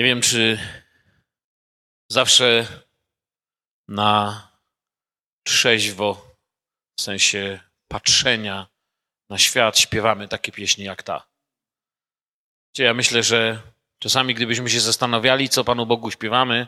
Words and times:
Nie 0.00 0.06
wiem, 0.06 0.20
czy 0.20 0.58
zawsze 2.08 2.66
na 3.88 4.42
trzeźwo, 5.42 6.36
w 6.98 7.02
sensie 7.02 7.60
patrzenia 7.88 8.66
na 9.30 9.38
świat, 9.38 9.78
śpiewamy 9.78 10.28
takie 10.28 10.52
pieśni 10.52 10.84
jak 10.84 11.02
ta. 11.02 11.26
Ja 12.78 12.94
myślę, 12.94 13.22
że 13.22 13.62
czasami, 13.98 14.34
gdybyśmy 14.34 14.70
się 14.70 14.80
zastanawiali, 14.80 15.48
co 15.48 15.64
Panu 15.64 15.86
Bogu 15.86 16.10
śpiewamy, 16.10 16.66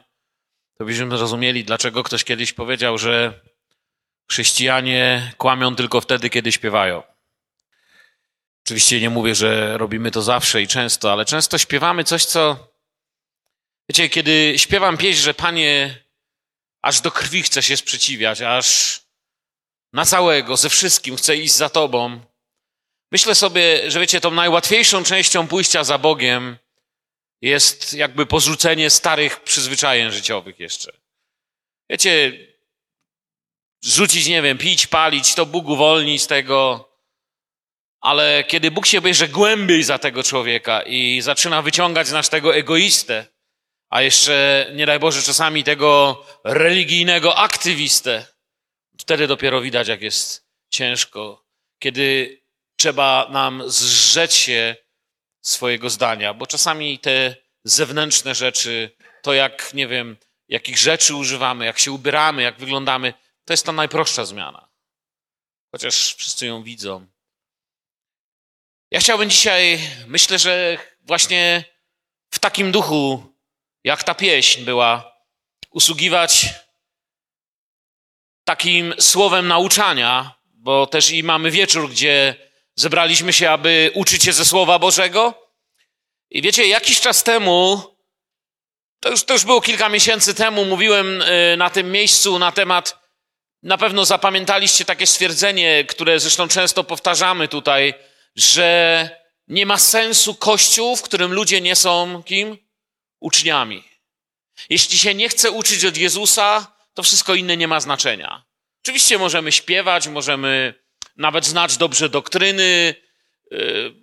to 0.79 0.85
byśmy 0.85 1.19
zrozumieli, 1.19 1.65
dlaczego 1.65 2.03
ktoś 2.03 2.25
kiedyś 2.25 2.53
powiedział, 2.53 2.99
że 2.99 3.41
chrześcijanie 4.31 5.33
kłamią 5.39 5.77
tylko 5.77 6.01
wtedy, 6.01 6.31
kiedy 6.31 6.53
śpiewają. 6.53 7.03
Oczywiście 8.67 9.01
nie 9.01 9.11
mówię, 9.11 9.35
że 9.35 9.79
robimy 9.79 10.11
to 10.11 10.23
zawsze 10.23 10.63
i 10.63 10.69
często, 10.69 11.13
ale 11.13 11.25
często 11.25 11.59
śpiewamy 11.59 12.05
coś, 12.05 12.25
co. 12.25 12.72
Wiecie, 13.93 14.09
kiedy 14.09 14.55
śpiewam 14.57 14.97
pieśń, 14.97 15.21
że 15.21 15.35
Panie, 15.35 15.99
aż 16.83 17.01
do 17.01 17.11
krwi 17.11 17.43
chcę 17.43 17.63
się 17.63 17.77
sprzeciwiać, 17.77 18.41
aż 18.41 19.01
na 19.93 20.05
całego, 20.05 20.57
ze 20.57 20.71
wszystkim 20.71 21.17
chcę 21.17 21.37
iść 21.37 21.55
za 21.55 21.69
Tobą. 21.69 22.21
Myślę 23.11 23.35
sobie, 23.35 23.91
że 23.91 24.01
wiecie, 24.01 24.21
tą 24.21 24.31
najłatwiejszą 24.31 25.05
częścią 25.05 25.49
pójścia 25.49 25.85
za 25.85 25.99
Bogiem 25.99 26.57
jest 27.43 27.95
jakby 27.95 28.27
porzucenie 28.27 28.91
starych 28.91 29.41
przyzwyczajeń 29.41 30.11
życiowych 30.11 30.61
jeszcze. 30.61 30.93
Wiecie, 31.91 32.33
rzucić, 33.85 34.27
nie 34.27 34.43
wiem, 34.43 34.59
pić, 34.59 34.87
palić, 34.87 35.35
to 35.35 35.47
Bóg 35.47 35.69
uwolni 35.69 36.19
z 36.19 36.27
tego. 36.27 36.89
Ale 38.01 38.45
kiedy 38.45 38.71
Bóg 38.71 38.87
się 38.87 39.01
bierze 39.01 39.29
głębiej 39.29 39.83
za 39.83 39.99
tego 39.99 40.23
człowieka 40.23 40.83
i 40.83 41.21
zaczyna 41.21 41.63
wyciągać 41.63 42.09
z 42.09 42.13
nas 42.13 42.31
tego 42.31 42.57
egoistę, 42.57 43.32
a 43.93 44.03
jeszcze, 44.03 44.67
nie 44.75 44.87
daj 44.87 44.99
Boże, 44.99 45.23
czasami 45.23 45.65
tego 45.65 46.25
religijnego 46.45 47.37
aktywistę, 47.39 48.27
wtedy 48.99 49.27
dopiero 49.27 49.61
widać, 49.61 49.89
jak 49.89 50.03
jest 50.03 50.47
ciężko, 50.71 51.45
kiedy 51.79 52.39
trzeba 52.77 53.29
nam 53.31 53.63
zrzeć 53.67 54.35
się 54.35 54.77
swojego 55.43 55.91
zdania, 55.91 56.35
bo 56.35 56.47
czasami 56.47 56.99
te 56.99 57.37
zewnętrzne 57.65 58.35
rzeczy, 58.35 58.91
to 59.23 59.33
jak, 59.33 59.75
nie 59.75 59.87
wiem, 59.87 60.17
jakich 60.49 60.79
rzeczy 60.79 61.15
używamy, 61.15 61.65
jak 61.65 61.79
się 61.79 61.93
ubieramy, 61.93 62.43
jak 62.43 62.59
wyglądamy, 62.59 63.15
to 63.45 63.53
jest 63.53 63.67
ta 63.67 63.73
najprostsza 63.73 64.25
zmiana. 64.25 64.69
Chociaż 65.73 66.15
wszyscy 66.15 66.47
ją 66.47 66.63
widzą. 66.63 67.07
Ja 68.91 69.01
chciałbym 69.01 69.31
dzisiaj, 69.31 69.79
myślę, 70.07 70.39
że 70.39 70.79
właśnie 71.01 71.65
w 72.31 72.39
takim 72.39 72.73
duchu, 72.73 73.32
jak 73.85 74.05
ta 74.05 74.15
pieśń 74.15 74.65
była, 74.65 75.13
usługiwać 75.71 76.47
takim 78.45 78.95
słowem 78.99 79.49
nauczania, 79.49 80.35
bo 80.55 80.87
też 80.87 81.11
i 81.11 81.23
mamy 81.23 81.51
wieczór, 81.51 81.91
gdzie 81.91 82.35
zebraliśmy 82.75 83.33
się, 83.33 83.51
aby 83.51 83.91
uczyć 83.95 84.23
się 84.25 84.33
ze 84.33 84.45
Słowa 84.45 84.79
Bożego. 84.79 85.35
I 86.31 86.43
wiecie, 86.43 86.67
jakiś 86.67 87.01
czas 87.01 87.23
temu, 87.23 87.83
to 89.01 89.11
już, 89.11 89.25
to 89.25 89.33
już 89.33 89.45
było 89.45 89.61
kilka 89.61 89.89
miesięcy 89.89 90.35
temu, 90.35 90.65
mówiłem 90.65 91.23
y, 91.23 91.57
na 91.57 91.71
tym 91.71 91.93
miejscu 91.93 92.39
na 92.39 92.53
temat, 92.53 92.99
na 93.63 93.79
pewno 93.79 94.05
zapamiętaliście 94.05 94.85
takie 94.85 95.07
stwierdzenie, 95.07 95.85
które 95.85 96.21
zresztą 96.21 96.49
często 96.49 96.85
powtarzamy 96.85 97.49
tutaj, 97.49 97.95
że 98.37 99.11
nie 99.49 99.67
ma 99.67 99.79
sensu 99.79 100.35
kościół, 100.35 100.97
w 100.97 101.03
którym 101.03 101.33
ludzie 101.33 101.61
nie 101.61 101.77
są 101.77 102.23
kim? 102.23 102.59
Uczniami. 103.23 103.85
Jeśli 104.71 104.99
się 104.99 105.15
nie 105.15 105.29
chce 105.29 105.51
uczyć 105.51 105.85
od 105.85 105.97
Jezusa, 105.97 106.77
to 106.95 107.03
wszystko 107.03 107.35
inne 107.35 107.57
nie 107.57 107.69
ma 107.69 107.81
znaczenia. 107.81 108.45
Oczywiście 108.83 109.19
możemy 109.19 109.53
śpiewać, 109.53 110.09
możemy 110.09 110.75
nawet 111.17 111.45
znać 111.45 111.77
dobrze 111.77 112.09
doktryny, 112.09 112.95
yy, 113.51 113.95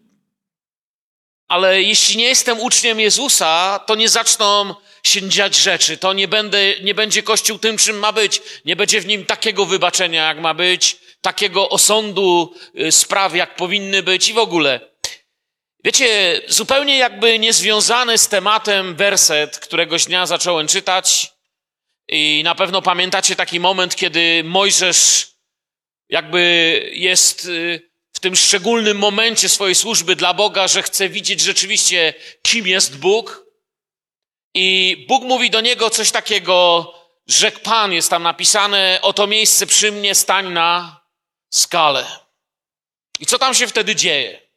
ale 1.48 1.82
jeśli 1.82 2.18
nie 2.18 2.26
jestem 2.26 2.60
uczniem 2.60 3.00
Jezusa, 3.00 3.80
to 3.88 3.96
nie 3.96 4.10
zaczną 4.10 4.76
się 5.04 5.30
dziać 5.30 5.56
rzeczy. 5.56 5.98
To 5.98 6.14
nie, 6.14 6.28
będę, 6.28 6.80
nie 6.80 6.96
będzie 6.96 7.24
Kościół 7.24 7.60
tym, 7.60 7.78
czym 7.78 8.00
ma 8.00 8.12
być. 8.12 8.42
Nie 8.66 8.76
będzie 8.76 9.02
w 9.02 9.06
nim 9.06 9.26
takiego 9.26 9.66
wybaczenia, 9.66 10.28
jak 10.28 10.40
ma 10.40 10.54
być, 10.54 10.98
takiego 11.22 11.70
osądu 11.70 12.56
yy, 12.74 12.92
spraw, 12.92 13.36
jak 13.36 13.56
powinny 13.56 14.04
być 14.04 14.30
i 14.30 14.34
w 14.34 14.38
ogóle. 14.38 14.89
Wiecie, 15.84 16.42
zupełnie 16.48 16.98
jakby 16.98 17.40
niezwiązany 17.40 18.18
z 18.18 18.28
tematem 18.28 18.96
werset, 18.96 19.60
któregoś 19.60 20.06
dnia 20.06 20.26
zacząłem 20.26 20.68
czytać, 20.68 21.32
i 22.12 22.42
na 22.44 22.56
pewno 22.56 22.82
pamiętacie 22.82 23.36
taki 23.36 23.60
moment, 23.60 23.96
kiedy 23.96 24.44
Mojżesz 24.44 25.28
jakby 26.10 26.42
jest 26.94 27.46
y, 27.46 27.92
w 28.14 28.20
tym 28.20 28.36
szczególnym 28.36 28.98
momencie 28.98 29.50
swojej 29.50 29.76
służby 29.76 30.16
dla 30.16 30.34
Boga, 30.34 30.68
że 30.68 30.84
chce 30.84 31.10
widzieć 31.10 31.42
rzeczywiście, 31.42 32.14
kim 32.42 32.68
jest 32.68 32.98
Bóg. 32.98 33.46
I 34.54 34.98
Bóg 35.08 35.24
mówi 35.24 35.50
do 35.50 35.62
niego 35.62 35.90
coś 35.90 36.12
takiego, 36.12 36.94
rzekł 37.28 37.60
Pan, 37.60 37.94
jest 37.94 38.10
tam 38.10 38.24
napisane, 38.24 39.00
oto 39.02 39.28
miejsce 39.28 39.68
przy 39.68 39.92
mnie, 39.92 40.16
stań 40.16 40.54
na 40.54 41.02
skalę. 41.54 42.08
I 43.20 43.26
co 43.26 43.40
tam 43.40 43.54
się 43.54 43.68
wtedy 43.68 43.96
dzieje? 43.96 44.49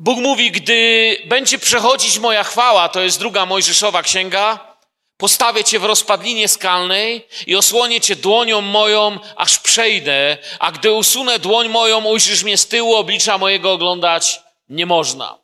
Bóg 0.00 0.18
mówi, 0.18 0.50
gdy 0.50 1.16
będzie 1.24 1.58
przechodzić 1.58 2.18
moja 2.18 2.44
chwała, 2.44 2.88
to 2.88 3.00
jest 3.00 3.18
druga 3.18 3.46
Mojżeszowa 3.46 4.02
księga, 4.02 4.68
Postawię 5.18 5.64
cię 5.64 5.78
w 5.78 5.84
rozpadlinie 5.84 6.48
skalnej 6.48 7.26
i 7.46 7.56
osłonię 7.56 8.00
cię 8.00 8.16
dłonią 8.16 8.60
moją, 8.60 9.18
aż 9.36 9.58
przejdę, 9.58 10.38
a 10.58 10.72
gdy 10.72 10.92
usunę 10.92 11.38
dłoń 11.38 11.68
moją, 11.68 12.04
ujrzysz 12.04 12.44
mnie 12.44 12.58
z 12.58 12.68
tyłu, 12.68 12.94
oblicza 12.94 13.38
mojego 13.38 13.72
oglądać 13.72 14.40
nie 14.68 14.86
można. 14.86 15.38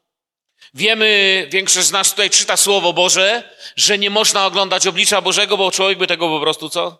Wiemy, 0.74 1.46
większość 1.50 1.86
z 1.86 1.92
nas 1.92 2.10
tutaj 2.10 2.30
czyta 2.30 2.56
Słowo 2.56 2.92
Boże, 2.92 3.54
że 3.76 3.98
nie 3.98 4.10
można 4.10 4.46
oglądać 4.46 4.86
oblicza 4.86 5.20
Bożego, 5.20 5.56
bo 5.56 5.70
człowiek 5.70 5.98
by 5.98 6.06
tego 6.06 6.28
po 6.28 6.40
prostu 6.40 6.70
co? 6.70 6.98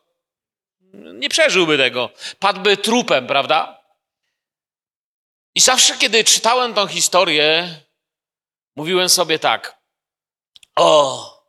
Nie 0.95 1.29
przeżyłby 1.29 1.79
tego. 1.79 2.11
Padłby 2.39 2.77
trupem, 2.77 3.27
prawda? 3.27 3.84
I 5.55 5.61
zawsze, 5.61 5.99
kiedy 5.99 6.25
czytałem 6.25 6.75
tą 6.75 6.87
historię, 6.87 7.81
mówiłem 8.77 9.09
sobie 9.09 9.39
tak. 9.39 9.83
O, 10.77 11.45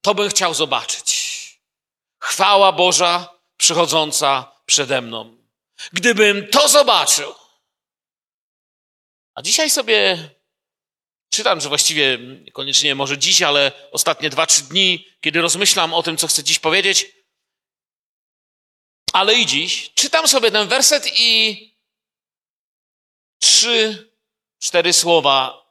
to 0.00 0.14
bym 0.14 0.28
chciał 0.30 0.54
zobaczyć. 0.54 1.38
Chwała 2.20 2.72
Boża 2.72 3.38
przychodząca 3.56 4.52
przede 4.66 5.00
mną. 5.00 5.36
Gdybym 5.92 6.48
to 6.48 6.68
zobaczył. 6.68 7.34
A 9.34 9.42
dzisiaj 9.42 9.70
sobie 9.70 10.30
czytam, 11.30 11.60
że 11.60 11.68
właściwie 11.68 12.18
niekoniecznie 12.18 12.94
może 12.94 13.18
dziś, 13.18 13.42
ale 13.42 13.72
ostatnie 13.92 14.30
dwa, 14.30 14.46
trzy 14.46 14.62
dni, 14.62 15.06
kiedy 15.20 15.40
rozmyślam 15.40 15.94
o 15.94 16.02
tym, 16.02 16.16
co 16.16 16.26
chcę 16.26 16.44
dziś 16.44 16.58
powiedzieć, 16.58 17.06
ale 19.12 19.34
i 19.34 19.46
dziś, 19.46 19.90
czytam 19.94 20.28
sobie 20.28 20.50
ten 20.50 20.68
werset 20.68 21.06
i 21.14 21.77
trzy, 23.38 24.12
cztery 24.58 24.92
słowa 24.92 25.64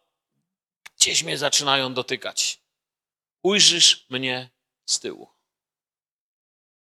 gdzieś 0.95 1.23
mnie 1.23 1.38
zaczynają 1.38 1.94
dotykać 1.94 2.67
ujrzysz 3.47 4.05
mnie 4.09 4.50
z 4.85 5.00
tyłu. 5.00 5.29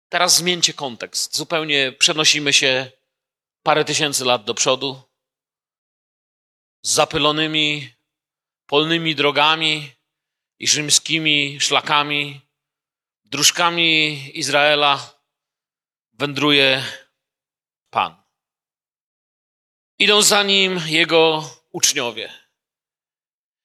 Teraz 0.08 0.36
zmieńcie 0.36 0.74
kontekst. 0.74 1.36
Zupełnie 1.36 1.92
przenosimy 1.92 2.52
się 2.52 2.92
parę 3.62 3.84
tysięcy 3.84 4.24
lat 4.24 4.44
do 4.44 4.54
przodu. 4.54 5.02
Z 6.82 6.90
zapylonymi 6.90 7.94
polnymi 8.66 9.14
drogami 9.14 9.92
i 10.58 10.68
rzymskimi 10.68 11.60
szlakami, 11.60 12.40
dróżkami 13.24 13.90
Izraela 14.38 15.20
wędruje 16.12 16.84
Pan. 17.90 18.17
Idą 19.98 20.22
za 20.22 20.42
nim 20.42 20.82
jego 20.86 21.50
uczniowie. 21.72 22.32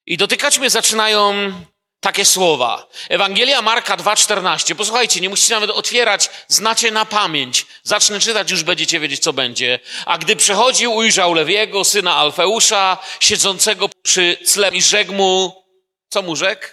I 0.06 0.18
dotykać 0.18 0.60
mnie 0.60 0.70
zaczynają 0.70 1.54
takie 2.00 2.26
słowa. 2.26 2.88
Ewangelia 3.10 3.62
Marka 3.62 3.98
2,14. 3.98 4.76
Posłuchajcie, 4.76 5.22
nie 5.22 5.30
musicie 5.30 5.54
nawet 5.54 5.70
otwierać, 5.70 6.30
znacie 6.48 6.92
na 6.92 7.06
pamięć. 7.06 7.66
Zacznę 7.84 8.20
czytać, 8.20 8.52
już 8.52 8.64
będziecie 8.64 9.00
wiedzieć, 9.00 9.24
co 9.24 9.34
będzie. 9.34 9.80
A 10.06 10.18
gdy 10.18 10.36
przechodził, 10.36 10.94
ujrzał 10.94 11.34
Lewiego, 11.34 11.84
syna 11.84 12.16
Alfeusza, 12.16 12.98
siedzącego 13.20 13.90
przy 14.04 14.38
cle 14.54 14.70
i 14.70 14.82
rzekł 14.82 15.14
mu, 15.14 15.64
co 16.10 16.22
mu 16.22 16.36
rzekł? 16.36 16.68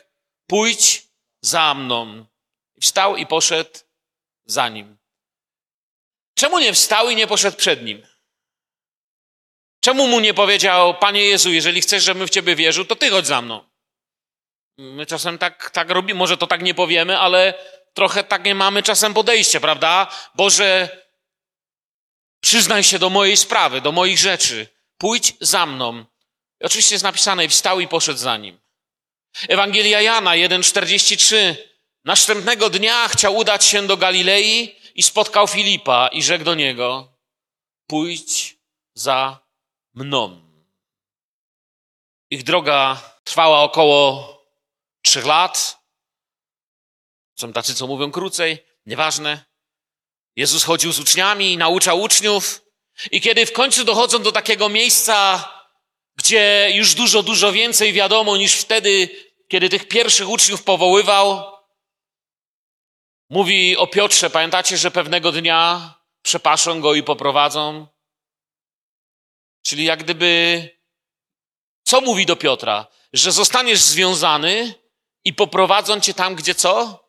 Pójdź 0.46 1.02
za 1.40 1.74
mną. 1.74 2.26
Wstał 2.80 3.16
i 3.16 3.26
poszedł 3.26 3.70
za 4.46 4.68
nim. 4.68 4.98
Czemu 6.34 6.58
nie 6.58 6.72
wstał 6.72 7.10
i 7.10 7.16
nie 7.16 7.26
poszedł 7.26 7.56
przed 7.56 7.84
nim? 7.84 8.09
Czemu 9.80 10.06
mu 10.06 10.20
nie 10.20 10.34
powiedział, 10.34 10.94
Panie 10.94 11.24
Jezu, 11.24 11.52
jeżeli 11.52 11.80
chcesz, 11.80 12.04
żebym 12.04 12.26
w 12.26 12.30
Ciebie 12.30 12.56
wierzył, 12.56 12.84
to 12.84 12.96
Ty 12.96 13.10
chodź 13.10 13.26
za 13.26 13.42
mną? 13.42 13.64
My 14.78 15.06
czasem 15.06 15.38
tak, 15.38 15.70
tak 15.70 15.90
robimy, 15.90 16.18
może 16.18 16.36
to 16.36 16.46
tak 16.46 16.62
nie 16.62 16.74
powiemy, 16.74 17.18
ale 17.18 17.54
trochę 17.94 18.24
tak 18.24 18.44
nie 18.44 18.54
mamy 18.54 18.82
czasem 18.82 19.14
podejście, 19.14 19.60
prawda? 19.60 20.06
Boże, 20.34 20.88
przyznaj 22.40 22.84
się 22.84 22.98
do 22.98 23.10
mojej 23.10 23.36
sprawy, 23.36 23.80
do 23.80 23.92
moich 23.92 24.18
rzeczy. 24.18 24.66
Pójdź 24.98 25.32
za 25.40 25.66
mną. 25.66 26.04
I 26.60 26.64
oczywiście 26.64 26.94
jest 26.94 27.04
napisane, 27.04 27.44
i 27.44 27.48
wstał 27.48 27.80
i 27.80 27.88
poszedł 27.88 28.18
za 28.18 28.36
nim. 28.36 28.60
Ewangelia 29.48 30.00
Jana 30.00 30.30
1,43. 30.30 31.54
Następnego 32.04 32.70
dnia 32.70 33.08
chciał 33.08 33.36
udać 33.36 33.64
się 33.64 33.86
do 33.86 33.96
Galilei 33.96 34.76
i 34.94 35.02
spotkał 35.02 35.46
Filipa 35.46 36.08
i 36.08 36.22
rzekł 36.22 36.44
do 36.44 36.54
niego: 36.54 37.12
Pójdź 37.86 38.56
za 38.94 39.49
mną. 40.00 40.40
Ich 42.30 42.42
droga 42.42 43.02
trwała 43.24 43.62
około 43.62 44.36
trzech 45.02 45.26
lat. 45.26 45.78
Są 47.38 47.52
tacy, 47.52 47.74
co 47.74 47.86
mówią 47.86 48.10
krócej, 48.10 48.66
nieważne. 48.86 49.44
Jezus 50.36 50.64
chodził 50.64 50.92
z 50.92 51.00
uczniami, 51.00 51.56
nauczał 51.56 52.00
uczniów, 52.00 52.60
i 53.10 53.20
kiedy 53.20 53.46
w 53.46 53.52
końcu 53.52 53.84
dochodzą 53.84 54.22
do 54.22 54.32
takiego 54.32 54.68
miejsca, 54.68 55.48
gdzie 56.16 56.70
już 56.74 56.94
dużo, 56.94 57.22
dużo 57.22 57.52
więcej 57.52 57.92
wiadomo 57.92 58.36
niż 58.36 58.54
wtedy, 58.54 59.08
kiedy 59.48 59.68
tych 59.68 59.88
pierwszych 59.88 60.28
uczniów 60.28 60.62
powoływał, 60.62 61.52
mówi 63.30 63.76
o 63.76 63.86
Piotrze. 63.86 64.30
Pamiętacie, 64.30 64.76
że 64.76 64.90
pewnego 64.90 65.32
dnia 65.32 65.94
przepaszą 66.22 66.80
go 66.80 66.94
i 66.94 67.02
poprowadzą? 67.02 67.86
Czyli 69.62 69.84
jak 69.84 70.04
gdyby, 70.04 70.68
co 71.84 72.00
mówi 72.00 72.26
do 72.26 72.36
Piotra? 72.36 72.86
Że 73.12 73.32
zostaniesz 73.32 73.80
związany 73.80 74.74
i 75.24 75.34
poprowadzą 75.34 76.00
cię 76.00 76.14
tam, 76.14 76.34
gdzie 76.34 76.54
co? 76.54 77.04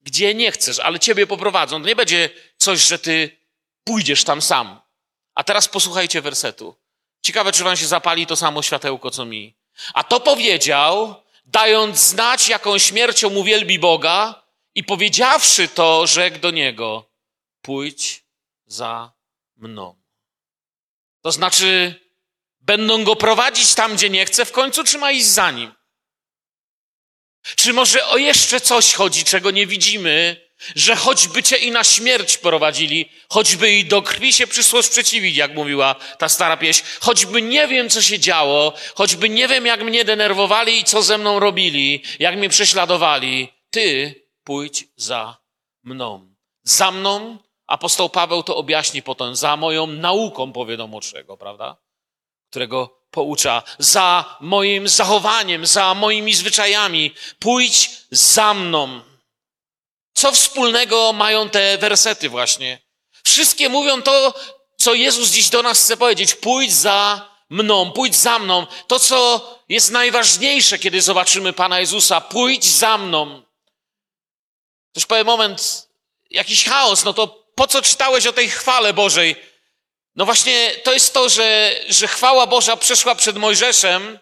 Gdzie 0.00 0.34
nie 0.34 0.52
chcesz, 0.52 0.78
ale 0.78 1.00
ciebie 1.00 1.26
poprowadzą. 1.26 1.82
To 1.82 1.88
nie 1.88 1.96
będzie 1.96 2.30
coś, 2.56 2.80
że 2.80 2.98
ty 2.98 3.38
pójdziesz 3.84 4.24
tam 4.24 4.42
sam. 4.42 4.80
A 5.34 5.44
teraz 5.44 5.68
posłuchajcie 5.68 6.20
wersetu. 6.20 6.76
Ciekawe, 7.22 7.52
czy 7.52 7.64
wam 7.64 7.76
się 7.76 7.86
zapali 7.86 8.26
to 8.26 8.36
samo 8.36 8.62
światełko, 8.62 9.10
co 9.10 9.24
mi. 9.24 9.56
A 9.94 10.04
to 10.04 10.20
powiedział, 10.20 11.14
dając 11.44 11.98
znać, 11.98 12.48
jaką 12.48 12.78
śmiercią 12.78 13.30
mu 13.30 13.44
wielbi 13.44 13.78
Boga 13.78 14.42
i 14.74 14.84
powiedziawszy 14.84 15.68
to, 15.68 16.06
rzekł 16.06 16.38
do 16.38 16.50
niego, 16.50 17.10
pójdź 17.62 18.24
za 18.66 19.12
mną. 19.56 20.01
To 21.22 21.32
znaczy, 21.32 21.94
będą 22.60 23.04
go 23.04 23.16
prowadzić 23.16 23.74
tam, 23.74 23.94
gdzie 23.94 24.10
nie 24.10 24.26
chce, 24.26 24.44
w 24.44 24.52
końcu 24.52 24.84
czy 24.84 24.98
ma 24.98 25.12
iść 25.12 25.26
za 25.26 25.50
nim? 25.50 25.72
Czy 27.56 27.72
może 27.72 28.06
o 28.06 28.16
jeszcze 28.16 28.60
coś 28.60 28.94
chodzi, 28.94 29.24
czego 29.24 29.50
nie 29.50 29.66
widzimy, 29.66 30.48
że 30.76 30.96
choćby 30.96 31.42
cię 31.42 31.56
i 31.56 31.70
na 31.70 31.84
śmierć 31.84 32.38
prowadzili, 32.38 33.10
choćby 33.28 33.70
i 33.70 33.84
do 33.84 34.02
krwi 34.02 34.32
się 34.32 34.46
przyszło 34.46 34.82
sprzeciwić, 34.82 35.36
jak 35.36 35.54
mówiła 35.54 35.94
ta 36.18 36.28
stara 36.28 36.56
pieśń, 36.56 36.84
choćby 37.00 37.42
nie 37.42 37.68
wiem, 37.68 37.90
co 37.90 38.02
się 38.02 38.18
działo, 38.18 38.74
choćby 38.94 39.28
nie 39.28 39.48
wiem, 39.48 39.66
jak 39.66 39.82
mnie 39.82 40.04
denerwowali 40.04 40.78
i 40.78 40.84
co 40.84 41.02
ze 41.02 41.18
mną 41.18 41.40
robili, 41.40 42.02
jak 42.18 42.36
mnie 42.36 42.48
prześladowali, 42.48 43.48
ty 43.70 44.14
pójdź 44.44 44.84
za 44.96 45.36
mną. 45.82 46.34
Za 46.62 46.90
mną 46.90 47.38
apostoł 47.72 48.08
Paweł 48.08 48.42
to 48.42 48.56
objaśni 48.56 49.02
potem, 49.02 49.36
za 49.36 49.56
moją 49.56 49.86
nauką, 49.86 50.52
powie 50.52 50.76
do 50.76 50.86
młodszego, 50.86 51.36
prawda? 51.36 51.76
Którego 52.50 52.98
poucza, 53.10 53.62
za 53.78 54.36
moim 54.40 54.88
zachowaniem, 54.88 55.66
za 55.66 55.94
moimi 55.94 56.34
zwyczajami. 56.34 57.14
Pójdź 57.38 57.90
za 58.10 58.54
mną. 58.54 59.00
Co 60.14 60.32
wspólnego 60.32 61.12
mają 61.12 61.50
te 61.50 61.78
wersety 61.78 62.28
właśnie? 62.28 62.78
Wszystkie 63.24 63.68
mówią 63.68 64.02
to, 64.02 64.34
co 64.76 64.94
Jezus 64.94 65.30
dziś 65.30 65.48
do 65.48 65.62
nas 65.62 65.84
chce 65.84 65.96
powiedzieć. 65.96 66.34
Pójdź 66.34 66.72
za 66.72 67.28
mną, 67.50 67.92
pójdź 67.92 68.16
za 68.16 68.38
mną. 68.38 68.66
To, 68.86 68.98
co 68.98 69.48
jest 69.68 69.90
najważniejsze, 69.90 70.78
kiedy 70.78 71.02
zobaczymy 71.02 71.52
Pana 71.52 71.80
Jezusa. 71.80 72.20
Pójdź 72.20 72.64
za 72.64 72.98
mną. 72.98 73.42
Ktoś 74.90 75.06
powie, 75.06 75.24
moment, 75.24 75.88
jakiś 76.30 76.64
chaos, 76.64 77.04
no 77.04 77.12
to 77.12 77.41
po 77.62 77.66
co 77.66 77.82
czytałeś 77.82 78.26
o 78.26 78.32
tej 78.32 78.50
chwale 78.50 78.92
Bożej? 78.92 79.36
No 80.16 80.24
właśnie 80.24 80.70
to 80.82 80.92
jest 80.92 81.14
to, 81.14 81.28
że, 81.28 81.74
że 81.88 82.08
chwała 82.08 82.46
Boża 82.46 82.76
przeszła 82.76 83.14
przed 83.14 83.36
Mojżeszem, 83.36 84.18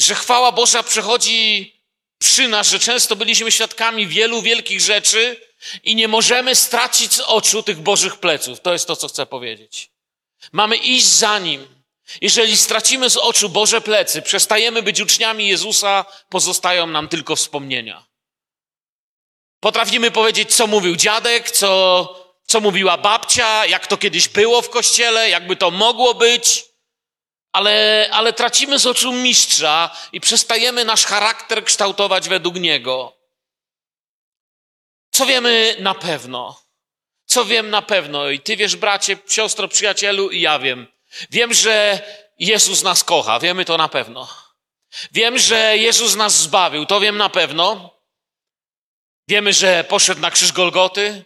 że 0.00 0.14
chwała 0.14 0.52
Boża 0.52 0.82
przechodzi 0.82 1.72
przy 2.18 2.48
nas, 2.48 2.68
że 2.68 2.78
często 2.78 3.16
byliśmy 3.16 3.52
świadkami 3.52 4.06
wielu 4.06 4.42
wielkich 4.42 4.80
rzeczy 4.80 5.40
i 5.84 5.94
nie 5.94 6.08
możemy 6.08 6.54
stracić 6.54 7.12
z 7.12 7.20
oczu 7.20 7.62
tych 7.62 7.78
Bożych 7.80 8.16
pleców. 8.16 8.60
To 8.60 8.72
jest 8.72 8.86
to, 8.86 8.96
co 8.96 9.08
chcę 9.08 9.26
powiedzieć. 9.26 9.90
Mamy 10.52 10.76
iść 10.76 11.06
za 11.06 11.38
Nim. 11.38 11.68
Jeżeli 12.20 12.56
stracimy 12.56 13.10
z 13.10 13.16
oczu 13.16 13.48
Boże 13.48 13.80
plecy, 13.80 14.22
przestajemy 14.22 14.82
być 14.82 15.00
uczniami 15.00 15.48
Jezusa, 15.48 16.04
pozostają 16.28 16.86
nam 16.86 17.08
tylko 17.08 17.36
wspomnienia. 17.36 18.06
Potrafimy 19.60 20.10
powiedzieć, 20.10 20.54
co 20.54 20.66
mówił 20.66 20.96
dziadek, 20.96 21.50
co, 21.50 22.27
co 22.48 22.60
mówiła 22.60 22.98
babcia, 22.98 23.66
jak 23.66 23.86
to 23.86 23.96
kiedyś 23.96 24.28
było 24.28 24.62
w 24.62 24.70
kościele, 24.70 25.30
jakby 25.30 25.56
to 25.56 25.70
mogło 25.70 26.14
być 26.14 26.68
ale, 27.52 28.08
ale 28.12 28.32
tracimy 28.32 28.78
z 28.78 28.86
oczu 28.86 29.12
mistrza 29.12 29.96
i 30.12 30.20
przestajemy 30.20 30.84
nasz 30.84 31.04
charakter 31.04 31.64
kształtować 31.64 32.28
według 32.28 32.56
niego. 32.56 33.16
Co 35.10 35.26
wiemy 35.26 35.76
na 35.78 35.94
pewno? 35.94 36.60
Co 37.24 37.44
wiem 37.44 37.70
na 37.70 37.82
pewno? 37.82 38.30
I 38.30 38.40
ty 38.40 38.56
wiesz, 38.56 38.76
bracie, 38.76 39.16
siostro, 39.28 39.68
przyjacielu, 39.68 40.30
i 40.30 40.40
ja 40.40 40.58
wiem. 40.58 40.86
Wiem, 41.30 41.54
że 41.54 42.02
Jezus 42.38 42.82
nas 42.82 43.04
kocha, 43.04 43.40
wiemy 43.40 43.64
to 43.64 43.76
na 43.76 43.88
pewno. 43.88 44.28
Wiem, 45.12 45.38
że 45.38 45.76
Jezus 45.76 46.16
nas 46.16 46.34
zbawił, 46.34 46.86
to 46.86 47.00
wiem 47.00 47.16
na 47.16 47.28
pewno. 47.28 47.94
Wiemy, 49.28 49.52
że 49.52 49.84
poszedł 49.84 50.20
na 50.20 50.30
krzyż 50.30 50.52
Golgoty 50.52 51.24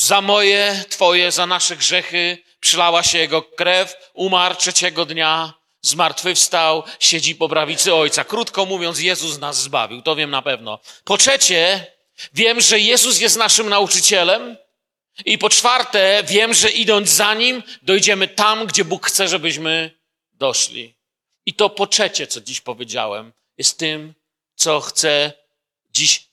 za 0.00 0.20
moje, 0.20 0.84
Twoje, 0.88 1.32
za 1.32 1.46
nasze 1.46 1.76
grzechy, 1.76 2.38
przylała 2.60 3.02
się 3.02 3.18
jego 3.18 3.42
krew, 3.42 3.96
umarł 4.14 4.54
trzeciego 4.54 5.06
dnia, 5.06 5.54
zmartwychwstał, 5.82 6.82
siedzi 7.00 7.34
po 7.34 7.48
prawicy 7.48 7.94
Ojca. 7.94 8.24
Krótko 8.24 8.66
mówiąc, 8.66 9.00
Jezus 9.00 9.38
nas 9.38 9.62
zbawił, 9.62 10.02
to 10.02 10.16
wiem 10.16 10.30
na 10.30 10.42
pewno. 10.42 10.78
Po 11.04 11.18
trzecie, 11.18 11.86
wiem, 12.32 12.60
że 12.60 12.78
Jezus 12.78 13.20
jest 13.20 13.36
naszym 13.36 13.68
nauczycielem. 13.68 14.56
I 15.24 15.38
po 15.38 15.50
czwarte, 15.50 16.22
wiem, 16.26 16.54
że 16.54 16.70
idąc 16.70 17.08
za 17.08 17.34
Nim, 17.34 17.62
dojdziemy 17.82 18.28
tam, 18.28 18.66
gdzie 18.66 18.84
Bóg 18.84 19.06
chce, 19.06 19.28
żebyśmy 19.28 19.90
doszli. 20.32 20.94
I 21.46 21.54
to 21.54 21.70
po 21.70 21.86
trzecie, 21.86 22.26
co 22.26 22.40
dziś 22.40 22.60
powiedziałem, 22.60 23.32
jest 23.58 23.78
tym, 23.78 24.14
co 24.54 24.80
chcę 24.80 25.32
dziś 25.90 26.30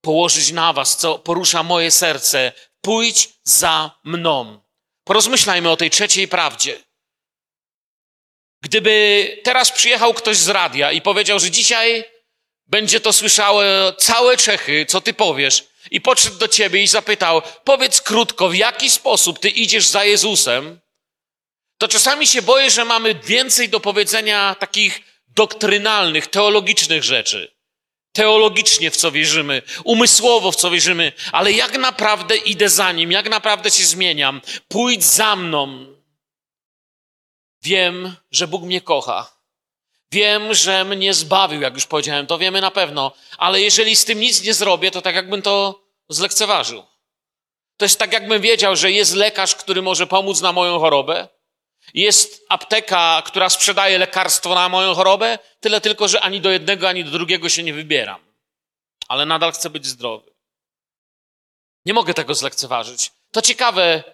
położyć 0.00 0.52
na 0.52 0.72
Was, 0.72 0.96
co 0.96 1.18
porusza 1.18 1.62
moje 1.62 1.90
serce. 1.90 2.52
Pójdź 2.80 3.28
za 3.44 4.00
mną. 4.04 4.60
Porozmyślajmy 5.04 5.70
o 5.70 5.76
tej 5.76 5.90
trzeciej 5.90 6.28
prawdzie. 6.28 6.78
Gdyby 8.62 9.36
teraz 9.44 9.72
przyjechał 9.72 10.14
ktoś 10.14 10.36
z 10.36 10.48
radia 10.48 10.92
i 10.92 11.02
powiedział, 11.02 11.40
że 11.40 11.50
dzisiaj 11.50 12.04
będzie 12.66 13.00
to 13.00 13.12
słyszało 13.12 13.62
całe 13.92 14.36
Czechy, 14.36 14.86
co 14.86 15.00
ty 15.00 15.14
powiesz, 15.14 15.64
i 15.90 16.00
podszedł 16.00 16.38
do 16.38 16.48
ciebie 16.48 16.82
i 16.82 16.86
zapytał, 16.86 17.42
powiedz 17.64 18.00
krótko, 18.00 18.48
w 18.48 18.54
jaki 18.54 18.90
sposób 18.90 19.38
ty 19.38 19.48
idziesz 19.48 19.86
za 19.86 20.04
Jezusem, 20.04 20.80
to 21.78 21.88
czasami 21.88 22.26
się 22.26 22.42
boję, 22.42 22.70
że 22.70 22.84
mamy 22.84 23.14
więcej 23.14 23.68
do 23.68 23.80
powiedzenia 23.80 24.54
takich 24.54 25.00
doktrynalnych, 25.28 26.26
teologicznych 26.26 27.04
rzeczy 27.04 27.59
teologicznie 28.12 28.90
w 28.90 28.96
co 28.96 29.10
wierzymy, 29.10 29.62
umysłowo 29.84 30.52
w 30.52 30.56
co 30.56 30.70
wierzymy, 30.70 31.12
ale 31.32 31.52
jak 31.52 31.78
naprawdę 31.78 32.36
idę 32.36 32.68
za 32.68 32.92
nim, 32.92 33.12
jak 33.12 33.28
naprawdę 33.28 33.70
się 33.70 33.84
zmieniam. 33.84 34.40
Pójdź 34.68 35.04
za 35.04 35.36
mną. 35.36 35.86
Wiem, 37.62 38.16
że 38.30 38.48
Bóg 38.48 38.62
mnie 38.62 38.80
kocha. 38.80 39.40
Wiem, 40.12 40.54
że 40.54 40.84
mnie 40.84 41.14
zbawił, 41.14 41.60
jak 41.60 41.74
już 41.74 41.86
powiedziałem, 41.86 42.26
to 42.26 42.38
wiemy 42.38 42.60
na 42.60 42.70
pewno, 42.70 43.12
ale 43.38 43.60
jeżeli 43.60 43.96
z 43.96 44.04
tym 44.04 44.20
nic 44.20 44.42
nie 44.42 44.54
zrobię, 44.54 44.90
to 44.90 45.02
tak 45.02 45.14
jakbym 45.14 45.42
to 45.42 45.84
zlekceważył. 46.08 46.84
To 47.76 47.84
jest 47.84 47.98
tak, 47.98 48.12
jakbym 48.12 48.42
wiedział, 48.42 48.76
że 48.76 48.92
jest 48.92 49.14
lekarz, 49.14 49.54
który 49.54 49.82
może 49.82 50.06
pomóc 50.06 50.40
na 50.40 50.52
moją 50.52 50.78
chorobę, 50.78 51.28
jest 51.94 52.46
apteka, 52.48 53.22
która 53.26 53.50
sprzedaje 53.50 53.98
lekarstwo 53.98 54.54
na 54.54 54.68
moją 54.68 54.94
chorobę, 54.94 55.38
tyle 55.60 55.80
tylko, 55.80 56.08
że 56.08 56.20
ani 56.20 56.40
do 56.40 56.50
jednego, 56.50 56.88
ani 56.88 57.04
do 57.04 57.10
drugiego 57.10 57.48
się 57.48 57.62
nie 57.62 57.74
wybieram. 57.74 58.20
Ale 59.08 59.26
nadal 59.26 59.52
chcę 59.52 59.70
być 59.70 59.86
zdrowy. 59.86 60.30
Nie 61.84 61.94
mogę 61.94 62.14
tego 62.14 62.34
zlekceważyć. 62.34 63.10
To 63.30 63.42
ciekawe. 63.42 64.04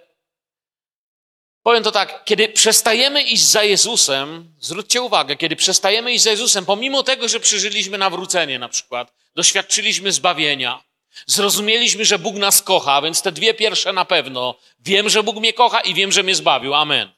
Powiem 1.63 1.83
to 1.83 1.93
tak, 1.93 2.25
kiedy 2.25 2.49
przestajemy 2.49 3.23
iść 3.23 3.43
za 3.43 3.63
Jezusem, 3.63 4.55
zwróćcie 4.61 5.03
uwagę, 5.03 5.37
kiedy 5.37 5.57
przestajemy 5.57 6.13
iść 6.13 6.25
za 6.25 6.31
Jezusem, 6.31 6.67
pomimo 6.67 7.03
tego, 7.03 7.29
że 7.29 7.41
przeżyliśmy 7.41 7.99
nawrócenie 7.99 8.59
na 8.59 8.69
przykład, 8.69 9.13
doświadczyliśmy 9.35 10.13
zbawienia, 10.13 10.85
zrozumieliśmy, 11.27 12.05
że 12.05 12.19
Bóg 12.19 12.37
nas 12.37 12.63
kocha, 12.63 13.03
więc 13.03 13.23
te 13.23 13.33
dwie 13.33 13.55
pierwsze 13.55 13.93
na 13.93 14.05
pewno. 14.05 14.55
Wiem, 14.81 15.09
że 15.09 15.23
Bóg 15.23 15.37
mnie 15.37 15.53
kocha 15.53 15.81
i 15.81 15.95
wiem, 15.95 16.13
że 16.13 16.23
mnie 16.23 16.35
zbawił. 16.35 16.75
Amen. 16.75 17.16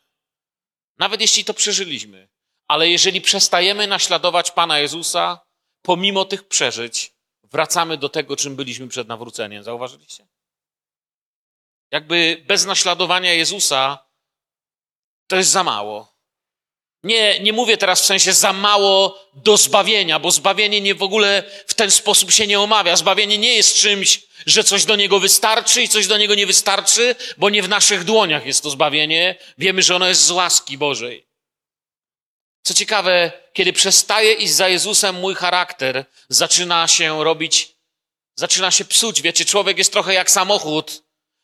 Nawet 0.98 1.20
jeśli 1.20 1.44
to 1.44 1.54
przeżyliśmy. 1.54 2.28
Ale 2.68 2.88
jeżeli 2.88 3.20
przestajemy 3.20 3.86
naśladować 3.86 4.50
Pana 4.50 4.78
Jezusa, 4.78 5.40
pomimo 5.82 6.24
tych 6.24 6.48
przeżyć, 6.48 7.12
wracamy 7.42 7.96
do 7.96 8.08
tego, 8.08 8.36
czym 8.36 8.56
byliśmy 8.56 8.88
przed 8.88 9.08
nawróceniem. 9.08 9.62
Zauważyliście? 9.62 10.28
Jakby 11.90 12.44
bez 12.46 12.64
naśladowania 12.64 13.32
Jezusa 13.32 14.08
to 15.26 15.36
jest 15.36 15.50
za 15.50 15.64
mało. 15.64 16.18
Nie, 17.02 17.40
nie 17.40 17.52
mówię 17.52 17.76
teraz 17.76 18.02
w 18.02 18.04
sensie 18.04 18.32
za 18.32 18.52
mało 18.52 19.18
do 19.34 19.56
zbawienia, 19.56 20.18
bo 20.18 20.30
zbawienie 20.30 20.80
nie 20.80 20.94
w 20.94 21.02
ogóle 21.02 21.42
w 21.66 21.74
ten 21.74 21.90
sposób 21.90 22.30
się 22.32 22.46
nie 22.46 22.60
omawia. 22.60 22.96
Zbawienie 22.96 23.38
nie 23.38 23.54
jest 23.54 23.76
czymś, 23.76 24.27
że 24.48 24.64
coś 24.64 24.84
do 24.84 24.96
niego 24.96 25.20
wystarczy 25.20 25.82
i 25.82 25.88
coś 25.88 26.06
do 26.06 26.16
niego 26.16 26.34
nie 26.34 26.46
wystarczy, 26.46 27.14
bo 27.36 27.50
nie 27.50 27.62
w 27.62 27.68
naszych 27.68 28.04
dłoniach 28.04 28.46
jest 28.46 28.62
to 28.62 28.70
zbawienie. 28.70 29.36
Wiemy, 29.58 29.82
że 29.82 29.96
ono 29.96 30.08
jest 30.08 30.24
z 30.24 30.30
łaski 30.30 30.78
Bożej. 30.78 31.26
Co 32.62 32.74
ciekawe, 32.74 33.32
kiedy 33.52 33.72
przestaje 33.72 34.32
iść 34.32 34.52
za 34.52 34.68
Jezusem, 34.68 35.14
mój 35.14 35.34
charakter 35.34 36.04
zaczyna 36.28 36.88
się 36.88 37.24
robić, 37.24 37.68
zaczyna 38.36 38.70
się 38.70 38.84
psuć. 38.84 39.22
Wiecie, 39.22 39.44
człowiek 39.44 39.78
jest 39.78 39.92
trochę 39.92 40.14
jak 40.14 40.30
samochód. 40.30 41.02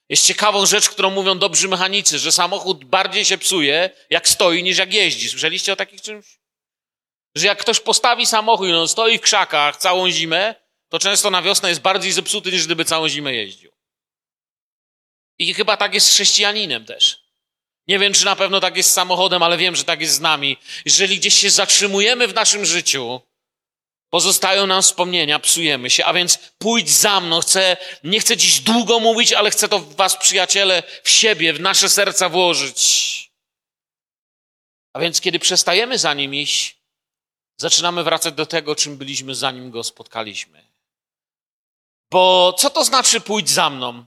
Jest 0.09 0.27
ciekawą 0.27 0.67
rzecz, 0.67 0.89
którą 0.89 1.11
mówią 1.11 1.39
dobrzy 1.39 1.69
mechanicy, 1.69 2.19
że 2.19 2.33
samochód 2.33 2.85
bardziej 2.85 3.25
się 3.25 3.39
psuje, 3.39 3.91
jak 4.11 4.29
stoi, 4.29 4.63
niż 4.63 4.79
jak 4.79 4.93
jeździ. 4.93 5.29
Słyszeliście 5.29 5.73
o 5.73 5.77
takich 5.77 6.03
czymś? 6.03 6.27
Że 7.35 7.47
jak 7.47 7.59
ktoś 7.59 7.81
postawi 7.81 8.27
samochód 8.27 8.71
on 8.71 8.89
stoi 8.89 9.19
w 9.19 9.21
krzakach 9.21 9.77
całą 9.77 10.11
zimę, 10.11 10.64
to 10.95 10.99
często 10.99 11.31
na 11.31 11.43
wiosnę 11.43 11.69
jest 11.69 11.81
bardziej 11.81 12.13
zepsuty, 12.13 12.53
niż 12.53 12.67
gdyby 12.67 12.85
całą 12.85 13.09
zimę 13.09 13.35
jeździł. 13.35 13.73
I 15.39 15.55
chyba 15.55 15.77
tak 15.77 15.95
jest 15.95 16.07
z 16.07 16.11
chrześcijaninem 16.11 16.85
też. 16.85 17.25
Nie 17.89 17.99
wiem, 17.99 18.13
czy 18.13 18.25
na 18.25 18.37
pewno 18.37 18.61
tak 18.61 18.77
jest 18.77 18.91
z 18.91 18.93
samochodem, 18.93 19.43
ale 19.43 19.57
wiem, 19.57 19.77
że 19.77 19.85
tak 19.85 20.01
jest 20.01 20.15
z 20.15 20.21
nami. 20.21 20.57
Jeżeli 20.85 21.19
gdzieś 21.19 21.35
się 21.35 21.51
zatrzymujemy 21.51 22.29
w 22.29 22.35
naszym 22.35 22.67
życiu, 22.67 23.21
pozostają 24.11 24.67
nam 24.67 24.83
wspomnienia, 24.83 25.39
psujemy 25.39 25.91
się, 25.91 26.05
a 26.05 26.13
więc 26.13 26.39
pójdź 26.59 26.91
za 26.91 27.21
mną. 27.21 27.41
Chcę, 27.41 27.77
nie 28.05 28.21
chcę 28.21 28.37
dziś 28.37 28.61
długo 28.61 29.01
mówić, 29.01 29.33
ale 29.33 29.51
chcę 29.51 29.69
to 29.69 29.79
w 29.79 29.95
was, 29.97 30.17
przyjaciele, 30.17 30.83
w 31.05 31.11
siebie, 31.11 31.53
w 31.53 31.61
nasze 31.61 31.89
serca 31.89 32.29
włożyć. 32.29 33.31
A 34.93 35.01
więc, 35.01 35.21
kiedy 35.21 35.39
przestajemy 35.39 35.99
za 35.99 36.15
nim 36.15 36.35
iść, 36.35 36.77
zaczynamy 37.61 38.05
wracać 38.05 38.35
do 38.35 38.47
tego, 38.47 38.77
czym 38.77 38.97
byliśmy, 38.97 39.35
zanim 39.35 39.71
go 39.71 39.85
spotkaliśmy. 39.85 40.64
Bo 42.15 42.55
co 42.59 42.71
to 42.71 42.85
znaczy 42.85 43.21
pójdź 43.21 43.51
za 43.51 43.71
mną? 43.71 44.05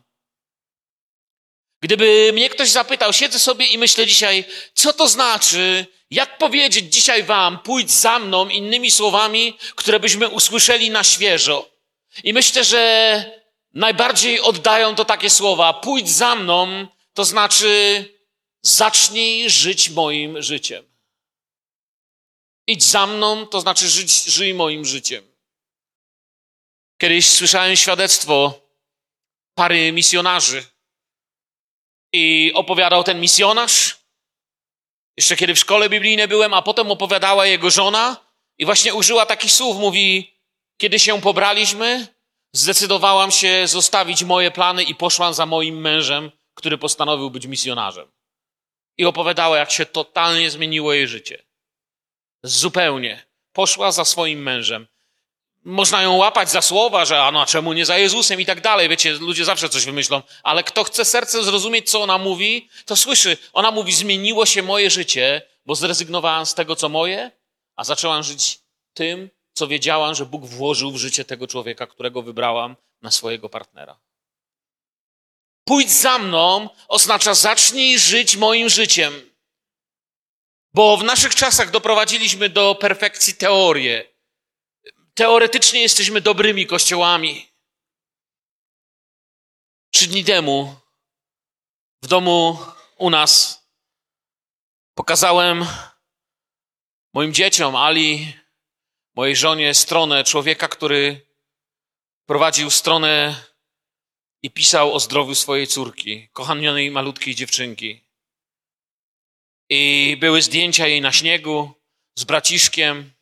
Gdyby 1.81 2.31
mnie 2.33 2.49
ktoś 2.49 2.69
zapytał, 2.69 3.13
siedzę 3.13 3.39
sobie 3.39 3.65
i 3.65 3.77
myślę 3.77 4.07
dzisiaj, 4.07 4.45
co 4.73 4.93
to 4.93 5.07
znaczy, 5.07 5.85
jak 6.11 6.37
powiedzieć 6.37 6.93
dzisiaj 6.93 7.23
wam, 7.23 7.59
pójdź 7.59 7.91
za 7.91 8.19
mną, 8.19 8.49
innymi 8.49 8.91
słowami, 8.91 9.57
które 9.75 9.99
byśmy 9.99 10.29
usłyszeli 10.29 10.89
na 10.89 11.03
świeżo. 11.03 11.69
I 12.23 12.33
myślę, 12.33 12.63
że 12.63 12.81
najbardziej 13.73 14.41
oddają 14.41 14.95
to 14.95 15.05
takie 15.05 15.29
słowa, 15.29 15.73
pójdź 15.73 16.09
za 16.09 16.35
mną, 16.35 16.87
to 17.13 17.25
znaczy 17.25 18.05
zacznij 18.61 19.49
żyć 19.49 19.89
moim 19.89 20.41
życiem. 20.41 20.85
Idź 22.67 22.83
za 22.83 23.07
mną, 23.07 23.47
to 23.47 23.61
znaczy 23.61 23.89
żyć, 23.89 24.23
żyj 24.25 24.53
moim 24.53 24.85
życiem. 24.85 25.26
Kiedyś 27.01 27.29
słyszałem 27.29 27.75
świadectwo 27.75 28.61
pary 29.55 29.91
misjonarzy, 29.91 30.65
i 32.13 32.51
opowiadał 32.55 33.03
ten 33.03 33.21
misjonarz, 33.21 33.97
jeszcze 35.17 35.35
kiedy 35.35 35.55
w 35.55 35.59
szkole 35.59 35.89
biblijnej 35.89 36.27
byłem, 36.27 36.53
a 36.53 36.61
potem 36.61 36.91
opowiadała 36.91 37.45
jego 37.45 37.69
żona 37.69 38.17
i 38.57 38.65
właśnie 38.65 38.93
użyła 38.93 39.25
takich 39.25 39.51
słów, 39.51 39.77
mówi, 39.77 40.33
kiedy 40.77 40.99
się 40.99 41.21
pobraliśmy, 41.21 42.07
zdecydowałam 42.53 43.31
się 43.31 43.67
zostawić 43.67 44.23
moje 44.23 44.51
plany 44.51 44.83
i 44.83 44.95
poszłam 44.95 45.33
za 45.33 45.45
moim 45.45 45.81
mężem, 45.81 46.31
który 46.53 46.77
postanowił 46.77 47.29
być 47.31 47.45
misjonarzem. 47.45 48.11
I 48.97 49.05
opowiadała, 49.05 49.57
jak 49.57 49.71
się 49.71 49.85
totalnie 49.85 50.51
zmieniło 50.51 50.93
jej 50.93 51.07
życie. 51.07 51.43
Zupełnie. 52.43 53.27
Poszła 53.53 53.91
za 53.91 54.05
swoim 54.05 54.43
mężem. 54.43 54.87
Można 55.67 56.01
ją 56.01 56.15
łapać 56.15 56.51
za 56.51 56.62
słowa, 56.62 57.05
że 57.05 57.24
a 57.24 57.31
no, 57.31 57.41
a 57.41 57.45
czemu 57.45 57.74
nie 57.74 57.86
za 57.86 57.97
Jezusem 57.97 58.41
i 58.41 58.45
tak 58.45 58.62
dalej. 58.62 58.89
Wiecie, 58.89 59.13
ludzie 59.13 59.45
zawsze 59.45 59.69
coś 59.69 59.86
wymyślą, 59.86 60.21
ale 60.43 60.63
kto 60.63 60.83
chce 60.83 61.05
sercem 61.05 61.43
zrozumieć, 61.43 61.89
co 61.89 62.01
ona 62.01 62.17
mówi, 62.17 62.69
to 62.86 62.95
słyszy. 62.95 63.38
Ona 63.53 63.71
mówi, 63.71 63.93
zmieniło 63.93 64.45
się 64.45 64.63
moje 64.63 64.89
życie, 64.89 65.41
bo 65.65 65.75
zrezygnowałam 65.75 66.45
z 66.45 66.53
tego, 66.53 66.75
co 66.75 66.89
moje, 66.89 67.31
a 67.75 67.83
zaczęłam 67.83 68.24
żyć 68.24 68.59
tym, 68.93 69.29
co 69.53 69.67
wiedziałam, 69.67 70.15
że 70.15 70.25
Bóg 70.25 70.45
włożył 70.45 70.91
w 70.91 70.97
życie 70.97 71.25
tego 71.25 71.47
człowieka, 71.47 71.88
którego 71.88 72.21
wybrałam 72.21 72.75
na 73.01 73.12
swojego 73.12 73.50
partnera. 73.50 74.00
Pójdź 75.65 75.91
za 75.91 76.17
mną 76.17 76.69
oznacza 76.88 77.33
zacznij 77.33 78.00
żyć 78.00 78.36
moim 78.38 78.69
życiem. 78.69 79.31
Bo 80.74 80.97
w 80.97 81.03
naszych 81.03 81.36
czasach 81.36 81.71
doprowadziliśmy 81.71 82.50
do 82.50 82.75
perfekcji 82.75 83.33
teorię 83.33 84.16
teoretycznie 85.17 85.81
jesteśmy 85.81 86.21
dobrymi 86.21 86.67
kościołami. 86.67 87.47
Trzy 89.91 90.07
dni 90.07 90.24
temu 90.24 90.75
w 92.03 92.07
domu 92.07 92.59
u 92.97 93.09
nas 93.09 93.63
pokazałem 94.93 95.65
moim 97.13 97.33
dzieciom, 97.33 97.75
Ali, 97.75 98.33
mojej 99.15 99.36
żonie, 99.36 99.74
stronę 99.74 100.24
człowieka, 100.24 100.67
który 100.67 101.27
prowadził 102.25 102.69
stronę 102.69 103.43
i 104.43 104.51
pisał 104.51 104.93
o 104.93 105.00
zdrowiu 105.00 105.36
swojej 105.36 105.67
córki, 105.67 106.29
kochanionej 106.33 106.91
malutkiej 106.91 107.36
dziewczynki. 107.36 108.03
I 109.69 110.17
były 110.19 110.41
zdjęcia 110.41 110.88
jej 110.88 111.01
na 111.01 111.12
śniegu 111.12 111.74
z 112.15 112.24
braciszkiem 112.24 113.13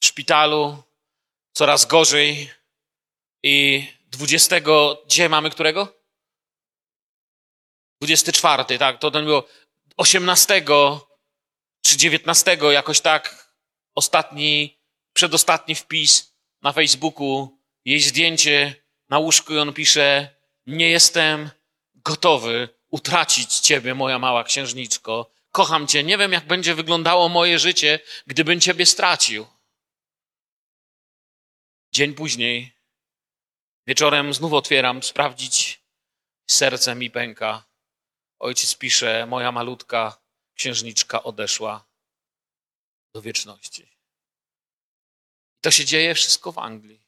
w 0.00 0.06
szpitalu 0.06 0.89
coraz 1.52 1.86
gorzej 1.86 2.50
i 3.42 3.86
20, 4.06 4.56
dzisiaj 5.06 5.28
mamy 5.28 5.50
którego? 5.50 6.00
24, 8.02 8.78
tak, 8.78 8.98
to 8.98 9.10
ten 9.10 9.24
było 9.24 9.48
18 9.96 10.64
czy 11.82 11.96
19 11.96 12.58
jakoś 12.70 13.00
tak, 13.00 13.52
ostatni, 13.94 14.78
przedostatni 15.12 15.74
wpis 15.74 16.34
na 16.62 16.72
Facebooku, 16.72 17.58
jej 17.84 18.00
zdjęcie 18.00 18.74
na 19.08 19.18
łóżku 19.18 19.54
i 19.54 19.58
on 19.58 19.72
pisze, 19.72 20.28
nie 20.66 20.88
jestem 20.90 21.50
gotowy 21.94 22.68
utracić 22.90 23.54
ciebie, 23.54 23.94
moja 23.94 24.18
mała 24.18 24.44
księżniczko. 24.44 25.30
Kocham 25.52 25.86
cię, 25.86 26.04
nie 26.04 26.18
wiem 26.18 26.32
jak 26.32 26.46
będzie 26.46 26.74
wyglądało 26.74 27.28
moje 27.28 27.58
życie, 27.58 28.00
gdybym 28.26 28.60
ciebie 28.60 28.86
stracił. 28.86 29.46
Dzień 31.92 32.14
później, 32.14 32.72
wieczorem 33.86 34.34
znów 34.34 34.52
otwieram, 34.52 35.02
sprawdzić, 35.02 35.82
serce 36.50 36.94
mi 36.94 37.10
pęka. 37.10 37.64
Ojciec 38.38 38.74
pisze, 38.74 39.26
moja 39.26 39.52
malutka 39.52 40.20
księżniczka 40.54 41.22
odeszła 41.22 41.86
do 43.14 43.22
wieczności. 43.22 43.90
To 45.60 45.70
się 45.70 45.84
dzieje 45.84 46.14
wszystko 46.14 46.52
w 46.52 46.58
Anglii. 46.58 47.00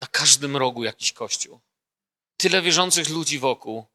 Na 0.00 0.08
każdym 0.08 0.56
rogu 0.56 0.84
jakiś 0.84 1.12
kościół. 1.12 1.60
Tyle 2.36 2.62
wierzących 2.62 3.08
ludzi 3.08 3.38
wokół 3.38 3.86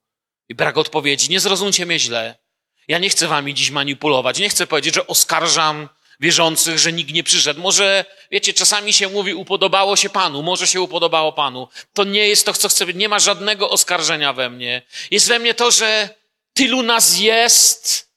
i 0.49 0.55
brak 0.55 0.77
odpowiedzi. 0.77 1.29
Nie 1.29 1.39
zrozumcie 1.39 1.85
mnie 1.85 1.99
źle. 1.99 2.39
Ja 2.87 2.99
nie 2.99 3.09
chcę 3.09 3.27
wami 3.27 3.53
dziś 3.53 3.71
manipulować. 3.71 4.39
Nie 4.39 4.49
chcę 4.49 4.67
powiedzieć, 4.67 4.95
że 4.95 5.07
oskarżam 5.07 5.89
wierzących, 6.19 6.79
że 6.79 6.93
nikt 6.93 7.13
nie 7.13 7.23
przyszedł. 7.23 7.61
Może, 7.61 8.05
wiecie, 8.31 8.53
czasami 8.53 8.93
się 8.93 9.09
mówi, 9.09 9.33
upodobało 9.33 9.95
się 9.95 10.09
Panu, 10.09 10.43
może 10.43 10.67
się 10.67 10.81
upodobało 10.81 11.33
Panu. 11.33 11.67
To 11.93 12.03
nie 12.03 12.27
jest 12.27 12.45
to, 12.45 12.53
co 12.53 12.69
chcę, 12.69 12.85
nie 12.85 13.09
ma 13.09 13.19
żadnego 13.19 13.69
oskarżenia 13.69 14.33
we 14.33 14.49
mnie. 14.49 14.81
Jest 15.11 15.27
we 15.27 15.39
mnie 15.39 15.53
to, 15.53 15.71
że 15.71 16.09
tylu 16.53 16.81
nas 16.81 17.19
jest, 17.19 18.09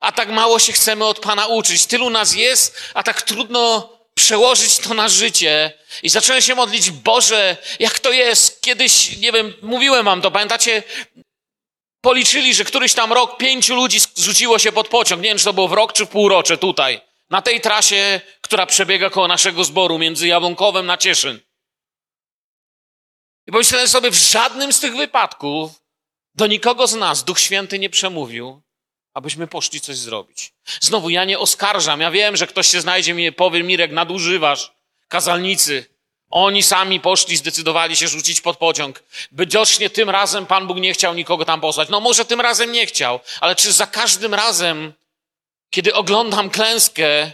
a 0.00 0.12
tak 0.12 0.28
mało 0.28 0.58
się 0.58 0.72
chcemy 0.72 1.04
od 1.04 1.20
Pana 1.20 1.46
uczyć. 1.46 1.86
Tylu 1.86 2.10
nas 2.10 2.34
jest, 2.34 2.82
a 2.94 3.02
tak 3.02 3.22
trudno 3.22 3.92
przełożyć 4.14 4.78
to 4.78 4.94
na 4.94 5.08
życie. 5.08 5.72
I 6.02 6.08
zacząłem 6.08 6.42
się 6.42 6.54
modlić, 6.54 6.90
Boże, 6.90 7.56
jak 7.78 7.98
to 7.98 8.12
jest? 8.12 8.60
Kiedyś, 8.60 9.16
nie 9.16 9.32
wiem, 9.32 9.54
mówiłem 9.62 10.04
wam 10.04 10.22
to, 10.22 10.30
pamiętacie, 10.30 10.82
Policzyli, 12.00 12.54
że 12.54 12.64
któryś 12.64 12.94
tam 12.94 13.12
rok 13.12 13.36
pięciu 13.36 13.74
ludzi 13.74 13.98
zrzuciło 14.14 14.58
się 14.58 14.72
pod 14.72 14.88
pociąg. 14.88 15.22
Nie 15.22 15.28
wiem, 15.28 15.38
czy 15.38 15.44
to 15.44 15.52
było 15.52 15.68
w 15.68 15.72
rok 15.72 15.92
czy 15.92 16.06
w 16.06 16.08
półrocze 16.08 16.58
tutaj. 16.58 17.00
Na 17.30 17.42
tej 17.42 17.60
trasie, 17.60 18.20
która 18.40 18.66
przebiega 18.66 19.10
koło 19.10 19.28
naszego 19.28 19.64
zboru 19.64 19.98
między 19.98 20.26
Jabłonkowem 20.26 20.86
na 20.86 20.96
Cieszyn. 20.96 21.40
I 23.46 23.52
pomyślałem 23.52 23.88
sobie, 23.88 24.10
w 24.10 24.14
żadnym 24.14 24.72
z 24.72 24.80
tych 24.80 24.96
wypadków 24.96 25.70
do 26.34 26.46
nikogo 26.46 26.86
z 26.86 26.94
nas 26.94 27.24
Duch 27.24 27.40
Święty 27.40 27.78
nie 27.78 27.90
przemówił, 27.90 28.62
abyśmy 29.14 29.46
poszli 29.46 29.80
coś 29.80 29.96
zrobić. 29.96 30.52
Znowu, 30.80 31.10
ja 31.10 31.24
nie 31.24 31.38
oskarżam. 31.38 32.00
Ja 32.00 32.10
wiem, 32.10 32.36
że 32.36 32.46
ktoś 32.46 32.68
się 32.68 32.80
znajdzie 32.80 33.14
mi 33.14 33.32
powie, 33.32 33.62
Mirek, 33.62 33.92
nadużywasz. 33.92 34.72
Kazalnicy. 35.08 35.86
Oni 36.30 36.62
sami 36.62 37.00
poszli, 37.00 37.36
zdecydowali 37.36 37.96
się 37.96 38.08
rzucić 38.08 38.40
pod 38.40 38.56
pociąg. 38.56 39.02
Widocznie 39.32 39.90
tym 39.90 40.10
razem 40.10 40.46
Pan 40.46 40.66
Bóg 40.66 40.78
nie 40.78 40.92
chciał 40.92 41.14
nikogo 41.14 41.44
tam 41.44 41.60
posłać. 41.60 41.88
No 41.88 42.00
może 42.00 42.24
tym 42.24 42.40
razem 42.40 42.72
nie 42.72 42.86
chciał, 42.86 43.20
ale 43.40 43.56
czy 43.56 43.72
za 43.72 43.86
każdym 43.86 44.34
razem, 44.34 44.92
kiedy 45.70 45.94
oglądam 45.94 46.50
klęskę 46.50 47.32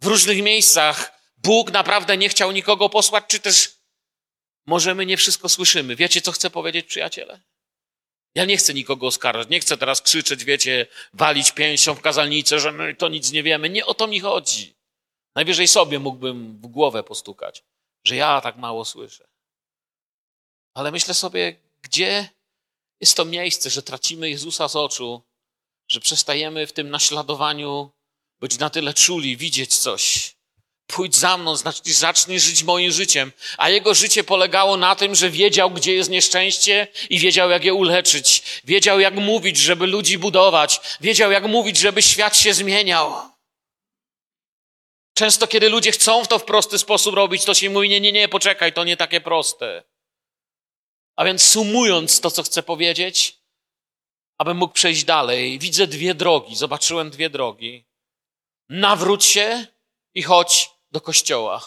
w 0.00 0.06
różnych 0.06 0.42
miejscach, 0.42 1.20
Bóg 1.36 1.70
naprawdę 1.70 2.16
nie 2.16 2.28
chciał 2.28 2.52
nikogo 2.52 2.88
posłać, 2.88 3.24
czy 3.28 3.40
też 3.40 3.80
może 4.66 4.94
my 4.94 5.06
nie 5.06 5.16
wszystko 5.16 5.48
słyszymy? 5.48 5.96
Wiecie, 5.96 6.20
co 6.20 6.32
chcę 6.32 6.50
powiedzieć, 6.50 6.86
przyjaciele? 6.86 7.40
Ja 8.34 8.44
nie 8.44 8.56
chcę 8.56 8.74
nikogo 8.74 9.06
oskarżać, 9.06 9.48
nie 9.48 9.60
chcę 9.60 9.76
teraz 9.76 10.02
krzyczeć, 10.02 10.44
wiecie, 10.44 10.86
walić 11.12 11.52
pięścią 11.52 11.94
w 11.94 12.00
kazalnicę, 12.00 12.60
że 12.60 12.72
my 12.72 12.94
to 12.94 13.08
nic 13.08 13.32
nie 13.32 13.42
wiemy. 13.42 13.70
Nie 13.70 13.86
o 13.86 13.94
to 13.94 14.06
mi 14.06 14.20
chodzi. 14.20 14.74
Najwyżej 15.34 15.68
sobie 15.68 15.98
mógłbym 15.98 16.60
w 16.60 16.66
głowę 16.66 17.02
postukać, 17.02 17.64
że 18.04 18.16
ja 18.16 18.40
tak 18.40 18.56
mało 18.56 18.84
słyszę. 18.84 19.28
Ale 20.74 20.90
myślę 20.90 21.14
sobie, 21.14 21.56
gdzie 21.82 22.28
jest 23.00 23.16
to 23.16 23.24
miejsce, 23.24 23.70
że 23.70 23.82
tracimy 23.82 24.30
Jezusa 24.30 24.68
z 24.68 24.76
oczu, 24.76 25.22
że 25.90 26.00
przestajemy 26.00 26.66
w 26.66 26.72
tym 26.72 26.90
naśladowaniu 26.90 27.90
być 28.40 28.58
na 28.58 28.70
tyle 28.70 28.94
czuli, 28.94 29.36
widzieć 29.36 29.76
coś. 29.76 30.34
Pójdź 30.86 31.16
za 31.16 31.36
mną, 31.36 31.56
znaczy 31.56 31.92
zacznij 31.92 32.40
żyć 32.40 32.62
moim 32.62 32.92
życiem. 32.92 33.32
A 33.58 33.70
jego 33.70 33.94
życie 33.94 34.24
polegało 34.24 34.76
na 34.76 34.96
tym, 34.96 35.14
że 35.14 35.30
wiedział, 35.30 35.70
gdzie 35.70 35.94
jest 35.94 36.10
nieszczęście 36.10 36.88
i 37.10 37.18
wiedział, 37.18 37.50
jak 37.50 37.64
je 37.64 37.74
uleczyć. 37.74 38.42
Wiedział, 38.64 39.00
jak 39.00 39.14
mówić, 39.14 39.56
żeby 39.56 39.86
ludzi 39.86 40.18
budować. 40.18 40.80
Wiedział, 41.00 41.30
jak 41.30 41.44
mówić, 41.44 41.76
żeby 41.76 42.02
świat 42.02 42.36
się 42.36 42.54
zmieniał. 42.54 43.14
Często, 45.14 45.46
kiedy 45.46 45.68
ludzie 45.68 45.92
chcą 45.92 46.24
w 46.24 46.28
to 46.28 46.38
w 46.38 46.44
prosty 46.44 46.78
sposób 46.78 47.14
robić, 47.14 47.44
to 47.44 47.54
się 47.54 47.70
mówi, 47.70 47.88
nie, 47.88 48.00
nie, 48.00 48.12
nie, 48.12 48.28
poczekaj, 48.28 48.72
to 48.72 48.84
nie 48.84 48.96
takie 48.96 49.20
proste. 49.20 49.82
A 51.16 51.24
więc 51.24 51.42
sumując 51.42 52.20
to, 52.20 52.30
co 52.30 52.42
chcę 52.42 52.62
powiedzieć, 52.62 53.39
abym 54.40 54.56
mógł 54.56 54.74
przejść 54.74 55.04
dalej, 55.04 55.58
widzę 55.58 55.86
dwie 55.86 56.14
drogi, 56.14 56.56
zobaczyłem 56.56 57.10
dwie 57.10 57.30
drogi. 57.30 57.84
Nawróć 58.68 59.24
się 59.24 59.66
i 60.14 60.22
chodź 60.22 60.70
do 60.92 61.00
kościoła. 61.00 61.60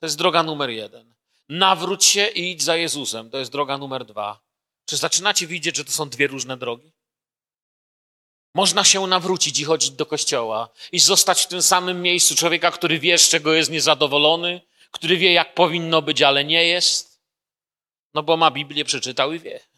To 0.00 0.06
jest 0.06 0.18
droga 0.18 0.42
numer 0.42 0.70
jeden. 0.70 1.14
Nawróć 1.48 2.04
się 2.04 2.26
i 2.26 2.50
idź 2.50 2.62
za 2.62 2.76
Jezusem. 2.76 3.30
To 3.30 3.38
jest 3.38 3.52
droga 3.52 3.78
numer 3.78 4.04
dwa. 4.04 4.40
Czy 4.86 4.96
zaczynacie 4.96 5.46
widzieć, 5.46 5.76
że 5.76 5.84
to 5.84 5.92
są 5.92 6.08
dwie 6.08 6.26
różne 6.26 6.56
drogi? 6.56 6.92
Można 8.54 8.84
się 8.84 9.06
nawrócić 9.06 9.60
i 9.60 9.64
chodzić 9.64 9.90
do 9.90 10.06
kościoła 10.06 10.68
i 10.92 10.98
zostać 10.98 11.42
w 11.42 11.48
tym 11.48 11.62
samym 11.62 12.02
miejscu 12.02 12.36
człowieka, 12.36 12.70
który 12.70 12.98
wie, 12.98 13.18
z 13.18 13.28
czego 13.28 13.52
jest 13.52 13.70
niezadowolony, 13.70 14.60
który 14.90 15.16
wie, 15.16 15.32
jak 15.32 15.54
powinno 15.54 16.02
być, 16.02 16.22
ale 16.22 16.44
nie 16.44 16.64
jest. 16.66 17.20
No 18.14 18.22
bo 18.22 18.36
ma 18.36 18.50
Biblię, 18.50 18.84
przeczytał 18.84 19.32
i 19.32 19.38
wie. 19.38 19.73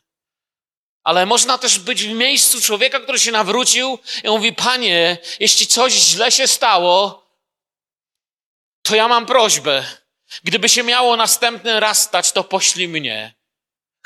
Ale 1.07 1.27
można 1.27 1.59
też 1.59 1.79
być 1.79 2.05
w 2.05 2.13
miejscu 2.13 2.61
człowieka, 2.61 3.01
który 3.01 3.19
się 3.19 3.33
nawrócił 3.33 3.99
i 4.25 4.29
mówi: 4.29 4.53
Panie, 4.53 5.19
jeśli 5.41 5.67
coś 5.67 5.93
źle 5.93 6.33
się 6.33 6.49
stało, 6.49 7.27
to 8.83 8.97
ja 8.97 9.09
mam 9.09 9.27
prośbę. 9.27 9.85
Gdyby 10.45 10.69
się 10.69 10.83
miało 10.83 11.17
następny 11.17 11.81
raz 11.81 12.03
stać, 12.03 12.33
to 12.33 12.45
poślij 12.45 12.88
mnie. 12.88 13.35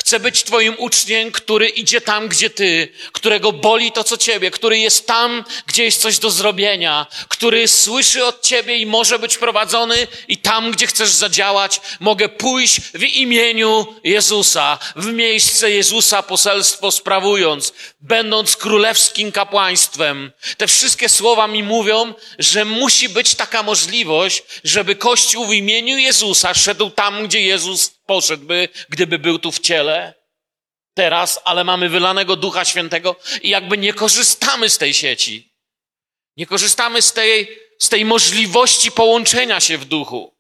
Chcę 0.01 0.21
być 0.21 0.43
Twoim 0.43 0.75
uczniem, 0.79 1.33
który 1.33 1.69
idzie 1.69 2.01
tam, 2.01 2.29
gdzie 2.29 2.51
Ty, 2.51 2.89
którego 3.13 3.53
boli 3.53 3.93
to, 3.93 4.05
co 4.05 4.17
Ciebie, 4.17 4.51
który 4.51 4.79
jest 4.79 5.07
tam, 5.07 5.45
gdzie 5.67 5.85
jest 5.85 6.03
coś 6.03 6.19
do 6.19 6.31
zrobienia, 6.31 7.07
który 7.29 7.69
słyszy 7.69 8.25
od 8.25 8.43
Ciebie 8.43 8.77
i 8.77 8.87
może 8.87 9.19
być 9.19 9.39
prowadzony 9.39 10.07
i 10.29 10.39
tam, 10.39 10.71
gdzie 10.71 10.87
chcesz 10.87 11.11
zadziałać, 11.11 11.81
mogę 12.01 12.29
pójść 12.29 12.81
w 12.81 13.03
imieniu 13.03 13.87
Jezusa, 14.05 14.79
w 14.97 15.07
miejsce 15.07 15.71
Jezusa 15.71 16.23
poselstwo 16.23 16.93
sprawując, 16.93 17.73
będąc 18.01 18.57
królewskim 18.57 19.33
kapłaństwem. 19.33 20.33
Te 20.57 20.67
wszystkie 20.67 21.09
słowa 21.09 21.49
mi 21.49 21.63
mówią, 21.63 22.15
że 22.39 22.65
musi 22.65 23.09
być 23.09 23.35
taka 23.35 23.63
możliwość, 23.63 24.43
żeby 24.65 24.97
Kościół 24.97 25.47
w 25.47 25.53
imieniu 25.53 25.99
Jezusa 25.99 26.55
szedł 26.55 26.91
tam, 26.91 27.27
gdzie 27.27 27.41
Jezus 27.41 28.00
poszedłby, 28.11 28.69
gdyby 28.89 29.19
był 29.19 29.39
tu 29.39 29.53
w 29.53 29.61
ciele 29.61 30.15
teraz, 30.95 31.41
ale 31.45 31.65
mamy 31.65 31.89
wylanego 31.89 32.37
Ducha 32.37 32.65
Świętego 32.65 33.17
i 33.43 33.49
jakby 33.49 33.79
nie 33.79 33.93
korzystamy 33.93 34.71
z 34.71 34.79
tej 34.79 34.95
sieci. 34.95 35.55
Nie 36.37 36.47
korzystamy 36.47 37.03
z 37.03 37.13
tej, 37.13 37.59
z 37.79 37.89
tej 37.89 38.05
możliwości 38.05 38.93
połączenia 38.93 39.61
się 39.61 39.79
w 39.79 39.85
duchu. 39.85 40.37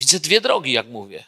Widzę 0.00 0.20
dwie 0.20 0.40
drogi, 0.40 0.72
jak 0.72 0.86
mówię. 0.86 1.24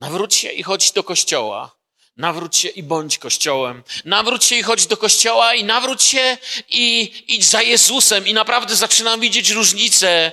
Nawróć 0.00 0.34
się 0.34 0.52
i 0.52 0.62
chodź 0.62 0.92
do 0.92 1.04
kościoła. 1.04 1.76
Nawróć 2.16 2.56
się 2.56 2.68
i 2.68 2.82
bądź 2.82 3.18
kościołem. 3.18 3.82
Nawróć 4.04 4.44
się 4.44 4.56
i 4.56 4.62
chodź 4.62 4.86
do 4.86 4.96
kościoła 4.96 5.54
i 5.54 5.64
nawróć 5.64 6.02
się 6.02 6.38
i 6.68 7.12
idź 7.28 7.44
za 7.44 7.62
Jezusem. 7.62 8.26
I 8.26 8.34
naprawdę 8.34 8.76
zaczynam 8.76 9.20
widzieć 9.20 9.50
różnicę 9.50 10.32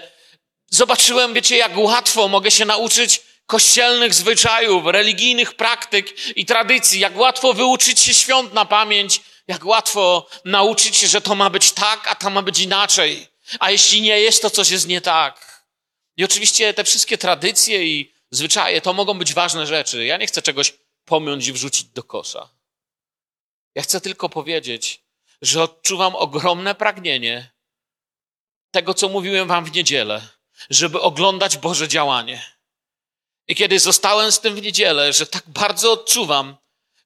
Zobaczyłem, 0.69 1.33
wiecie, 1.33 1.57
jak 1.57 1.77
łatwo 1.77 2.27
mogę 2.27 2.51
się 2.51 2.65
nauczyć 2.65 3.21
kościelnych 3.45 4.13
zwyczajów, 4.13 4.85
religijnych 4.85 5.53
praktyk 5.53 6.37
i 6.37 6.45
tradycji, 6.45 6.99
jak 6.99 7.17
łatwo 7.17 7.53
wyuczyć 7.53 7.99
się 7.99 8.13
świąt 8.13 8.53
na 8.53 8.65
pamięć, 8.65 9.21
jak 9.47 9.65
łatwo 9.65 10.27
nauczyć 10.45 10.95
się, 10.95 11.07
że 11.07 11.21
to 11.21 11.35
ma 11.35 11.49
być 11.49 11.71
tak, 11.71 12.07
a 12.07 12.15
to 12.15 12.29
ma 12.29 12.41
być 12.41 12.59
inaczej. 12.59 13.27
A 13.59 13.71
jeśli 13.71 14.01
nie 14.01 14.19
jest, 14.19 14.41
to 14.41 14.49
coś 14.49 14.69
jest 14.69 14.87
nie 14.87 15.01
tak. 15.01 15.63
I 16.17 16.23
oczywiście 16.23 16.73
te 16.73 16.83
wszystkie 16.83 17.17
tradycje 17.17 17.85
i 17.85 18.13
zwyczaje 18.31 18.81
to 18.81 18.93
mogą 18.93 19.13
być 19.13 19.33
ważne 19.33 19.67
rzeczy. 19.67 20.05
Ja 20.05 20.17
nie 20.17 20.27
chcę 20.27 20.41
czegoś 20.41 20.73
pomiąć 21.05 21.47
i 21.47 21.53
wrzucić 21.53 21.83
do 21.83 22.03
kosza. 22.03 22.49
Ja 23.75 23.81
chcę 23.81 24.01
tylko 24.01 24.29
powiedzieć, 24.29 25.01
że 25.41 25.63
odczuwam 25.63 26.15
ogromne 26.15 26.75
pragnienie 26.75 27.51
tego, 28.71 28.93
co 28.93 29.09
mówiłem 29.09 29.47
wam 29.47 29.65
w 29.65 29.71
niedzielę 29.71 30.36
żeby 30.69 31.01
oglądać 31.01 31.57
Boże 31.57 31.87
działanie. 31.87 32.57
I 33.47 33.55
kiedy 33.55 33.79
zostałem 33.79 34.31
z 34.31 34.39
tym 34.39 34.55
w 34.55 34.61
niedzielę, 34.61 35.13
że 35.13 35.25
tak 35.25 35.43
bardzo 35.47 35.91
odczuwam, 35.91 36.57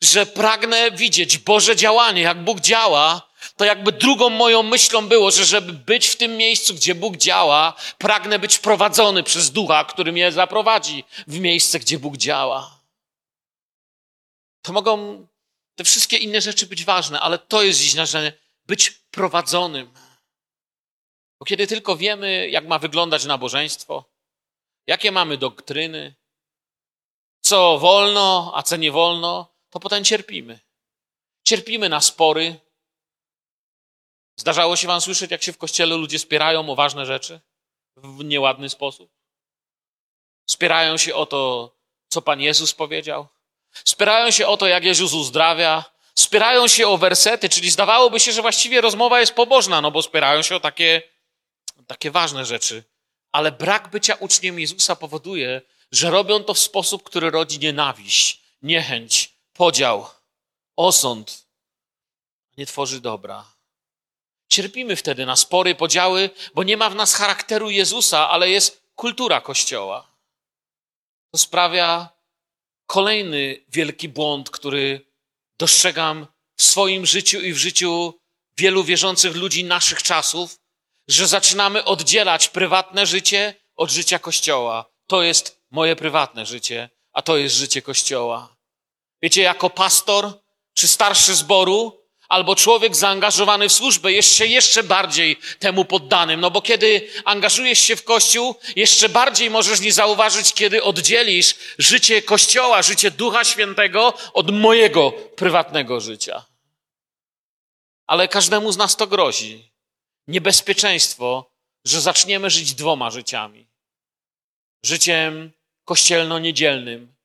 że 0.01 0.25
pragnę 0.25 0.91
widzieć 0.91 1.37
Boże 1.37 1.75
działanie, 1.75 2.21
jak 2.21 2.43
Bóg 2.43 2.59
działa, 2.59 3.31
to 3.57 3.65
jakby 3.65 3.91
drugą 3.91 4.29
moją 4.29 4.63
myślą 4.63 5.07
było, 5.07 5.31
że 5.31 5.45
żeby 5.45 5.73
być 5.73 6.07
w 6.07 6.15
tym 6.15 6.37
miejscu, 6.37 6.73
gdzie 6.73 6.95
Bóg 6.95 7.17
działa, 7.17 7.73
pragnę 7.97 8.39
być 8.39 8.57
prowadzony 8.57 9.23
przez 9.23 9.51
Ducha, 9.51 9.85
który 9.85 10.11
mnie 10.11 10.31
zaprowadzi 10.31 11.03
w 11.27 11.39
miejsce, 11.39 11.79
gdzie 11.79 11.99
Bóg 11.99 12.17
działa. 12.17 12.79
To 14.61 14.73
mogą 14.73 15.27
te 15.75 15.83
wszystkie 15.83 16.17
inne 16.17 16.41
rzeczy 16.41 16.65
być 16.65 16.85
ważne, 16.85 17.19
ale 17.19 17.37
to 17.37 17.63
jest 17.63 17.79
dziś 17.79 17.93
nasze 17.93 18.33
być 18.65 18.91
prowadzonym. 19.11 19.91
Bo 21.41 21.45
kiedy 21.45 21.67
tylko 21.67 21.95
wiemy, 21.95 22.49
jak 22.49 22.67
ma 22.67 22.80
wyglądać 22.80 23.25
nabożeństwo, 23.25 24.06
jakie 24.88 25.12
mamy 25.12 25.38
doktryny, 25.38 26.15
co 27.41 27.80
wolno, 27.80 28.51
a 28.56 28.63
co 28.63 28.75
nie 28.75 28.91
wolno, 28.91 29.47
to 29.69 29.80
potem 29.80 30.04
cierpimy. 30.04 30.60
Cierpimy 31.43 31.89
na 31.89 32.01
spory. 32.01 32.60
Zdarzało 34.36 34.75
się 34.75 34.88
wam 34.88 35.01
słyszeć, 35.01 35.32
jak 35.32 35.43
się 35.43 35.54
w 35.54 35.58
kościele 35.58 35.95
ludzie 35.95 36.19
spierają 36.19 36.69
o 36.69 36.75
ważne 36.75 37.06
rzeczy 37.06 37.39
w 37.95 38.23
nieładny 38.23 38.69
sposób? 38.69 39.12
Spierają 40.49 40.97
się 40.97 41.15
o 41.15 41.25
to, 41.25 41.71
co 42.10 42.21
Pan 42.21 42.41
Jezus 42.41 42.73
powiedział. 42.73 43.27
Spierają 43.86 44.32
się 44.32 44.47
o 44.47 44.58
to, 44.58 44.67
jak 44.67 44.84
Jezus 44.84 45.13
uzdrawia. 45.13 45.84
Spierają 46.15 46.67
się 46.67 46.88
o 46.88 46.97
wersety, 46.97 47.49
czyli 47.49 47.71
zdawałoby 47.71 48.19
się, 48.19 48.32
że 48.32 48.41
właściwie 48.41 48.82
rozmowa 48.82 49.19
jest 49.19 49.34
pobożna, 49.34 49.82
no 49.82 49.91
bo 49.91 50.01
spierają 50.01 50.41
się 50.41 50.56
o 50.56 50.60
takie 50.60 51.11
takie 51.91 52.12
ważne 52.12 52.45
rzeczy, 52.45 52.84
ale 53.32 53.51
brak 53.51 53.89
bycia 53.89 54.15
uczniem 54.15 54.60
Jezusa 54.60 54.95
powoduje, 54.95 55.62
że 55.91 56.10
robią 56.10 56.43
to 56.43 56.54
w 56.54 56.60
sposób, 56.60 57.04
który 57.04 57.30
rodzi 57.30 57.60
nienawiść, 57.60 58.41
niechęć, 58.62 59.34
podział, 59.54 60.08
osąd, 60.75 61.47
nie 62.58 62.65
tworzy 62.65 63.01
dobra. 63.01 63.45
Cierpimy 64.49 64.95
wtedy 64.95 65.25
na 65.25 65.36
spory, 65.36 65.75
podziały, 65.75 66.30
bo 66.54 66.63
nie 66.63 66.77
ma 66.77 66.89
w 66.89 66.95
nas 66.95 67.13
charakteru 67.13 67.69
Jezusa, 67.69 68.30
ale 68.30 68.49
jest 68.49 68.82
kultura 68.95 69.41
Kościoła. 69.41 70.12
To 71.32 71.38
sprawia 71.38 72.10
kolejny 72.86 73.65
wielki 73.69 74.10
błąd, 74.10 74.49
który 74.49 75.06
dostrzegam 75.58 76.27
w 76.56 76.63
swoim 76.63 77.06
życiu 77.06 77.41
i 77.41 77.54
w 77.54 77.58
życiu 77.58 78.19
wielu 78.58 78.84
wierzących 78.84 79.36
ludzi 79.36 79.63
naszych 79.63 80.04
czasów, 80.04 80.61
że 81.13 81.28
zaczynamy 81.28 81.84
oddzielać 81.84 82.47
prywatne 82.47 83.06
życie 83.06 83.56
od 83.76 83.91
życia 83.91 84.19
Kościoła. 84.19 84.86
To 85.08 85.24
jest 85.24 85.62
moje 85.71 85.95
prywatne 85.95 86.45
życie, 86.45 86.89
a 87.13 87.21
to 87.21 87.38
jest 87.38 87.56
życie 87.56 87.82
Kościoła. 87.82 88.56
Wiecie, 89.21 89.41
jako 89.41 89.69
pastor 89.69 90.34
czy 90.74 90.88
starszy 90.88 91.36
zboru, 91.36 92.02
albo 92.30 92.56
człowiek 92.56 92.95
zaangażowany 92.95 93.69
w 93.69 93.74
służbę 93.74 94.12
jest 94.12 94.36
się 94.36 94.45
jeszcze 94.45 94.84
bardziej 94.84 95.38
temu 95.60 95.86
poddanym. 95.86 96.39
No 96.39 96.52
bo 96.52 96.62
kiedy 96.62 97.10
angażujesz 97.26 97.80
się 97.80 97.95
w 97.95 98.04
Kościół, 98.04 98.56
jeszcze 98.76 99.10
bardziej 99.10 99.50
możesz 99.50 99.80
nie 99.80 99.93
zauważyć, 99.93 100.54
kiedy 100.54 100.84
oddzielisz 100.84 101.56
życie 101.78 102.21
Kościoła, 102.21 102.82
życie 102.82 103.12
Ducha 103.12 103.43
Świętego 103.43 104.13
od 104.34 104.52
mojego 104.52 105.12
prywatnego 105.12 106.02
życia. 106.02 106.45
Ale 108.08 108.28
każdemu 108.28 108.71
z 108.71 108.78
nas 108.78 108.95
to 108.95 109.08
grozi. 109.08 109.70
Niebezpieczeństwo, 110.27 111.51
że 111.86 112.01
zaczniemy 112.01 112.49
żyć 112.49 112.73
dwoma 112.73 113.12
życiami. 113.12 113.67
Życiem 114.86 115.51
kościelno-niedzielnym, 115.86 117.15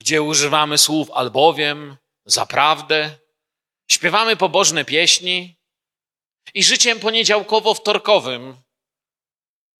gdzie 0.00 0.22
używamy 0.22 0.78
słów 0.78 1.10
albowiem, 1.10 1.96
zaprawdę, 2.26 3.18
śpiewamy 3.90 4.36
pobożne 4.36 4.84
pieśni 4.84 5.56
i 6.54 6.64
życiem 6.64 6.98
poniedziałkowo-wtorkowym, 6.98 8.54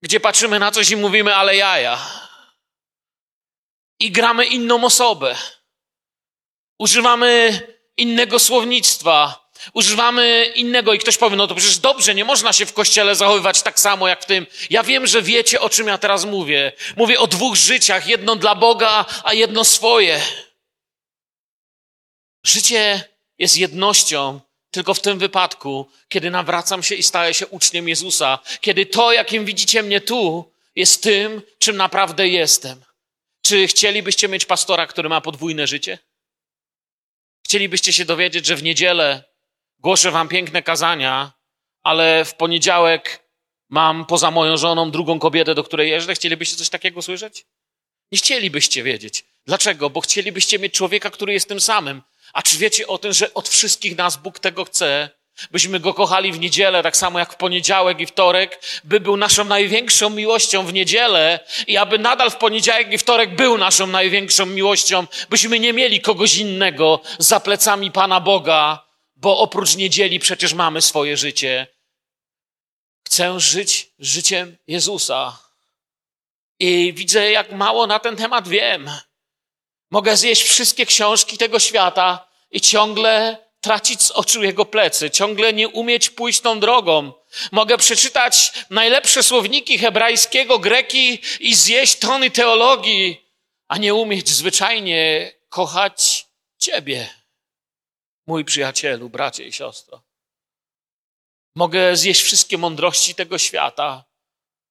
gdzie 0.02 0.20
patrzymy 0.20 0.58
na 0.58 0.70
coś 0.70 0.90
i 0.90 0.96
mówimy 0.96 1.36
ale 1.36 1.56
jaja. 1.56 2.10
I 4.00 4.10
gramy 4.12 4.46
inną 4.46 4.84
osobę. 4.84 5.36
Używamy 6.78 7.60
innego 7.96 8.38
słownictwa, 8.38 9.49
używamy 9.72 10.52
innego 10.54 10.94
i 10.94 10.98
ktoś 10.98 11.16
powie, 11.16 11.36
no 11.36 11.46
to 11.46 11.54
przecież 11.54 11.78
dobrze, 11.78 12.14
nie 12.14 12.24
można 12.24 12.52
się 12.52 12.66
w 12.66 12.72
kościele 12.72 13.14
zachowywać 13.14 13.62
tak 13.62 13.80
samo 13.80 14.08
jak 14.08 14.22
w 14.22 14.26
tym. 14.26 14.46
Ja 14.70 14.82
wiem, 14.82 15.06
że 15.06 15.22
wiecie, 15.22 15.60
o 15.60 15.70
czym 15.70 15.86
ja 15.86 15.98
teraz 15.98 16.24
mówię. 16.24 16.72
Mówię 16.96 17.18
o 17.20 17.26
dwóch 17.26 17.56
życiach, 17.56 18.06
jedno 18.06 18.36
dla 18.36 18.54
Boga, 18.54 19.04
a 19.24 19.34
jedno 19.34 19.64
swoje. 19.64 20.20
Życie 22.44 23.04
jest 23.38 23.56
jednością 23.56 24.40
tylko 24.70 24.94
w 24.94 25.00
tym 25.00 25.18
wypadku, 25.18 25.90
kiedy 26.08 26.30
nawracam 26.30 26.82
się 26.82 26.94
i 26.94 27.02
staję 27.02 27.34
się 27.34 27.46
uczniem 27.46 27.88
Jezusa, 27.88 28.38
kiedy 28.60 28.86
to, 28.86 29.12
jakim 29.12 29.44
widzicie 29.44 29.82
mnie 29.82 30.00
tu, 30.00 30.52
jest 30.76 31.02
tym, 31.02 31.42
czym 31.58 31.76
naprawdę 31.76 32.28
jestem. 32.28 32.84
Czy 33.42 33.66
chcielibyście 33.66 34.28
mieć 34.28 34.44
pastora, 34.44 34.86
który 34.86 35.08
ma 35.08 35.20
podwójne 35.20 35.66
życie? 35.66 35.98
Chcielibyście 37.46 37.92
się 37.92 38.04
dowiedzieć, 38.04 38.46
że 38.46 38.56
w 38.56 38.62
niedzielę 38.62 39.24
głoszę 39.80 40.10
wam 40.10 40.28
piękne 40.28 40.62
kazania, 40.62 41.32
ale 41.82 42.24
w 42.24 42.34
poniedziałek 42.34 43.24
mam 43.68 44.06
poza 44.06 44.30
moją 44.30 44.56
żoną 44.56 44.90
drugą 44.90 45.18
kobietę, 45.18 45.54
do 45.54 45.64
której 45.64 45.90
jeżdżę? 45.90 46.14
Chcielibyście 46.14 46.56
coś 46.56 46.68
takiego 46.68 47.02
słyszeć? 47.02 47.46
Nie 48.12 48.18
chcielibyście 48.18 48.82
wiedzieć. 48.82 49.24
Dlaczego? 49.46 49.90
Bo 49.90 50.00
chcielibyście 50.00 50.58
mieć 50.58 50.74
człowieka, 50.74 51.10
który 51.10 51.32
jest 51.32 51.48
tym 51.48 51.60
samym, 51.60 52.02
a 52.32 52.42
czy 52.42 52.58
wiecie 52.58 52.86
o 52.86 52.98
tym, 52.98 53.12
że 53.12 53.34
od 53.34 53.48
wszystkich 53.48 53.96
nas 53.96 54.16
Bóg 54.16 54.38
tego 54.38 54.64
chce? 54.64 55.10
Byśmy 55.50 55.80
go 55.80 55.94
kochali 55.94 56.32
w 56.32 56.40
niedzielę, 56.40 56.82
tak 56.82 56.96
samo 56.96 57.18
jak 57.18 57.32
w 57.32 57.36
poniedziałek 57.36 58.00
i 58.00 58.06
wtorek, 58.06 58.62
by 58.84 59.00
był 59.00 59.16
naszą 59.16 59.44
największą 59.44 60.10
miłością 60.10 60.66
w 60.66 60.72
niedzielę 60.72 61.40
i 61.66 61.76
aby 61.76 61.98
nadal 61.98 62.30
w 62.30 62.36
poniedziałek 62.36 62.92
i 62.92 62.98
wtorek 62.98 63.34
był 63.34 63.58
naszą 63.58 63.86
największą 63.86 64.46
miłością, 64.46 65.06
byśmy 65.30 65.60
nie 65.60 65.72
mieli 65.72 66.00
kogoś 66.00 66.36
innego 66.36 67.00
za 67.18 67.40
plecami 67.40 67.90
Pana 67.90 68.20
Boga, 68.20 68.89
bo 69.20 69.38
oprócz 69.38 69.76
niedzieli 69.76 70.18
przecież 70.18 70.54
mamy 70.54 70.82
swoje 70.82 71.16
życie. 71.16 71.66
Chcę 73.06 73.40
żyć 73.40 73.90
życiem 73.98 74.56
Jezusa. 74.66 75.38
I 76.58 76.92
widzę, 76.92 77.30
jak 77.30 77.52
mało 77.52 77.86
na 77.86 77.98
ten 77.98 78.16
temat 78.16 78.48
wiem. 78.48 78.90
Mogę 79.90 80.16
zjeść 80.16 80.42
wszystkie 80.42 80.86
książki 80.86 81.38
tego 81.38 81.58
świata 81.58 82.28
i 82.50 82.60
ciągle 82.60 83.36
tracić 83.60 84.02
z 84.02 84.10
oczu 84.10 84.42
jego 84.42 84.64
plecy, 84.64 85.10
ciągle 85.10 85.52
nie 85.52 85.68
umieć 85.68 86.10
pójść 86.10 86.40
tą 86.40 86.60
drogą. 86.60 87.12
Mogę 87.52 87.78
przeczytać 87.78 88.52
najlepsze 88.70 89.22
słowniki 89.22 89.78
hebrajskiego, 89.78 90.58
greki 90.58 91.18
i 91.40 91.54
zjeść 91.54 91.98
tony 91.98 92.30
teologii, 92.30 93.30
a 93.68 93.78
nie 93.78 93.94
umieć 93.94 94.28
zwyczajnie 94.28 95.32
kochać 95.48 96.26
Ciebie, 96.58 97.19
mój 98.30 98.44
przyjacielu, 98.44 99.10
bracie 99.10 99.44
i 99.44 99.52
siostro. 99.52 100.02
Mogę 101.54 101.96
zjeść 101.96 102.22
wszystkie 102.22 102.58
mądrości 102.58 103.14
tego 103.14 103.38
świata, 103.38 104.04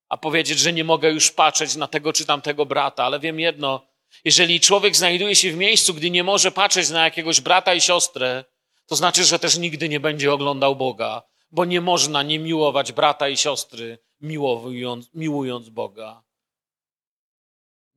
a 0.10 0.18
powiedzieć, 0.18 0.60
że 0.60 0.74
nie 0.74 0.84
mogę 0.84 1.12
już 1.12 1.32
patrzeć 1.32 1.76
na 1.76 1.88
tego 1.88 2.14
czy 2.14 2.26
tamtego 2.26 2.66
brata, 2.66 3.04
ale 3.04 3.20
wiem 3.20 3.40
jedno, 3.40 3.88
jeżeli 4.26 4.60
człowiek 4.60 4.96
znajduje 4.96 5.36
się 5.36 5.52
w 5.52 5.58
miejscu, 5.58 5.94
gdy 5.94 6.10
nie 6.10 6.24
może 6.24 6.52
patrzeć 6.52 6.90
na 6.90 7.04
jakiegoś 7.04 7.42
brata 7.42 7.74
i 7.74 7.82
siostrę, 7.82 8.46
to 8.86 8.96
znaczy, 8.96 9.24
że 9.24 9.40
też 9.40 9.58
nigdy 9.58 9.90
nie 9.90 10.00
będzie 10.00 10.34
oglądał 10.34 10.76
Boga, 10.76 11.24
bo 11.52 11.66
nie 11.66 11.82
można 11.82 12.24
nie 12.24 12.40
miłować 12.40 12.92
brata 12.92 13.30
i 13.30 13.38
siostry, 13.38 14.00
miłując, 14.22 15.10
miłując 15.14 15.70
Boga. 15.70 16.24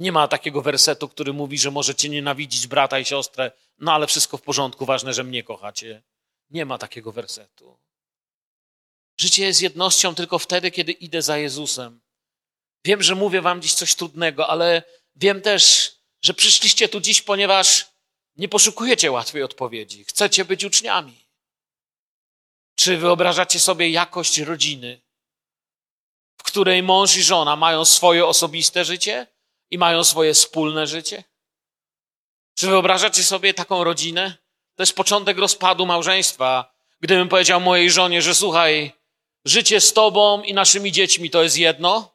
Nie 0.01 0.13
ma 0.13 0.29
takiego 0.29 0.63
wersetu, 0.63 1.09
który 1.09 1.33
mówi, 1.33 1.59
że 1.59 1.71
możecie 1.71 2.09
nienawidzić 2.09 2.67
brata 2.67 2.99
i 2.99 3.05
siostrę, 3.05 3.53
no 3.79 3.93
ale 3.93 4.07
wszystko 4.07 4.37
w 4.37 4.43
porządku, 4.43 4.87
ważne, 4.87 5.15
że 5.15 5.25
mnie 5.25 5.43
kochacie. 5.43 6.03
Nie 6.51 6.65
ma 6.65 6.79
takiego 6.79 7.13
wersetu. 7.13 7.79
Życie 9.21 9.45
jest 9.45 9.63
jednością 9.63 10.15
tylko 10.15 10.39
wtedy, 10.39 10.71
kiedy 10.71 10.93
idę 10.93 11.23
za 11.23 11.39
Jezusem. 11.39 12.01
Wiem, 12.85 13.03
że 13.03 13.15
mówię 13.15 13.43
wam 13.43 13.63
dziś 13.63 13.75
coś 13.75 13.95
trudnego, 13.95 14.49
ale 14.49 14.83
wiem 15.17 15.43
też, 15.43 15.93
że 16.23 16.35
przyszliście 16.35 16.89
tu 16.89 17.01
dziś, 17.01 17.23
ponieważ 17.23 17.87
nie 18.37 18.49
poszukujecie 18.49 19.11
łatwej 19.11 19.43
odpowiedzi. 19.43 20.05
Chcecie 20.05 20.45
być 20.45 20.65
uczniami. 20.65 21.27
Czy 22.75 22.97
wyobrażacie 22.97 23.61
sobie 23.61 23.91
jakość 23.91 24.39
rodziny, 24.39 25.01
w 26.37 26.43
której 26.43 26.83
mąż 26.83 27.17
i 27.17 27.23
żona 27.23 27.57
mają 27.57 27.85
swoje 27.85 28.27
osobiste 28.27 28.85
życie 28.85 29.27
i 29.73 29.79
mają 29.79 30.05
swoje 30.05 30.35
wspólne 30.35 30.87
życie? 30.87 31.25
Czy 32.55 32.67
wyobrażacie 32.67 33.25
sobie 33.25 33.55
taką 33.55 33.85
rodzinę? 33.85 34.37
To 34.75 34.83
jest 34.83 34.97
początek 34.97 35.39
rozpadu 35.39 35.87
małżeństwa. 35.87 36.75
Gdybym 37.01 37.29
powiedział 37.29 37.61
mojej 37.61 37.91
żonie, 37.91 38.23
że 38.23 38.35
słuchaj, 38.35 38.93
życie 39.45 39.81
z 39.81 39.93
tobą 39.93 40.43
i 40.43 40.55
naszymi 40.55 40.93
dziećmi 40.93 41.31
to 41.31 41.43
jest 41.43 41.59
jedno, 41.59 42.15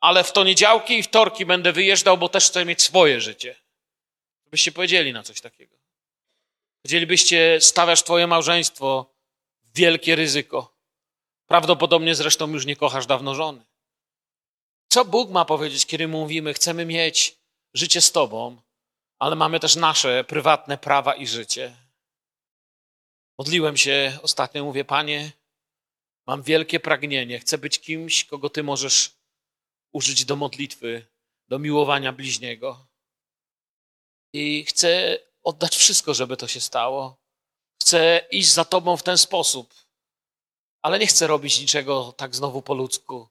ale 0.00 0.24
w 0.24 0.32
poniedziałki 0.32 0.98
i 0.98 1.02
wtorki 1.02 1.46
będę 1.46 1.72
wyjeżdżał, 1.72 2.18
bo 2.18 2.28
też 2.28 2.46
chcę 2.46 2.64
mieć 2.64 2.82
swoje 2.82 3.20
życie. 3.20 3.56
Byście 4.50 4.72
powiedzieli 4.72 5.12
na 5.12 5.22
coś 5.22 5.40
takiego. 5.40 5.76
Chcielibyście 6.86 7.60
stawiać 7.60 8.02
twoje 8.02 8.26
małżeństwo 8.26 9.14
w 9.62 9.76
wielkie 9.76 10.16
ryzyko. 10.16 10.74
Prawdopodobnie 11.46 12.14
zresztą 12.14 12.50
już 12.52 12.66
nie 12.66 12.76
kochasz 12.76 13.06
dawno 13.06 13.34
żony. 13.34 13.64
Co 14.88 15.04
Bóg 15.04 15.30
ma 15.30 15.44
powiedzieć, 15.44 15.86
kiedy 15.86 16.08
mówimy, 16.08 16.54
chcemy 16.54 16.86
mieć 16.86 17.38
życie 17.74 18.00
z 18.00 18.12
Tobą, 18.12 18.62
ale 19.18 19.36
mamy 19.36 19.60
też 19.60 19.76
nasze 19.76 20.24
prywatne 20.24 20.78
prawa 20.78 21.14
i 21.14 21.26
życie? 21.26 21.76
Modliłem 23.38 23.76
się 23.76 24.18
ostatnio, 24.22 24.64
mówię, 24.64 24.84
Panie, 24.84 25.32
mam 26.26 26.42
wielkie 26.42 26.80
pragnienie, 26.80 27.38
chcę 27.38 27.58
być 27.58 27.80
kimś, 27.80 28.24
kogo 28.24 28.50
Ty 28.50 28.62
możesz 28.62 29.16
użyć 29.92 30.24
do 30.24 30.36
modlitwy, 30.36 31.06
do 31.48 31.58
miłowania 31.58 32.12
bliźniego. 32.12 32.86
I 34.32 34.64
chcę 34.64 35.18
oddać 35.42 35.76
wszystko, 35.76 36.14
żeby 36.14 36.36
to 36.36 36.48
się 36.48 36.60
stało. 36.60 37.16
Chcę 37.80 38.26
iść 38.30 38.48
za 38.48 38.64
Tobą 38.64 38.96
w 38.96 39.02
ten 39.02 39.18
sposób, 39.18 39.74
ale 40.82 40.98
nie 40.98 41.06
chcę 41.06 41.26
robić 41.26 41.60
niczego 41.60 42.12
tak 42.12 42.34
znowu 42.34 42.62
po 42.62 42.74
ludzku. 42.74 43.28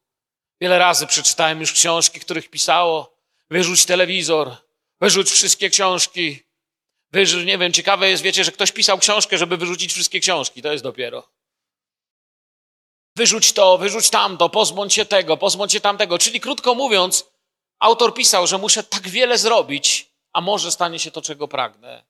Wiele 0.64 0.80
razy 0.80 1.08
przeczytałem 1.08 1.60
już 1.60 1.72
książki, 1.74 2.20
których 2.20 2.50
pisało: 2.50 3.18
wyrzuć 3.50 3.86
telewizor, 3.86 4.56
wyrzuć 5.02 5.32
wszystkie 5.32 5.70
książki. 5.70 6.40
Wyrzuć, 7.12 7.46
nie 7.46 7.58
wiem, 7.58 7.74
ciekawe 7.74 8.10
jest, 8.10 8.24
wiecie, 8.24 8.44
że 8.44 8.52
ktoś 8.52 8.72
pisał 8.72 8.98
książkę, 8.98 9.38
żeby 9.38 9.58
wyrzucić 9.58 9.94
wszystkie 9.94 10.20
książki. 10.20 10.62
To 10.62 10.72
jest 10.72 10.84
dopiero. 10.84 11.30
Wyrzuć 13.16 13.54
to, 13.54 13.78
wyrzuć 13.78 14.10
tamto, 14.10 14.50
pozbądź 14.50 14.94
się 14.94 15.06
tego, 15.06 15.38
pozbądź 15.38 15.72
się 15.74 15.80
tamtego. 15.80 16.18
Czyli 16.18 16.40
krótko 16.40 16.76
mówiąc, 16.76 17.26
autor 17.80 18.14
pisał, 18.14 18.48
że 18.48 18.58
muszę 18.58 18.84
tak 18.84 19.10
wiele 19.10 19.38
zrobić, 19.38 20.12
a 20.34 20.42
może 20.42 20.72
stanie 20.72 21.00
się 21.00 21.12
to, 21.12 21.22
czego 21.22 21.48
pragnę. 21.48 22.04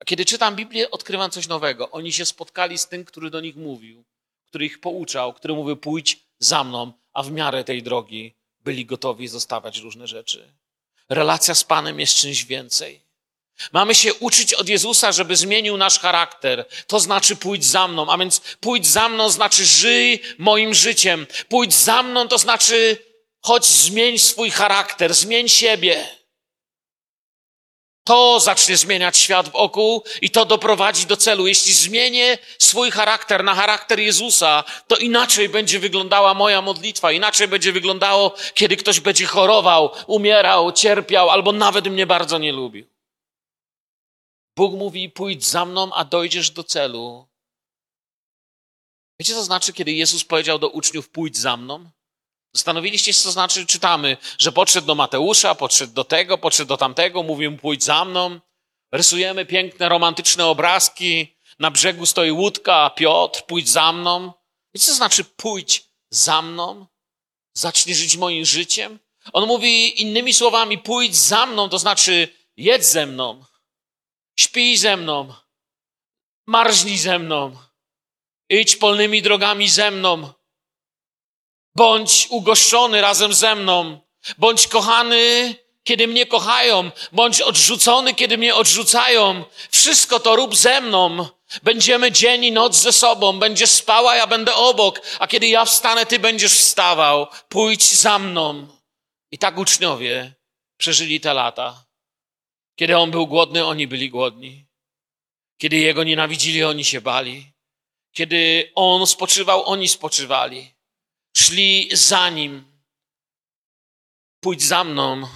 A 0.00 0.04
kiedy 0.04 0.24
czytam 0.24 0.56
Biblię, 0.56 0.90
odkrywam 0.90 1.30
coś 1.30 1.48
nowego. 1.48 1.90
Oni 1.90 2.12
się 2.12 2.26
spotkali 2.26 2.78
z 2.78 2.88
tym, 2.88 3.04
który 3.04 3.30
do 3.30 3.40
nich 3.40 3.56
mówił, 3.56 4.04
który 4.46 4.66
ich 4.66 4.80
pouczał, 4.80 5.32
który 5.32 5.54
mówił: 5.54 5.76
pójdź 5.76 6.28
za 6.38 6.64
mną, 6.64 6.92
a 7.18 7.22
w 7.22 7.30
miarę 7.30 7.64
tej 7.64 7.82
drogi 7.82 8.34
byli 8.64 8.86
gotowi 8.86 9.28
zostawać 9.28 9.78
różne 9.78 10.06
rzeczy. 10.06 10.52
Relacja 11.08 11.54
z 11.54 11.64
Panem 11.64 12.00
jest 12.00 12.16
czymś 12.16 12.44
więcej. 12.44 13.00
Mamy 13.72 13.94
się 13.94 14.14
uczyć 14.14 14.54
od 14.54 14.68
Jezusa, 14.68 15.12
żeby 15.12 15.36
zmienił 15.36 15.76
nasz 15.76 15.98
charakter. 15.98 16.66
To 16.86 17.00
znaczy 17.00 17.36
pójdź 17.36 17.64
za 17.64 17.88
mną. 17.88 18.10
A 18.10 18.18
więc 18.18 18.40
pójdź 18.60 18.86
za 18.86 19.08
mną 19.08 19.30
znaczy 19.30 19.64
żyj 19.64 20.22
moim 20.38 20.74
życiem. 20.74 21.26
Pójdź 21.48 21.74
za 21.74 22.02
mną 22.02 22.28
to 22.28 22.38
znaczy 22.38 23.04
chodź 23.40 23.66
zmień 23.66 24.18
swój 24.18 24.50
charakter, 24.50 25.14
zmień 25.14 25.48
siebie. 25.48 26.17
To 28.08 28.40
zacznie 28.40 28.76
zmieniać 28.76 29.16
świat 29.16 29.48
wokół 29.48 30.02
i 30.22 30.30
to 30.30 30.44
doprowadzi 30.44 31.06
do 31.06 31.16
celu. 31.16 31.46
Jeśli 31.46 31.72
zmienię 31.72 32.38
swój 32.58 32.90
charakter 32.90 33.44
na 33.44 33.54
charakter 33.54 34.00
Jezusa, 34.00 34.64
to 34.86 34.96
inaczej 34.96 35.48
będzie 35.48 35.78
wyglądała 35.78 36.34
moja 36.34 36.62
modlitwa, 36.62 37.12
inaczej 37.12 37.48
będzie 37.48 37.72
wyglądało, 37.72 38.34
kiedy 38.54 38.76
ktoś 38.76 39.00
będzie 39.00 39.26
chorował, 39.26 39.90
umierał, 40.06 40.72
cierpiał 40.72 41.30
albo 41.30 41.52
nawet 41.52 41.86
mnie 41.86 42.06
bardzo 42.06 42.38
nie 42.38 42.52
lubił. 42.52 42.86
Bóg 44.56 44.74
mówi: 44.74 45.10
pójdź 45.10 45.46
za 45.46 45.64
mną, 45.64 45.92
a 45.94 46.04
dojdziesz 46.04 46.50
do 46.50 46.64
celu. 46.64 47.28
Wiecie, 49.20 49.34
co 49.34 49.44
znaczy, 49.44 49.72
kiedy 49.72 49.92
Jezus 49.92 50.24
powiedział 50.24 50.58
do 50.58 50.68
uczniów: 50.68 51.08
pójdź 51.08 51.36
za 51.36 51.56
mną? 51.56 51.90
Zastanowiliście 52.52 53.12
się, 53.12 53.20
co 53.20 53.30
znaczy, 53.30 53.66
czytamy, 53.66 54.16
że 54.38 54.52
podszedł 54.52 54.86
do 54.86 54.94
Mateusza, 54.94 55.54
podszedł 55.54 55.92
do 55.92 56.04
tego, 56.04 56.38
podszedł 56.38 56.68
do 56.68 56.76
tamtego, 56.76 57.22
mówił 57.22 57.50
mu 57.50 57.58
pójdź 57.58 57.84
za 57.84 58.04
mną. 58.04 58.40
Rysujemy 58.92 59.46
piękne, 59.46 59.88
romantyczne 59.88 60.46
obrazki. 60.46 61.34
Na 61.58 61.70
brzegu 61.70 62.06
stoi 62.06 62.30
łódka, 62.30 62.90
Piotr, 62.90 63.42
pójdź 63.42 63.68
za 63.68 63.92
mną. 63.92 64.32
Wiecie, 64.74 64.86
co 64.86 64.94
znaczy 64.94 65.24
pójdź 65.24 65.84
za 66.10 66.42
mną? 66.42 66.86
Zacznij 67.54 67.94
żyć 67.94 68.16
moim 68.16 68.44
życiem. 68.44 68.98
On 69.32 69.46
mówi 69.46 70.02
innymi 70.02 70.34
słowami, 70.34 70.78
pójdź 70.78 71.16
za 71.16 71.46
mną, 71.46 71.68
to 71.68 71.78
znaczy 71.78 72.28
jedz 72.56 72.90
ze 72.90 73.06
mną, 73.06 73.44
śpij 74.38 74.76
ze 74.76 74.96
mną, 74.96 75.34
marznij 76.46 76.98
ze 76.98 77.18
mną, 77.18 77.56
idź 78.48 78.76
polnymi 78.76 79.22
drogami 79.22 79.68
ze 79.68 79.90
mną, 79.90 80.32
Bądź 81.74 82.26
ugoszczony 82.30 83.00
razem 83.00 83.34
ze 83.34 83.54
mną. 83.54 84.00
Bądź 84.38 84.66
kochany, 84.66 85.54
kiedy 85.84 86.06
mnie 86.06 86.26
kochają. 86.26 86.90
Bądź 87.12 87.40
odrzucony, 87.40 88.14
kiedy 88.14 88.38
mnie 88.38 88.54
odrzucają. 88.54 89.44
Wszystko 89.70 90.20
to 90.20 90.36
rób 90.36 90.56
ze 90.56 90.80
mną. 90.80 91.28
Będziemy 91.62 92.12
dzień 92.12 92.44
i 92.44 92.52
noc 92.52 92.76
ze 92.76 92.92
sobą. 92.92 93.38
Będziesz 93.38 93.70
spała, 93.70 94.16
ja 94.16 94.26
będę 94.26 94.54
obok. 94.54 95.00
A 95.18 95.26
kiedy 95.26 95.48
ja 95.48 95.64
wstanę, 95.64 96.06
ty 96.06 96.18
będziesz 96.18 96.52
wstawał. 96.52 97.26
Pójdź 97.48 97.92
za 97.92 98.18
mną. 98.18 98.66
I 99.30 99.38
tak 99.38 99.58
uczniowie 99.58 100.32
przeżyli 100.76 101.20
te 101.20 101.34
lata. 101.34 101.84
Kiedy 102.76 102.96
on 102.98 103.10
był 103.10 103.26
głodny, 103.26 103.66
oni 103.66 103.86
byli 103.86 104.10
głodni. 104.10 104.66
Kiedy 105.58 105.76
jego 105.76 106.04
nienawidzili, 106.04 106.64
oni 106.64 106.84
się 106.84 107.00
bali. 107.00 107.52
Kiedy 108.12 108.72
on 108.74 109.06
spoczywał, 109.06 109.64
oni 109.64 109.88
spoczywali 109.88 110.77
szli 111.38 111.88
za 111.92 112.30
nim. 112.30 112.64
Pójdź 114.40 114.62
za 114.62 114.84
mną. 114.84 115.28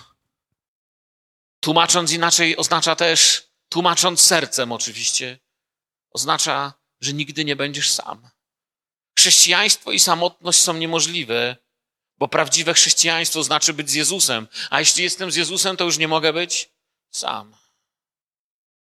Tłumacząc 1.60 2.12
inaczej, 2.12 2.56
oznacza 2.56 2.96
też, 2.96 3.48
tłumacząc 3.68 4.20
sercem 4.20 4.72
oczywiście, 4.72 5.38
oznacza, 6.10 6.72
że 7.00 7.12
nigdy 7.12 7.44
nie 7.44 7.56
będziesz 7.56 7.90
sam. 7.90 8.30
Chrześcijaństwo 9.18 9.92
i 9.92 10.00
samotność 10.00 10.60
są 10.60 10.74
niemożliwe, 10.74 11.56
bo 12.18 12.28
prawdziwe 12.28 12.74
chrześcijaństwo 12.74 13.42
znaczy 13.42 13.72
być 13.72 13.90
z 13.90 13.94
Jezusem. 13.94 14.48
A 14.70 14.80
jeśli 14.80 15.04
jestem 15.04 15.30
z 15.30 15.36
Jezusem, 15.36 15.76
to 15.76 15.84
już 15.84 15.98
nie 15.98 16.08
mogę 16.08 16.32
być 16.32 16.70
sam. 17.10 17.56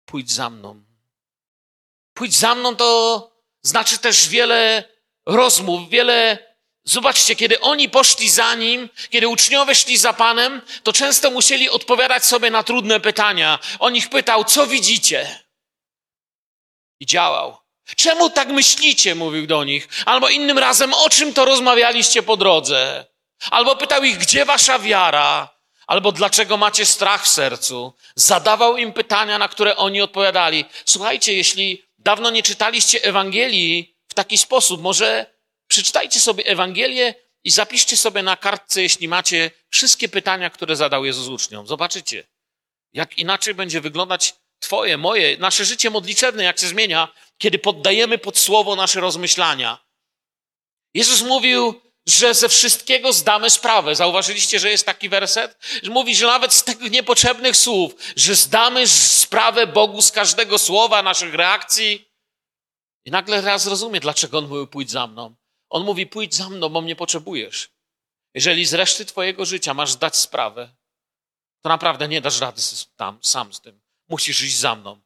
Pójdź 0.05 0.31
za 0.31 0.49
mną. 0.49 0.83
Pójdź 2.13 2.35
za 2.35 2.55
mną 2.55 2.75
to 2.75 3.31
znaczy 3.61 3.97
też 3.97 4.27
wiele 4.29 4.83
rozmów, 5.25 5.89
wiele 5.89 6.47
Zobaczcie, 6.87 7.35
kiedy 7.35 7.59
oni 7.59 7.89
poszli 7.89 8.29
za 8.29 8.55
nim, 8.55 8.89
kiedy 9.09 9.27
uczniowie 9.27 9.75
szli 9.75 9.97
za 9.97 10.13
Panem, 10.13 10.61
to 10.83 10.93
często 10.93 11.31
musieli 11.31 11.69
odpowiadać 11.69 12.25
sobie 12.25 12.51
na 12.51 12.63
trudne 12.63 12.99
pytania. 12.99 13.59
On 13.79 13.95
ich 13.95 14.09
pytał, 14.09 14.43
co 14.43 14.67
widzicie? 14.67 15.39
I 16.99 17.05
działał. 17.05 17.57
Czemu 17.95 18.29
tak 18.29 18.49
myślicie? 18.49 19.15
Mówił 19.15 19.47
do 19.47 19.63
nich. 19.63 19.87
Albo 20.05 20.29
innym 20.29 20.57
razem, 20.57 20.93
o 20.93 21.09
czym 21.09 21.33
to 21.33 21.45
rozmawialiście 21.45 22.23
po 22.23 22.37
drodze? 22.37 23.05
Albo 23.51 23.75
pytał 23.75 24.03
ich, 24.03 24.17
gdzie 24.17 24.45
wasza 24.45 24.79
wiara? 24.79 25.49
Albo 25.87 26.11
dlaczego 26.11 26.57
macie 26.57 26.85
strach 26.85 27.25
w 27.25 27.27
sercu? 27.27 27.93
Zadawał 28.15 28.77
im 28.77 28.93
pytania, 28.93 29.37
na 29.37 29.47
które 29.47 29.77
oni 29.77 30.01
odpowiadali. 30.01 30.65
Słuchajcie, 30.85 31.33
jeśli 31.33 31.83
dawno 31.97 32.29
nie 32.29 32.43
czytaliście 32.43 33.03
Ewangelii 33.03 33.95
w 34.07 34.13
taki 34.13 34.37
sposób, 34.37 34.81
może 34.81 35.36
Przeczytajcie 35.77 36.19
sobie 36.19 36.45
Ewangelię 36.45 37.15
i 37.43 37.51
zapiszcie 37.51 37.97
sobie 37.97 38.23
na 38.23 38.37
kartce, 38.37 38.81
jeśli 38.81 39.07
macie, 39.07 39.51
wszystkie 39.69 40.09
pytania, 40.09 40.49
które 40.49 40.75
zadał 40.75 41.05
Jezus 41.05 41.27
uczniom. 41.27 41.67
Zobaczycie, 41.67 42.27
jak 42.93 43.17
inaczej 43.17 43.53
będzie 43.53 43.81
wyglądać 43.81 44.35
Twoje, 44.59 44.97
moje, 44.97 45.37
nasze 45.37 45.65
życie 45.65 45.89
modlitewne, 45.89 46.43
jak 46.43 46.59
się 46.59 46.67
zmienia, 46.67 47.07
kiedy 47.37 47.59
poddajemy 47.59 48.17
pod 48.17 48.37
słowo 48.37 48.75
nasze 48.75 48.99
rozmyślania. 48.99 49.77
Jezus 50.93 51.21
mówił, 51.21 51.81
że 52.07 52.33
ze 52.33 52.49
wszystkiego 52.49 53.13
zdamy 53.13 53.49
sprawę. 53.49 53.95
Zauważyliście, 53.95 54.59
że 54.59 54.69
jest 54.69 54.85
taki 54.85 55.09
werset? 55.09 55.57
Mówi, 55.83 56.15
że 56.15 56.25
nawet 56.25 56.53
z 56.53 56.63
tych 56.63 56.81
niepotrzebnych 56.81 57.57
słów, 57.57 57.93
że 58.15 58.35
zdamy 58.35 58.87
sprawę 58.87 59.67
Bogu 59.67 60.01
z 60.01 60.11
każdego 60.11 60.57
słowa, 60.57 61.03
naszych 61.03 61.33
reakcji. 61.33 62.11
I 63.05 63.11
nagle 63.11 63.41
raz 63.41 63.67
rozumie, 63.67 63.99
dlaczego 63.99 64.37
On 64.37 64.47
mówił, 64.47 64.67
pójdź 64.67 64.91
za 64.91 65.07
mną. 65.07 65.35
On 65.69 65.83
mówi: 65.83 66.07
Pójdź 66.07 66.35
za 66.35 66.49
mną, 66.49 66.69
bo 66.69 66.81
mnie 66.81 66.95
potrzebujesz. 66.95 67.69
Jeżeli 68.33 68.65
z 68.65 68.73
reszty 68.73 69.05
Twojego 69.05 69.45
życia 69.45 69.73
masz 69.73 69.91
zdać 69.91 70.15
sprawę, 70.15 70.75
to 71.61 71.69
naprawdę 71.69 72.07
nie 72.07 72.21
dasz 72.21 72.39
rady 72.39 72.61
tam, 72.95 73.19
sam 73.21 73.53
z 73.53 73.61
tym. 73.61 73.81
Musisz 74.09 74.41
iść 74.41 74.57
za 74.57 74.75
mną, 74.75 75.01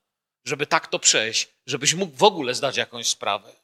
żeby 0.45 0.67
tak 0.67 0.88
to 0.88 1.00
przejść, 1.00 1.47
żebyś 1.65 1.93
mógł 1.93 2.15
w 2.15 2.24
ogóle 2.24 2.56
zdać 2.56 2.78
jakąś 2.78 3.08
sprawę. 3.08 3.56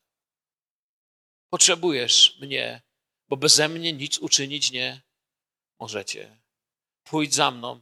Potrzebujesz 1.50 2.38
mnie, 2.42 2.82
bo 3.28 3.38
beze 3.38 3.70
mnie 3.70 3.94
nic 3.94 4.18
uczynić 4.18 4.72
nie 4.72 5.02
możecie. 5.80 6.38
Pójdź 7.04 7.34
za 7.34 7.52
mną, 7.52 7.82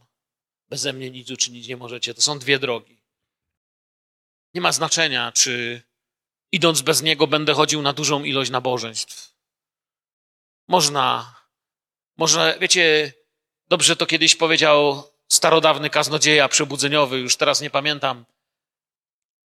beze 0.69 0.93
mnie 0.93 1.11
nic 1.11 1.31
uczynić 1.31 1.67
nie 1.67 1.77
możecie. 1.77 2.13
To 2.13 2.21
są 2.21 2.39
dwie 2.39 2.59
drogi. 2.59 3.01
Nie 4.53 4.61
ma 4.61 4.71
znaczenia, 4.71 5.31
czy 5.31 5.81
idąc 6.55 6.81
bez 6.81 7.01
niego, 7.01 7.27
będę 7.27 7.53
chodził 7.53 7.81
na 7.81 7.93
dużą 7.93 8.23
ilość 8.23 8.51
nabożeństw. 8.51 9.35
Można, 10.67 11.35
może, 12.17 12.57
wiecie, 12.61 13.13
dobrze 13.67 13.95
to 13.95 14.05
kiedyś 14.05 14.35
powiedział 14.35 15.03
starodawny 15.31 15.89
kaznodzieja 15.89 16.47
przebudzeniowy, 16.47 17.17
już 17.17 17.37
teraz 17.37 17.61
nie 17.61 17.69
pamiętam, 17.69 18.25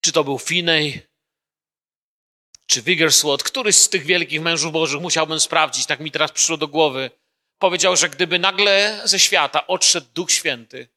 czy 0.00 0.12
to 0.12 0.24
był 0.24 0.38
Finney, 0.38 1.02
czy 2.66 2.82
Wiggersworth, 2.82 3.44
któryś 3.44 3.76
z 3.76 3.88
tych 3.88 4.04
wielkich 4.04 4.40
mężów 4.40 4.72
bożych, 4.72 5.00
musiałbym 5.00 5.40
sprawdzić, 5.40 5.86
tak 5.86 6.00
mi 6.00 6.10
teraz 6.10 6.32
przyszło 6.32 6.56
do 6.56 6.68
głowy, 6.68 7.10
powiedział, 7.58 7.96
że 7.96 8.08
gdyby 8.08 8.38
nagle 8.38 9.02
ze 9.04 9.18
świata 9.18 9.66
odszedł 9.66 10.06
Duch 10.14 10.30
Święty 10.32 10.88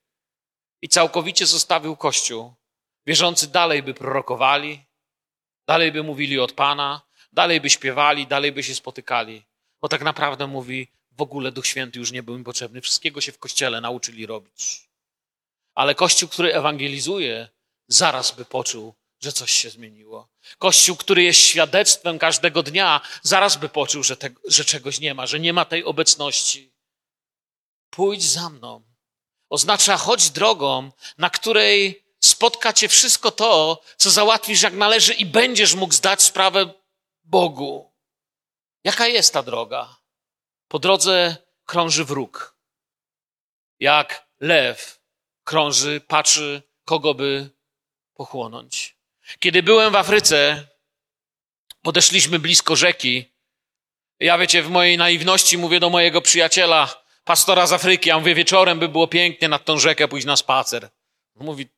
i 0.82 0.90
całkowicie 0.90 1.46
zostawił 1.46 1.96
Kościół, 1.96 2.54
wierzący 3.08 3.48
dalej 3.48 3.84
by 3.84 3.94
prorokowali, 3.94 4.87
Dalej 5.68 5.92
by 5.92 6.04
mówili 6.04 6.40
od 6.40 6.52
Pana, 6.52 7.02
dalej 7.34 7.62
by 7.62 7.70
śpiewali, 7.70 8.28
dalej 8.28 8.52
by 8.52 8.64
się 8.64 8.76
spotykali. 8.76 9.46
Bo 9.82 9.88
tak 9.88 10.02
naprawdę 10.02 10.48
mówi, 10.48 10.88
w 11.12 11.22
ogóle 11.22 11.52
Duch 11.52 11.68
Święty 11.68 12.00
już 12.00 12.12
nie 12.12 12.24
był 12.24 12.36
im 12.36 12.44
potrzebny. 12.44 12.82
Wszystkiego 12.82 13.22
się 13.22 13.32
w 13.32 13.40
Kościele 13.40 13.82
nauczyli 13.82 14.26
robić. 14.26 14.90
Ale 15.76 15.96
Kościół, 15.96 16.30
który 16.30 16.54
ewangelizuje, 16.54 17.50
zaraz 17.88 18.32
by 18.32 18.46
poczuł, 18.46 18.94
że 19.20 19.32
coś 19.32 19.52
się 19.52 19.70
zmieniło. 19.70 20.30
Kościół, 20.58 20.96
który 20.96 21.24
jest 21.24 21.40
świadectwem 21.40 22.20
każdego 22.20 22.64
dnia, 22.64 23.02
zaraz 23.22 23.58
by 23.58 23.70
poczuł, 23.70 24.04
że, 24.04 24.18
te, 24.18 24.30
że 24.48 24.66
czegoś 24.66 25.00
nie 25.00 25.14
ma, 25.14 25.28
że 25.28 25.40
nie 25.40 25.54
ma 25.54 25.66
tej 25.66 25.84
obecności. 25.84 26.74
Pójdź 27.90 28.24
za 28.24 28.50
mną. 28.50 28.84
Oznacza 29.50 29.98
chodź 29.98 30.30
drogą, 30.30 30.92
na 31.18 31.30
której 31.30 32.07
spotka 32.20 32.74
cię 32.74 32.88
wszystko 32.88 33.32
to, 33.32 33.82
co 33.98 34.12
załatwisz 34.12 34.62
jak 34.62 34.74
należy 34.74 35.14
i 35.14 35.26
będziesz 35.26 35.76
mógł 35.76 35.94
zdać 35.94 36.22
sprawę 36.22 36.74
Bogu. 37.24 37.94
Jaka 38.84 39.08
jest 39.08 39.34
ta 39.34 39.44
droga? 39.44 39.96
Po 40.68 40.80
drodze 40.80 41.38
krąży 41.66 42.06
wróg. 42.06 42.58
Jak 43.80 44.28
lew 44.40 45.00
krąży, 45.44 46.02
patrzy, 46.08 46.62
kogo 46.86 47.14
by 47.14 47.50
pochłonąć. 48.14 48.96
Kiedy 49.40 49.64
byłem 49.64 49.94
w 49.94 49.96
Afryce, 49.96 50.68
podeszliśmy 51.82 52.40
blisko 52.40 52.76
rzeki. 52.76 53.26
Ja 54.20 54.38
wiecie, 54.38 54.64
w 54.64 54.70
mojej 54.70 54.98
naiwności 54.98 55.58
mówię 55.58 55.80
do 55.80 55.90
mojego 55.90 56.22
przyjaciela, 56.22 57.04
pastora 57.24 57.68
z 57.68 57.74
Afryki. 57.74 58.10
Ja 58.10 58.20
mówię, 58.20 58.36
wieczorem 58.36 58.80
by 58.80 58.90
było 58.90 59.08
pięknie 59.08 59.48
nad 59.48 59.66
tą 59.66 59.80
rzekę 59.80 60.08
pójść 60.08 60.28
na 60.28 60.36
spacer. 60.36 60.90
Mówi, 61.36 61.70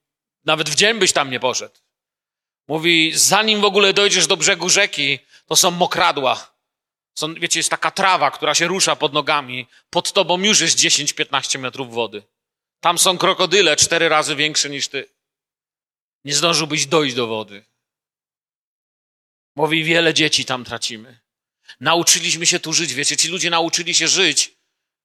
nawet 0.49 0.69
w 0.69 0.75
dzień 0.75 0.99
byś 0.99 1.13
tam 1.13 1.31
nie 1.31 1.39
poszedł. 1.39 1.75
Mówi, 2.67 3.11
zanim 3.15 3.61
w 3.61 3.65
ogóle 3.65 3.93
dojdziesz 3.93 4.27
do 4.27 4.37
brzegu 4.37 4.69
rzeki, 4.69 5.19
to 5.47 5.55
są 5.55 5.71
mokradła. 5.71 6.53
Są, 7.15 7.33
wiecie, 7.33 7.59
jest 7.59 7.69
taka 7.69 7.91
trawa, 7.91 8.31
która 8.31 8.55
się 8.55 8.67
rusza 8.67 8.95
pod 8.95 9.13
nogami. 9.13 9.67
Pod 9.89 10.13
tobą 10.13 10.43
już 10.43 10.59
jest 10.59 10.77
10-15 10.77 11.59
metrów 11.59 11.93
wody. 11.93 12.23
Tam 12.79 12.97
są 12.97 13.17
krokodyle 13.17 13.75
cztery 13.75 14.09
razy 14.09 14.35
większe 14.35 14.69
niż 14.69 14.87
ty. 14.87 15.09
Nie 16.25 16.35
zdążyłbyś 16.35 16.85
dojść 16.85 17.15
do 17.15 17.27
wody. 17.27 17.65
Mówi, 19.55 19.83
wiele 19.83 20.13
dzieci 20.13 20.45
tam 20.45 20.65
tracimy. 20.65 21.19
Nauczyliśmy 21.79 22.45
się 22.45 22.59
tu 22.59 22.73
żyć, 22.73 22.93
wiecie, 22.93 23.17
ci 23.17 23.27
ludzie 23.27 23.49
nauczyli 23.49 23.93
się 23.95 24.07
żyć, 24.07 24.51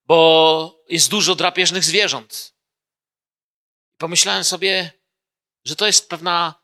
bo 0.07 0.85
jest 0.89 1.11
dużo 1.11 1.35
drapieżnych 1.35 1.85
zwierząt. 1.85 2.55
Pomyślałem 3.99 4.45
sobie, 4.45 5.04
że 5.65 5.77
to 5.77 5.87
jest 5.87 6.09
pewna 6.09 6.55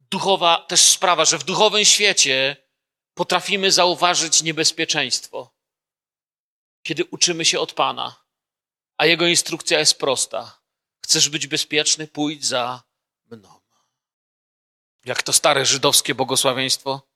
duchowa 0.00 0.64
też 0.68 0.80
sprawa, 0.80 1.24
że 1.24 1.38
w 1.38 1.44
duchowym 1.44 1.84
świecie 1.84 2.56
potrafimy 3.14 3.72
zauważyć 3.72 4.42
niebezpieczeństwo, 4.42 5.54
kiedy 6.82 7.04
uczymy 7.04 7.44
się 7.44 7.60
od 7.60 7.72
Pana, 7.72 8.24
a 8.98 9.06
Jego 9.06 9.26
instrukcja 9.26 9.78
jest 9.78 9.98
prosta. 9.98 10.60
Chcesz 11.04 11.28
być 11.28 11.46
bezpieczny? 11.46 12.06
Pójdź 12.06 12.44
za 12.44 12.82
mną. 13.30 13.60
Jak 15.04 15.22
to 15.22 15.32
stare 15.32 15.66
żydowskie 15.66 16.14
błogosławieństwo? 16.14 17.08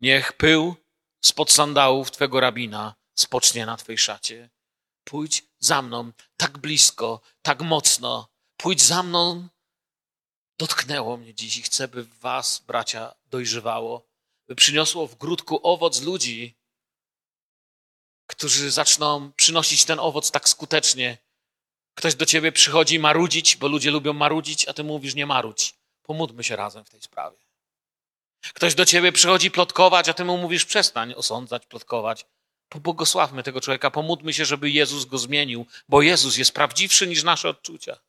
Niech 0.00 0.32
pył 0.32 0.76
spod 1.24 1.52
sandałów 1.52 2.10
Twego 2.10 2.40
rabina 2.40 2.94
spocznie 3.14 3.66
na 3.66 3.76
Twej 3.76 3.98
szacie. 3.98 4.50
Pójdź 5.04 5.44
za 5.58 5.82
mną, 5.82 6.12
tak 6.36 6.58
blisko, 6.58 7.20
tak 7.42 7.60
mocno. 7.60 8.28
Pójdź 8.56 8.82
za 8.82 9.02
mną. 9.02 9.48
Dotknęło 10.60 11.16
mnie 11.16 11.34
dziś 11.34 11.56
i 11.56 11.62
chcę, 11.62 11.88
by 11.88 12.04
Was, 12.04 12.62
bracia, 12.66 13.14
dojrzewało, 13.30 14.06
by 14.48 14.54
przyniosło 14.54 15.06
w 15.06 15.14
grudku 15.14 15.60
owoc 15.62 16.02
ludzi, 16.02 16.54
którzy 18.26 18.70
zaczną 18.70 19.32
przynosić 19.32 19.84
ten 19.84 20.00
owoc 20.00 20.30
tak 20.30 20.48
skutecznie. 20.48 21.18
Ktoś 21.94 22.14
do 22.14 22.26
ciebie 22.26 22.52
przychodzi 22.52 22.98
marudzić, 22.98 23.56
bo 23.56 23.68
ludzie 23.68 23.90
lubią 23.90 24.12
marudzić, 24.12 24.68
a 24.68 24.72
ty 24.72 24.84
mówisz 24.84 25.14
nie 25.14 25.26
marudź. 25.26 25.74
Pomódlmy 26.02 26.44
się 26.44 26.56
razem 26.56 26.84
w 26.84 26.90
tej 26.90 27.02
sprawie. 27.02 27.38
Ktoś 28.54 28.74
do 28.74 28.84
ciebie 28.84 29.12
przychodzi 29.12 29.50
plotkować, 29.50 30.08
a 30.08 30.14
ty 30.14 30.24
mu 30.24 30.36
mówisz 30.36 30.64
przestań 30.64 31.14
osądzać, 31.14 31.66
plotkować. 31.66 32.26
Pobłogosławmy 32.68 33.42
tego 33.42 33.60
człowieka, 33.60 33.90
pomódlmy 33.90 34.32
się, 34.32 34.44
żeby 34.44 34.70
Jezus 34.70 35.04
go 35.04 35.18
zmienił, 35.18 35.66
bo 35.88 36.02
Jezus 36.02 36.36
jest 36.36 36.52
prawdziwszy 36.52 37.06
niż 37.06 37.22
nasze 37.22 37.48
odczucia. 37.48 38.00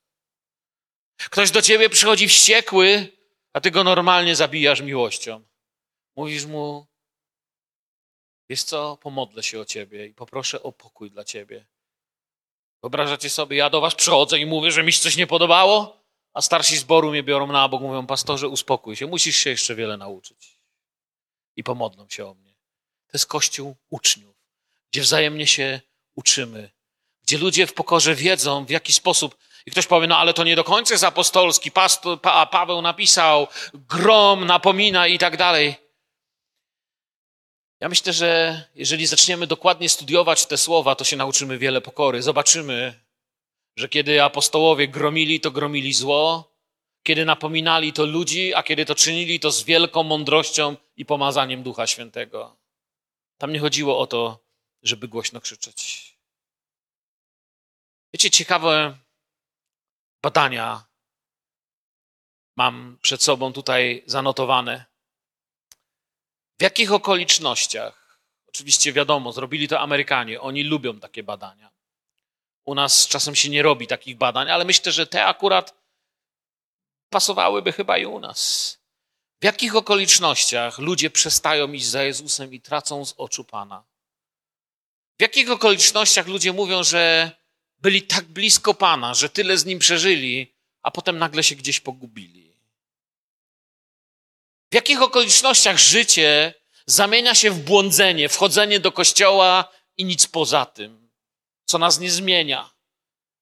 Ktoś 1.30 1.50
do 1.50 1.62
ciebie 1.62 1.90
przychodzi 1.90 2.28
wściekły, 2.28 3.08
a 3.52 3.60
ty 3.60 3.70
go 3.70 3.84
normalnie 3.84 4.36
zabijasz 4.36 4.80
miłością. 4.80 5.44
Mówisz 6.16 6.46
mu, 6.46 6.86
wiesz 8.50 8.62
co, 8.62 8.96
pomodlę 8.96 9.42
się 9.42 9.60
o 9.60 9.64
ciebie 9.64 10.06
i 10.06 10.14
poproszę 10.14 10.62
o 10.62 10.72
pokój 10.72 11.10
dla 11.10 11.24
ciebie. 11.24 11.66
Wyobrażacie 12.82 13.30
sobie, 13.30 13.56
ja 13.56 13.70
do 13.70 13.80
was 13.80 13.94
przychodzę 13.94 14.38
i 14.38 14.46
mówię, 14.46 14.70
że 14.70 14.82
mi 14.82 14.92
się 14.92 15.00
coś 15.00 15.16
nie 15.16 15.26
podobało, 15.26 16.02
a 16.34 16.42
starsi 16.42 16.76
zboru 16.76 17.10
mnie 17.10 17.22
biorą 17.22 17.46
na 17.46 17.68
bok, 17.68 17.82
mówią, 17.82 18.06
pastorze, 18.06 18.48
uspokój 18.48 18.96
się, 18.96 19.06
musisz 19.06 19.36
się 19.36 19.50
jeszcze 19.50 19.74
wiele 19.74 19.96
nauczyć. 19.96 20.60
I 21.56 21.64
pomodlą 21.64 22.08
się 22.08 22.26
o 22.26 22.34
mnie. 22.34 22.52
To 23.06 23.12
jest 23.12 23.26
kościół 23.26 23.76
uczniów, 23.90 24.36
gdzie 24.92 25.00
wzajemnie 25.02 25.46
się 25.46 25.80
uczymy, 26.14 26.70
gdzie 27.32 27.44
ludzie 27.44 27.66
w 27.66 27.74
pokorze 27.74 28.14
wiedzą, 28.14 28.64
w 28.64 28.70
jaki 28.70 28.92
sposób. 28.92 29.36
I 29.66 29.70
ktoś 29.70 29.86
powie, 29.86 30.06
no 30.06 30.18
ale 30.18 30.34
to 30.34 30.44
nie 30.44 30.56
do 30.56 30.64
końca 30.64 30.94
jest 30.94 31.04
apostolski. 31.04 31.70
Pastor, 31.70 32.20
pa, 32.20 32.46
Paweł 32.46 32.82
napisał, 32.82 33.46
grom 33.74 34.44
napomina 34.44 35.06
i 35.06 35.18
tak 35.18 35.36
dalej. 35.36 35.74
Ja 37.80 37.88
myślę, 37.88 38.12
że 38.12 38.62
jeżeli 38.74 39.06
zaczniemy 39.06 39.46
dokładnie 39.46 39.88
studiować 39.88 40.46
te 40.46 40.58
słowa, 40.58 40.94
to 40.94 41.04
się 41.04 41.16
nauczymy 41.16 41.58
wiele 41.58 41.80
pokory. 41.80 42.22
Zobaczymy, 42.22 43.00
że 43.76 43.88
kiedy 43.88 44.22
apostołowie 44.22 44.88
gromili, 44.88 45.40
to 45.40 45.50
gromili 45.50 45.92
zło, 45.92 46.52
kiedy 47.02 47.24
napominali 47.24 47.92
to 47.92 48.06
ludzi, 48.06 48.54
a 48.54 48.62
kiedy 48.62 48.84
to 48.84 48.94
czynili, 48.94 49.40
to 49.40 49.50
z 49.50 49.62
wielką 49.64 50.02
mądrością 50.02 50.76
i 50.96 51.04
pomazaniem 51.04 51.62
Ducha 51.62 51.86
Świętego. 51.86 52.56
Tam 53.38 53.52
nie 53.52 53.60
chodziło 53.60 53.98
o 53.98 54.06
to, 54.06 54.38
żeby 54.82 55.08
głośno 55.08 55.40
krzyczeć. 55.40 56.11
Wiecie, 58.14 58.30
ciekawe 58.30 58.98
badania 60.22 60.84
mam 62.56 62.98
przed 63.02 63.22
sobą 63.22 63.52
tutaj 63.52 64.02
zanotowane. 64.06 64.84
W 66.58 66.62
jakich 66.62 66.92
okolicznościach? 66.92 68.18
Oczywiście 68.48 68.92
wiadomo, 68.92 69.32
zrobili 69.32 69.68
to 69.68 69.80
Amerykanie, 69.80 70.40
oni 70.40 70.64
lubią 70.64 71.00
takie 71.00 71.22
badania. 71.22 71.70
U 72.64 72.74
nas 72.74 73.08
czasem 73.08 73.34
się 73.34 73.48
nie 73.48 73.62
robi 73.62 73.86
takich 73.86 74.16
badań, 74.16 74.50
ale 74.50 74.64
myślę, 74.64 74.92
że 74.92 75.06
te 75.06 75.24
akurat 75.24 75.74
pasowałyby 77.10 77.72
chyba 77.72 77.98
i 77.98 78.06
u 78.06 78.20
nas. 78.20 78.78
W 79.40 79.44
jakich 79.44 79.76
okolicznościach 79.76 80.78
ludzie 80.78 81.10
przestają 81.10 81.72
iść 81.72 81.86
za 81.86 82.02
Jezusem 82.02 82.54
i 82.54 82.60
tracą 82.60 83.04
z 83.04 83.14
oczu 83.16 83.44
Pana? 83.44 83.84
W 85.18 85.22
jakich 85.22 85.50
okolicznościach 85.50 86.26
ludzie 86.26 86.52
mówią, 86.52 86.82
że 86.82 87.32
byli 87.82 88.02
tak 88.02 88.24
blisko 88.24 88.74
Pana, 88.74 89.14
że 89.14 89.28
tyle 89.28 89.58
z 89.58 89.64
Nim 89.64 89.78
przeżyli, 89.78 90.54
a 90.82 90.90
potem 90.90 91.18
nagle 91.18 91.44
się 91.44 91.54
gdzieś 91.54 91.80
pogubili? 91.80 92.52
W 94.70 94.74
jakich 94.74 95.02
okolicznościach 95.02 95.78
życie 95.78 96.54
zamienia 96.86 97.34
się 97.34 97.50
w 97.50 97.58
błądzenie, 97.58 98.28
wchodzenie 98.28 98.80
do 98.80 98.92
kościoła 98.92 99.72
i 99.96 100.04
nic 100.04 100.26
poza 100.26 100.66
tym, 100.66 101.10
co 101.64 101.78
nas 101.78 102.00
nie 102.00 102.10
zmienia? 102.10 102.70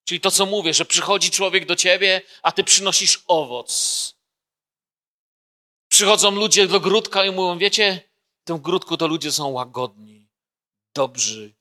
Czyli 0.04 0.20
to, 0.20 0.30
co 0.30 0.46
mówię, 0.46 0.74
że 0.74 0.84
przychodzi 0.84 1.30
człowiek 1.30 1.66
do 1.66 1.76
ciebie, 1.76 2.22
a 2.42 2.52
ty 2.52 2.64
przynosisz 2.64 3.22
owoc. 3.26 3.70
Przychodzą 5.88 6.30
ludzie 6.30 6.66
do 6.66 6.80
grudka 6.80 7.24
i 7.24 7.30
mówią, 7.30 7.58
wiecie, 7.58 8.10
w 8.42 8.44
tym 8.44 8.58
grudku 8.58 8.96
to 8.96 9.06
ludzie 9.06 9.32
są 9.32 9.48
łagodni, 9.48 10.28
dobrzy, 10.94 11.54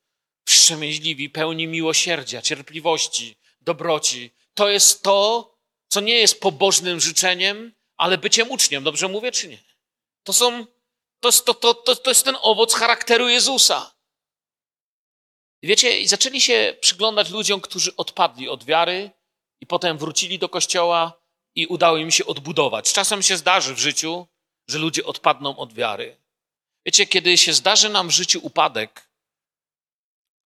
wstrzemięźliwi, 0.52 1.30
pełni 1.30 1.68
miłosierdzia, 1.68 2.42
cierpliwości, 2.42 3.36
dobroci. 3.62 4.32
To 4.54 4.70
jest 4.70 5.04
to, 5.04 5.52
co 5.88 6.00
nie 6.00 6.14
jest 6.14 6.42
pobożnym 6.42 7.00
życzeniem, 7.00 7.74
ale 7.98 8.18
byciem 8.18 8.52
uczniem. 8.52 8.84
Dobrze 8.84 9.08
mówię, 9.08 9.32
czy 9.32 9.48
nie? 9.48 9.58
To 10.24 10.34
są, 10.34 10.66
to 11.20 11.32
to, 11.32 11.54
to, 11.54 11.74
to, 11.74 11.96
to 11.96 12.12
jest 12.12 12.26
ten 12.26 12.38
owoc 12.42 12.74
charakteru 12.74 13.30
Jezusa. 13.30 13.96
Wiecie, 15.64 16.00
i 16.00 16.08
zaczęli 16.08 16.42
się 16.42 16.76
przyglądać 16.82 17.30
ludziom, 17.30 17.62
którzy 17.62 17.96
odpadli 17.96 18.50
od 18.50 18.64
wiary 18.64 19.12
i 19.62 19.66
potem 19.66 19.98
wrócili 19.98 20.40
do 20.40 20.50
kościoła 20.50 21.14
i 21.56 21.68
udało 21.68 21.98
im 21.98 22.12
się 22.12 22.26
odbudować. 22.26 22.94
Czasem 22.94 23.24
się 23.24 23.38
zdarzy 23.38 23.76
w 23.76 23.80
życiu, 23.80 24.28
że 24.68 24.78
ludzie 24.78 25.06
odpadną 25.06 25.58
od 25.58 25.74
wiary. 25.74 26.18
Wiecie, 26.86 27.06
kiedy 27.06 27.38
się 27.38 27.54
zdarzy 27.54 27.90
nam 27.90 28.08
w 28.08 28.12
życiu 28.12 28.40
upadek, 28.44 29.09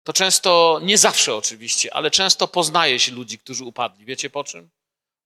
to 0.03 0.13
często, 0.13 0.81
nie 0.83 0.99
zawsze 0.99 1.35
oczywiście, 1.35 1.95
ale 1.95 2.11
często 2.11 2.49
poznaje 2.49 2.99
się 2.99 3.13
ludzi, 3.13 3.39
którzy 3.39 3.65
upadli. 3.65 4.05
Wiecie 4.05 4.31
po 4.31 4.45
czym? 4.45 4.71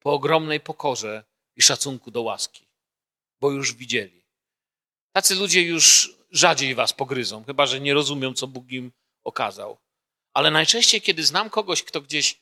Po 0.00 0.12
ogromnej 0.12 0.60
pokorze 0.60 1.24
i 1.56 1.62
szacunku 1.62 2.10
do 2.10 2.22
łaski, 2.22 2.66
bo 3.40 3.50
już 3.50 3.74
widzieli. 3.74 4.24
Tacy 5.12 5.34
ludzie 5.34 5.62
już 5.62 6.14
rzadziej 6.30 6.74
was 6.74 6.92
pogryzą, 6.92 7.44
chyba 7.44 7.66
że 7.66 7.80
nie 7.80 7.94
rozumią, 7.94 8.34
co 8.34 8.46
Bóg 8.46 8.70
im 8.70 8.92
okazał. 9.24 9.78
Ale 10.32 10.50
najczęściej, 10.50 11.00
kiedy 11.00 11.24
znam 11.24 11.50
kogoś, 11.50 11.82
kto 11.82 12.00
gdzieś 12.00 12.40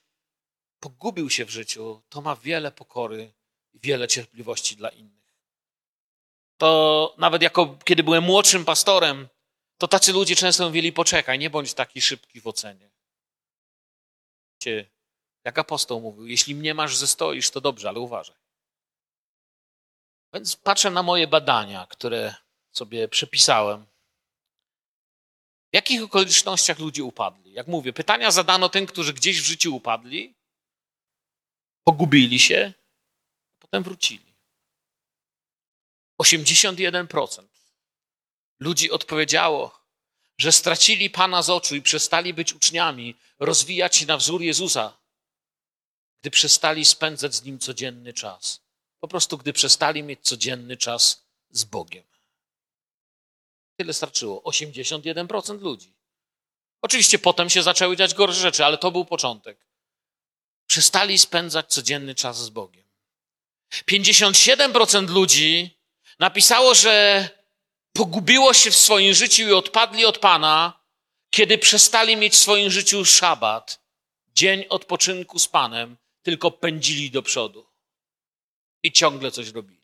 pogubił 0.80 1.30
się 1.30 1.44
w 1.44 1.50
życiu, 1.50 2.02
to 2.08 2.20
ma 2.20 2.36
wiele 2.36 2.72
pokory 2.72 3.32
i 3.74 3.78
wiele 3.78 4.08
cierpliwości 4.08 4.76
dla 4.76 4.88
innych. 4.88 5.34
To 6.56 7.14
nawet 7.18 7.42
jako 7.42 7.78
kiedy 7.84 8.02
byłem 8.02 8.24
młodszym 8.24 8.64
pastorem, 8.64 9.28
to 9.82 9.88
tacy 9.88 10.12
ludzie 10.12 10.36
często 10.36 10.66
mówili: 10.66 10.92
poczekaj, 10.92 11.38
nie 11.38 11.50
bądź 11.50 11.74
taki 11.74 12.00
szybki 12.00 12.40
w 12.40 12.46
ocenie. 12.46 12.90
Jak 15.44 15.58
apostoł 15.58 16.00
mówił, 16.00 16.26
jeśli 16.26 16.54
mnie 16.54 16.74
masz 16.74 16.96
ze 16.96 17.06
stoisz, 17.06 17.50
to 17.50 17.60
dobrze, 17.60 17.88
ale 17.88 18.00
uważaj. 18.00 18.36
Więc 20.34 20.56
patrzę 20.56 20.90
na 20.90 21.02
moje 21.02 21.26
badania, 21.26 21.86
które 21.90 22.34
sobie 22.72 23.08
przepisałem. 23.08 23.86
W 25.72 25.74
jakich 25.74 26.02
okolicznościach 26.02 26.78
ludzie 26.78 27.04
upadli? 27.04 27.52
Jak 27.52 27.66
mówię, 27.66 27.92
pytania 27.92 28.30
zadano 28.30 28.68
tym, 28.68 28.86
którzy 28.86 29.12
gdzieś 29.12 29.40
w 29.40 29.44
życiu 29.44 29.76
upadli, 29.76 30.34
pogubili 31.84 32.38
się, 32.38 32.72
potem 33.58 33.82
wrócili. 33.82 34.34
81% 36.22 37.51
ludzi 38.62 38.90
odpowiedziało, 38.90 39.80
że 40.38 40.52
stracili 40.52 41.10
Pana 41.10 41.42
z 41.42 41.50
oczu 41.50 41.76
i 41.76 41.82
przestali 41.82 42.34
być 42.34 42.52
uczniami, 42.52 43.14
rozwijać 43.38 43.96
się 43.96 44.06
na 44.06 44.16
wzór 44.16 44.42
Jezusa, 44.42 44.98
gdy 46.20 46.30
przestali 46.30 46.84
spędzać 46.84 47.34
z 47.34 47.42
Nim 47.42 47.58
codzienny 47.58 48.12
czas. 48.12 48.60
Po 49.00 49.08
prostu, 49.08 49.38
gdy 49.38 49.52
przestali 49.52 50.02
mieć 50.02 50.20
codzienny 50.22 50.76
czas 50.76 51.26
z 51.50 51.64
Bogiem. 51.64 52.04
Tyle 53.76 53.94
starczyło. 53.94 54.42
81% 54.42 55.60
ludzi. 55.60 55.94
Oczywiście 56.82 57.18
potem 57.18 57.50
się 57.50 57.62
zaczęły 57.62 57.96
dziać 57.96 58.14
gorsze 58.14 58.40
rzeczy, 58.40 58.64
ale 58.64 58.78
to 58.78 58.90
był 58.90 59.04
początek. 59.04 59.66
Przestali 60.66 61.18
spędzać 61.18 61.66
codzienny 61.72 62.14
czas 62.14 62.38
z 62.38 62.48
Bogiem. 62.48 62.84
57% 63.90 65.08
ludzi 65.08 65.78
napisało, 66.18 66.74
że 66.74 67.28
pogubiło 67.92 68.54
się 68.54 68.70
w 68.70 68.76
swoim 68.76 69.14
życiu 69.14 69.42
i 69.42 69.52
odpadli 69.52 70.04
od 70.04 70.18
Pana, 70.18 70.80
kiedy 71.30 71.58
przestali 71.58 72.16
mieć 72.16 72.32
w 72.32 72.38
swoim 72.38 72.70
życiu 72.70 73.04
szabat, 73.04 73.82
dzień 74.34 74.64
odpoczynku 74.68 75.38
z 75.38 75.48
Panem, 75.48 75.96
tylko 76.22 76.50
pędzili 76.50 77.10
do 77.10 77.22
przodu 77.22 77.66
i 78.82 78.92
ciągle 78.92 79.30
coś 79.30 79.48
robili. 79.48 79.82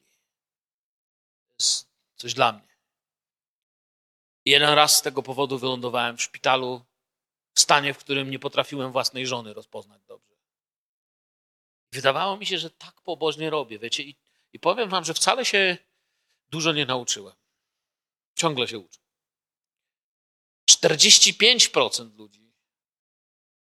Coś 2.16 2.34
dla 2.34 2.52
mnie. 2.52 2.68
Jeden 4.44 4.70
raz 4.70 4.96
z 4.96 5.02
tego 5.02 5.22
powodu 5.22 5.58
wylądowałem 5.58 6.16
w 6.16 6.22
szpitalu, 6.22 6.84
w 7.54 7.60
stanie, 7.60 7.94
w 7.94 7.98
którym 7.98 8.30
nie 8.30 8.38
potrafiłem 8.38 8.92
własnej 8.92 9.26
żony 9.26 9.54
rozpoznać 9.54 10.02
dobrze. 10.06 10.34
Wydawało 11.92 12.36
mi 12.36 12.46
się, 12.46 12.58
że 12.58 12.70
tak 12.70 13.00
pobożnie 13.00 13.50
robię, 13.50 13.78
wiecie, 13.78 14.02
i, 14.02 14.16
i 14.52 14.58
powiem 14.58 14.88
wam, 14.88 15.04
że 15.04 15.14
wcale 15.14 15.44
się 15.44 15.78
dużo 16.50 16.72
nie 16.72 16.86
nauczyłem. 16.86 17.34
Ciągle 18.38 18.68
się 18.68 18.78
uczę. 18.78 18.98
45% 20.70 22.16
ludzi 22.16 22.52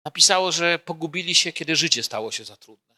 napisało, 0.05 0.53
że 0.53 0.79
pogubili 0.79 1.35
się, 1.35 1.53
kiedy 1.53 1.77
życie 1.77 2.03
stało 2.03 2.33
się 2.33 2.45
za 2.45 2.57
trudne. 2.57 2.95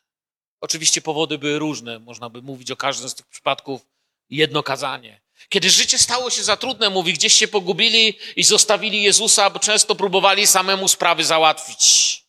Oczywiście 0.61 1.01
powody 1.01 1.39
były 1.39 1.59
różne, 1.59 1.99
można 1.99 2.31
by 2.31 2.43
mówić 2.43 2.70
o 2.70 2.77
każdym 2.77 3.09
z 3.09 3.14
tych 3.14 3.27
przypadków 3.27 3.87
jedno 4.31 4.62
kazanie. 4.62 5.20
Kiedy 5.49 5.70
życie 5.70 5.99
stało 5.99 6.31
się 6.31 6.43
za 6.43 6.57
trudne, 6.57 6.91
mówi, 6.91 7.12
gdzieś 7.12 7.33
się 7.33 7.49
pogubili 7.49 8.18
i 8.37 8.45
zostawili 8.45 9.03
Jezusa, 9.03 9.51
bo 9.51 9.59
często 9.59 9.95
próbowali 9.95 10.47
samemu 10.47 10.89
sprawy 10.89 11.24
załatwić. 11.24 12.24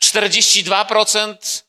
42% 0.00 1.62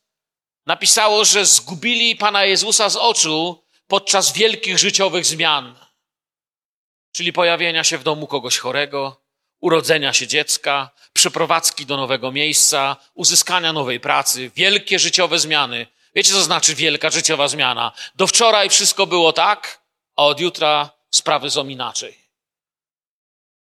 napisało, 0.65 1.26
że 1.26 1.45
zgubili 1.45 2.15
Pana 2.15 2.45
Jezusa 2.45 2.89
z 2.89 2.95
oczu 2.95 3.63
podczas 3.88 4.34
wielkich 4.34 4.80
życiowych 4.80 5.26
zmian. 5.26 5.82
Czyli 7.14 7.34
pojawienia 7.34 7.84
się 7.84 7.97
w 7.97 8.03
domu 8.03 8.28
kogoś 8.28 8.57
chorego, 8.57 9.22
urodzenia 9.59 10.14
się 10.14 10.28
dziecka, 10.28 10.89
przeprowadzki 11.14 11.86
do 11.86 11.97
nowego 11.97 12.32
miejsca, 12.32 12.95
uzyskania 13.14 13.74
nowej 13.74 13.99
pracy, 13.99 14.51
wielkie 14.55 14.99
życiowe 14.99 15.39
zmiany. 15.39 15.88
Wiecie, 16.16 16.34
co 16.34 16.43
znaczy 16.43 16.76
wielka 16.76 17.09
życiowa 17.09 17.47
zmiana? 17.47 17.91
Do 18.16 18.28
wczoraj 18.28 18.70
wszystko 18.70 19.07
było 19.07 19.34
tak, 19.34 19.82
a 20.16 20.26
od 20.26 20.39
jutra 20.39 20.89
sprawy 21.11 21.49
są 21.51 21.68
inaczej. 21.68 22.18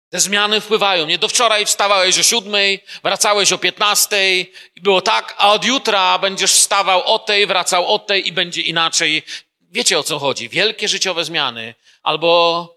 Te 0.10 0.20
zmiany 0.20 0.62
wpływają. 0.62 1.06
Nie 1.06 1.18
do 1.18 1.28
wczoraj 1.28 1.66
wstawałeś 1.66 2.20
o 2.20 2.24
siódmej, 2.24 2.84
wracałeś 3.04 3.52
o 3.52 3.58
piętnastej 3.58 4.54
i 4.76 4.82
było 4.82 5.02
tak, 5.02 5.36
a 5.38 5.52
od 5.52 5.66
jutra 5.66 6.20
będziesz 6.20 6.54
wstawał 6.54 7.04
o 7.04 7.20
tej, 7.20 7.48
wracał 7.48 7.94
o 7.94 8.00
tej 8.00 8.28
i 8.28 8.32
będzie 8.32 8.62
inaczej. 8.62 9.24
Wiecie 9.62 10.00
o 10.00 10.04
co 10.04 10.20
chodzi. 10.20 10.50
Wielkie 10.50 10.88
życiowe 10.88 11.26
zmiany. 11.26 11.76
Albo 12.04 12.73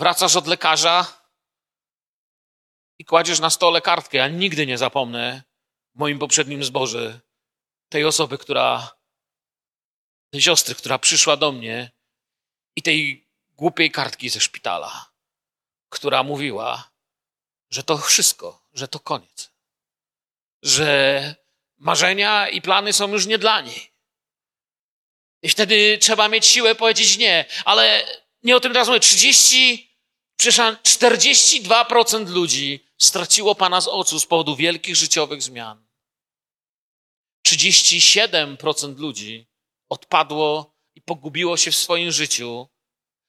wracasz 0.00 0.36
od 0.36 0.46
lekarza 0.46 1.22
i 2.98 3.04
kładziesz 3.04 3.40
na 3.40 3.50
stole 3.50 3.80
kartkę. 3.80 4.18
Ja 4.18 4.28
nigdy 4.28 4.66
nie 4.66 4.78
zapomnę 4.78 5.42
w 5.94 5.98
moim 5.98 6.18
poprzednim 6.18 6.64
zborze 6.64 7.20
tej 7.88 8.04
osoby, 8.04 8.38
która, 8.38 8.96
tej 10.32 10.42
siostry, 10.42 10.74
która 10.74 10.98
przyszła 10.98 11.36
do 11.36 11.52
mnie 11.52 11.90
i 12.76 12.82
tej 12.82 13.28
głupiej 13.50 13.90
kartki 13.90 14.28
ze 14.28 14.40
szpitala, 14.40 15.10
która 15.88 16.22
mówiła, 16.22 16.90
że 17.70 17.82
to 17.82 17.98
wszystko, 17.98 18.62
że 18.72 18.88
to 18.88 19.00
koniec, 19.00 19.52
że 20.62 21.34
marzenia 21.78 22.48
i 22.48 22.62
plany 22.62 22.92
są 22.92 23.08
już 23.12 23.26
nie 23.26 23.38
dla 23.38 23.60
niej. 23.60 23.92
I 25.42 25.48
wtedy 25.48 25.98
trzeba 25.98 26.28
mieć 26.28 26.46
siłę 26.46 26.74
powiedzieć 26.74 27.18
nie, 27.18 27.44
ale 27.64 28.06
nie 28.42 28.56
o 28.56 28.60
tym 28.60 28.72
teraz 28.72 28.88
mówię. 28.88 29.00
30, 29.00 29.89
przepraszam, 30.40 30.76
42% 30.82 32.28
ludzi 32.28 32.84
straciło 32.98 33.54
Pana 33.54 33.80
z 33.80 33.88
oczu 33.88 34.20
z 34.20 34.26
powodu 34.26 34.56
wielkich 34.56 34.96
życiowych 34.96 35.42
zmian. 35.42 35.84
37% 37.48 38.98
ludzi 38.98 39.46
odpadło 39.88 40.74
i 40.94 41.02
pogubiło 41.02 41.56
się 41.56 41.70
w 41.70 41.76
swoim 41.76 42.12
życiu 42.12 42.68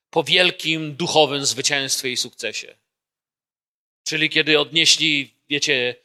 po 0.09 0.24
wielkim 0.24 0.95
duchowym 0.95 1.45
zwycięstwie 1.45 2.12
i 2.12 2.18
sukcesie. 2.18 2.78
Czyli 4.03 4.30
kiedy 4.30 4.59
odnieśli, 4.59 5.34
wiecie, 5.49 5.95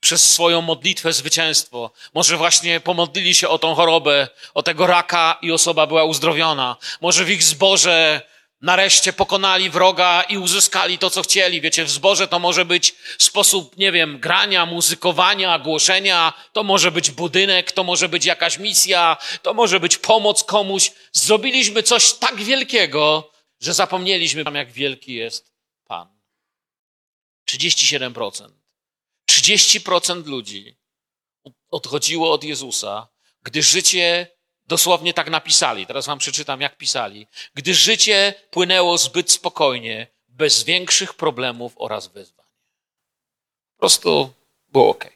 przez 0.00 0.32
swoją 0.32 0.60
modlitwę 0.60 1.12
zwycięstwo. 1.12 1.90
Może 2.14 2.36
właśnie 2.36 2.80
pomodlili 2.80 3.34
się 3.34 3.48
o 3.48 3.58
tą 3.58 3.74
chorobę, 3.74 4.28
o 4.54 4.62
tego 4.62 4.86
raka 4.86 5.38
i 5.42 5.52
osoba 5.52 5.86
była 5.86 6.04
uzdrowiona. 6.04 6.76
Może 7.00 7.24
w 7.24 7.30
ich 7.30 7.42
zborze 7.42 8.22
nareszcie 8.64 9.12
pokonali 9.12 9.70
wroga 9.70 10.22
i 10.22 10.38
uzyskali 10.38 10.98
to, 10.98 11.10
co 11.10 11.22
chcieli. 11.22 11.60
Wiecie, 11.60 11.84
w 11.84 11.90
zborze 11.90 12.28
to 12.28 12.38
może 12.38 12.64
być 12.64 12.94
sposób, 13.18 13.76
nie 13.76 13.92
wiem, 13.92 14.20
grania, 14.20 14.66
muzykowania, 14.66 15.58
głoszenia, 15.58 16.32
to 16.52 16.62
może 16.62 16.90
być 16.90 17.10
budynek, 17.10 17.72
to 17.72 17.84
może 17.84 18.08
być 18.08 18.24
jakaś 18.24 18.58
misja, 18.58 19.16
to 19.42 19.54
może 19.54 19.80
być 19.80 19.98
pomoc 19.98 20.44
komuś. 20.44 20.92
Zrobiliśmy 21.12 21.82
coś 21.82 22.12
tak 22.12 22.36
wielkiego, 22.36 23.30
że 23.60 23.74
zapomnieliśmy 23.74 24.44
jak 24.54 24.72
wielki 24.72 25.14
jest 25.14 25.52
Pan. 25.84 26.08
37%. 27.50 28.48
30% 29.30 30.26
ludzi 30.26 30.76
odchodziło 31.70 32.32
od 32.32 32.44
Jezusa, 32.44 33.08
gdy 33.42 33.62
życie 33.62 34.33
Dosłownie 34.66 35.14
tak 35.14 35.30
napisali. 35.30 35.86
Teraz 35.86 36.06
wam 36.06 36.18
przeczytam, 36.18 36.60
jak 36.60 36.76
pisali. 36.76 37.26
Gdy 37.54 37.74
życie 37.74 38.34
płynęło 38.50 38.98
zbyt 38.98 39.32
spokojnie, 39.32 40.06
bez 40.28 40.64
większych 40.64 41.14
problemów 41.14 41.72
oraz 41.76 42.06
wyzwań. 42.06 42.46
Po 43.76 43.78
prostu 43.78 44.32
było 44.68 44.88
ok. 44.88 45.08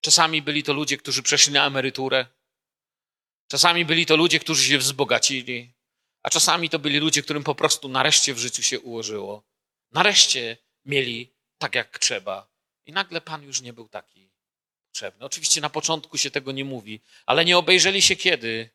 Czasami 0.00 0.42
byli 0.42 0.62
to 0.62 0.72
ludzie, 0.72 0.96
którzy 0.96 1.22
przeszli 1.22 1.52
na 1.52 1.66
emeryturę. 1.66 2.26
Czasami 3.48 3.84
byli 3.84 4.06
to 4.06 4.16
ludzie, 4.16 4.40
którzy 4.40 4.68
się 4.68 4.78
wzbogacili. 4.78 5.72
A 6.22 6.30
czasami 6.30 6.70
to 6.70 6.78
byli 6.78 6.98
ludzie, 6.98 7.22
którym 7.22 7.44
po 7.44 7.54
prostu 7.54 7.88
nareszcie 7.88 8.34
w 8.34 8.38
życiu 8.38 8.62
się 8.62 8.80
ułożyło. 8.80 9.42
Nareszcie 9.92 10.56
mieli 10.84 11.34
tak, 11.58 11.74
jak 11.74 11.98
trzeba. 11.98 12.48
I 12.86 12.92
nagle 12.92 13.20
Pan 13.20 13.42
już 13.42 13.60
nie 13.60 13.72
był 13.72 13.88
taki 13.88 14.27
Oczywiście 15.20 15.60
na 15.60 15.70
początku 15.70 16.18
się 16.18 16.30
tego 16.30 16.52
nie 16.52 16.64
mówi, 16.64 17.00
ale 17.26 17.44
nie 17.44 17.58
obejrzeli 17.58 18.02
się 18.02 18.16
kiedy. 18.16 18.70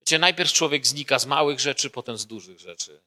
Wiecie, 0.00 0.18
najpierw 0.18 0.52
człowiek 0.52 0.86
znika 0.86 1.18
z 1.18 1.26
małych 1.26 1.60
rzeczy, 1.60 1.90
potem 1.90 2.18
z 2.18 2.26
dużych 2.26 2.60
rzeczy. 2.60 3.00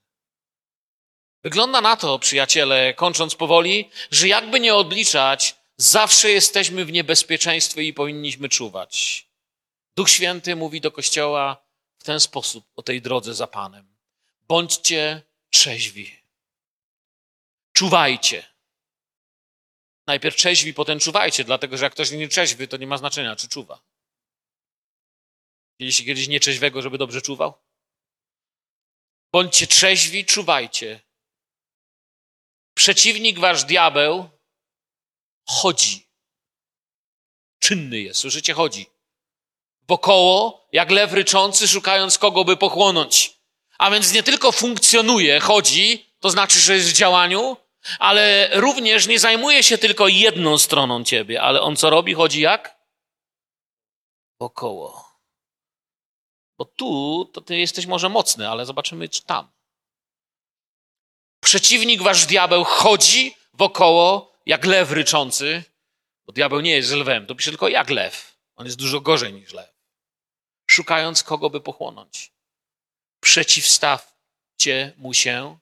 Wygląda 1.43 1.81
na 1.81 1.95
to, 1.95 2.19
przyjaciele, 2.19 2.93
kończąc 2.93 3.35
powoli, 3.35 3.89
że 4.11 4.27
jakby 4.27 4.59
nie 4.59 4.75
odliczać, 4.75 5.55
zawsze 5.77 6.29
jesteśmy 6.31 6.85
w 6.85 6.91
niebezpieczeństwie 6.91 7.83
i 7.83 7.93
powinniśmy 7.93 8.49
czuwać. 8.49 9.27
Duch 9.95 10.09
Święty 10.09 10.55
mówi 10.55 10.81
do 10.81 10.91
Kościoła 10.91 11.63
w 11.97 12.03
ten 12.03 12.19
sposób 12.19 12.65
o 12.75 12.83
tej 12.83 13.01
drodze 13.01 13.33
za 13.33 13.47
Panem. 13.47 13.95
Bądźcie 14.47 15.21
trzeźwi. 15.49 16.19
Czuwajcie. 17.73 18.52
Najpierw 20.07 20.35
trzeźwi, 20.35 20.73
potem 20.73 20.99
czuwajcie, 20.99 21.43
dlatego 21.43 21.77
że 21.77 21.83
jak 21.83 21.93
ktoś 21.93 22.11
nie 22.11 22.27
trzeźwy, 22.27 22.67
to 22.67 22.77
nie 22.77 22.87
ma 22.87 22.97
znaczenia, 22.97 23.35
czy 23.35 23.47
czuwa. 23.47 23.81
Widzieliście 25.79 26.05
kiedyś 26.05 26.27
nieczeźwego, 26.27 26.81
żeby 26.81 26.97
dobrze 26.97 27.21
czuwał? 27.21 27.53
Bądźcie 29.31 29.67
trzeźwi, 29.67 30.25
czuwajcie. 30.25 31.01
Przeciwnik 32.73 33.39
wasz 33.39 33.63
diabeł 33.63 34.29
chodzi. 35.45 36.07
Czynny 37.59 38.01
jest, 38.01 38.19
słyszycie? 38.19 38.53
Chodzi. 38.53 38.85
Wokoło, 39.87 40.67
jak 40.71 40.91
lew 40.91 41.13
ryczący, 41.13 41.67
szukając 41.67 42.17
kogo 42.17 42.45
by 42.45 42.57
pochłonąć. 42.57 43.39
A 43.77 43.91
więc 43.91 44.13
nie 44.13 44.23
tylko 44.23 44.51
funkcjonuje, 44.51 45.39
chodzi, 45.39 46.05
to 46.19 46.29
znaczy, 46.29 46.59
że 46.59 46.75
jest 46.75 46.89
w 46.89 46.93
działaniu, 46.93 47.57
ale 47.99 48.49
również 48.53 49.07
nie 49.07 49.19
zajmuje 49.19 49.63
się 49.63 49.77
tylko 49.77 50.07
jedną 50.07 50.57
stroną 50.57 51.03
ciebie, 51.03 51.41
ale 51.41 51.61
on 51.61 51.75
co 51.75 51.89
robi? 51.89 52.13
Chodzi 52.13 52.41
jak? 52.41 52.77
Wokoło. 54.39 55.13
Bo 56.57 56.65
tu 56.65 57.25
to 57.33 57.41
ty 57.41 57.57
jesteś 57.57 57.85
może 57.85 58.09
mocny, 58.09 58.49
ale 58.49 58.65
zobaczymy 58.65 59.09
czy 59.09 59.23
tam. 59.23 59.51
Przeciwnik 61.43 62.01
wasz 62.01 62.25
diabeł 62.25 62.63
chodzi 62.63 63.35
wokoło 63.53 64.33
jak 64.45 64.65
lew 64.65 64.91
ryczący, 64.91 65.63
bo 66.25 66.33
diabeł 66.33 66.59
nie 66.59 66.71
jest 66.71 66.91
lwem, 66.91 67.25
to 67.25 67.35
pisze 67.35 67.51
tylko 67.51 67.67
jak 67.67 67.89
lew. 67.89 68.37
On 68.55 68.65
jest 68.65 68.77
dużo 68.77 69.01
gorzej 69.01 69.33
niż 69.33 69.53
lew. 69.53 69.73
Szukając 70.67 71.23
kogo 71.23 71.49
by 71.49 71.61
pochłonąć. 71.61 72.31
Przeciwstawcie 73.19 74.93
mu 74.97 75.13
się, 75.13 75.57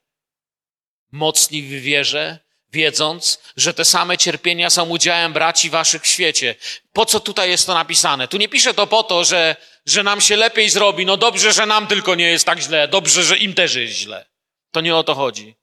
mocni 1.12 1.62
w 1.62 1.70
wierze, 1.70 2.39
wiedząc, 2.72 3.39
że 3.57 3.74
te 3.74 3.86
same 3.86 4.18
cierpienia 4.18 4.70
są 4.70 4.89
udziałem 4.89 5.34
braci 5.34 5.70
waszych 5.70 6.03
w 6.03 6.07
świecie. 6.07 6.55
Po 6.93 7.05
co 7.05 7.20
tutaj 7.20 7.49
jest 7.49 7.66
to 7.66 7.74
napisane? 7.74 8.28
Tu 8.28 8.38
nie 8.38 8.49
pisze 8.49 8.74
to 8.74 8.88
po 8.88 9.03
to, 9.03 9.24
że, 9.24 9.55
że 9.86 10.03
nam 10.03 10.22
się 10.22 10.36
lepiej 10.36 10.70
zrobi. 10.70 11.05
No 11.05 11.18
dobrze, 11.18 11.53
że 11.53 11.66
nam 11.66 11.88
tylko 11.88 12.16
nie 12.16 12.32
jest 12.32 12.45
tak 12.45 12.59
źle. 12.59 12.88
Dobrze, 12.88 13.24
że 13.24 13.38
im 13.38 13.53
też 13.53 13.76
jest 13.76 13.93
źle. 13.93 14.26
To 14.72 14.82
nie 14.82 14.95
o 14.95 15.03
to 15.03 15.16
chodzi. 15.16 15.55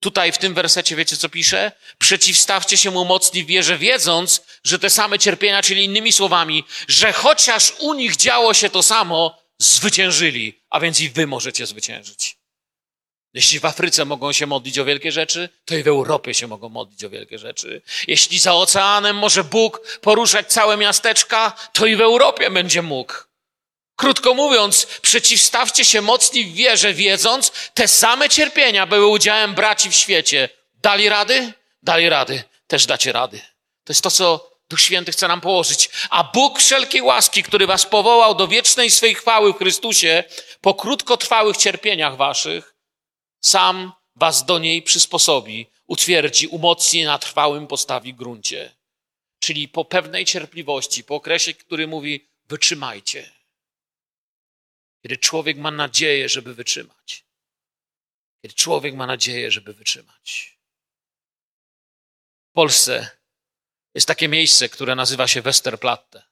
Tutaj 0.00 0.32
w 0.32 0.38
tym 0.38 0.54
wersecie 0.54 0.96
wiecie 0.96 1.16
co 1.16 1.28
pisze? 1.28 1.72
Przeciwstawcie 1.98 2.76
się 2.76 2.90
mu 2.90 3.04
mocni 3.04 3.44
w 3.44 3.46
wierze, 3.46 3.78
wiedząc, 3.78 4.42
że 4.64 4.78
te 4.78 4.90
same 4.90 5.18
cierpienia, 5.18 5.62
czyli 5.62 5.84
innymi 5.84 6.12
słowami, 6.12 6.64
że 6.88 7.12
chociaż 7.12 7.72
u 7.78 7.94
nich 7.94 8.16
działo 8.16 8.54
się 8.54 8.70
to 8.70 8.82
samo, 8.82 9.38
zwyciężyli, 9.58 10.62
a 10.70 10.80
więc 10.80 11.00
i 11.00 11.10
wy 11.10 11.26
możecie 11.26 11.66
zwyciężyć. 11.66 12.35
Jeśli 13.36 13.60
w 13.60 13.64
Afryce 13.64 14.04
mogą 14.04 14.32
się 14.32 14.46
modlić 14.46 14.78
o 14.78 14.84
wielkie 14.84 15.12
rzeczy, 15.12 15.48
to 15.64 15.76
i 15.76 15.82
w 15.82 15.88
Europie 15.88 16.34
się 16.34 16.46
mogą 16.46 16.68
modlić 16.68 17.04
o 17.04 17.10
wielkie 17.10 17.38
rzeczy. 17.38 17.82
Jeśli 18.06 18.38
za 18.38 18.54
oceanem 18.54 19.16
może 19.16 19.44
Bóg 19.44 19.98
poruszać 20.00 20.46
całe 20.52 20.76
miasteczka, 20.76 21.52
to 21.72 21.86
i 21.86 21.96
w 21.96 22.00
Europie 22.00 22.50
będzie 22.50 22.82
mógł. 22.82 23.14
Krótko 23.96 24.34
mówiąc, 24.34 24.86
przeciwstawcie 25.02 25.84
się 25.84 26.00
mocni 26.00 26.44
w 26.44 26.54
wierze, 26.54 26.94
wiedząc, 26.94 27.52
te 27.74 27.88
same 27.88 28.28
cierpienia 28.28 28.86
były 28.86 29.06
udziałem 29.06 29.54
braci 29.54 29.90
w 29.90 29.94
świecie. 29.94 30.48
Dali 30.82 31.08
rady? 31.08 31.52
Dali 31.82 32.08
rady. 32.08 32.44
Też 32.66 32.86
dacie 32.86 33.12
rady. 33.12 33.38
To 33.84 33.92
jest 33.92 34.02
to, 34.02 34.10
co 34.10 34.50
Duch 34.70 34.80
Święty 34.80 35.12
chce 35.12 35.28
nam 35.28 35.40
położyć. 35.40 35.90
A 36.10 36.24
Bóg 36.24 36.58
wszelkiej 36.58 37.02
łaski, 37.02 37.42
który 37.42 37.66
was 37.66 37.86
powołał 37.86 38.34
do 38.34 38.48
wiecznej 38.48 38.90
swej 38.90 39.14
chwały 39.14 39.52
w 39.52 39.58
Chrystusie, 39.58 40.24
po 40.60 40.74
krótkotrwałych 40.74 41.56
cierpieniach 41.56 42.16
waszych, 42.16 42.75
sam 43.40 43.92
was 44.16 44.44
do 44.44 44.58
niej 44.58 44.82
przysposobi, 44.82 45.66
utwierdzi, 45.86 46.46
umocni 46.46 47.04
na 47.04 47.18
trwałym 47.18 47.66
postawi 47.66 48.14
gruncie. 48.14 48.76
Czyli 49.38 49.68
po 49.68 49.84
pewnej 49.84 50.24
cierpliwości, 50.24 51.04
po 51.04 51.14
okresie, 51.14 51.54
który 51.54 51.86
mówi, 51.86 52.28
wytrzymajcie. 52.48 53.32
Kiedy 55.02 55.16
człowiek 55.16 55.56
ma 55.56 55.70
nadzieję, 55.70 56.28
żeby 56.28 56.54
wytrzymać. 56.54 57.24
Kiedy 58.42 58.54
człowiek 58.54 58.94
ma 58.94 59.06
nadzieję, 59.06 59.50
żeby 59.50 59.72
wytrzymać. 59.72 60.58
W 62.50 62.52
Polsce 62.52 63.10
jest 63.94 64.08
takie 64.08 64.28
miejsce, 64.28 64.68
które 64.68 64.94
nazywa 64.94 65.28
się 65.28 65.42
Westerplatte. 65.42 66.22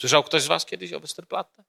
Słyszał 0.00 0.24
ktoś 0.24 0.42
z 0.42 0.46
Was 0.46 0.66
kiedyś 0.66 0.92
o 0.92 1.00
Westerplatte? 1.00 1.64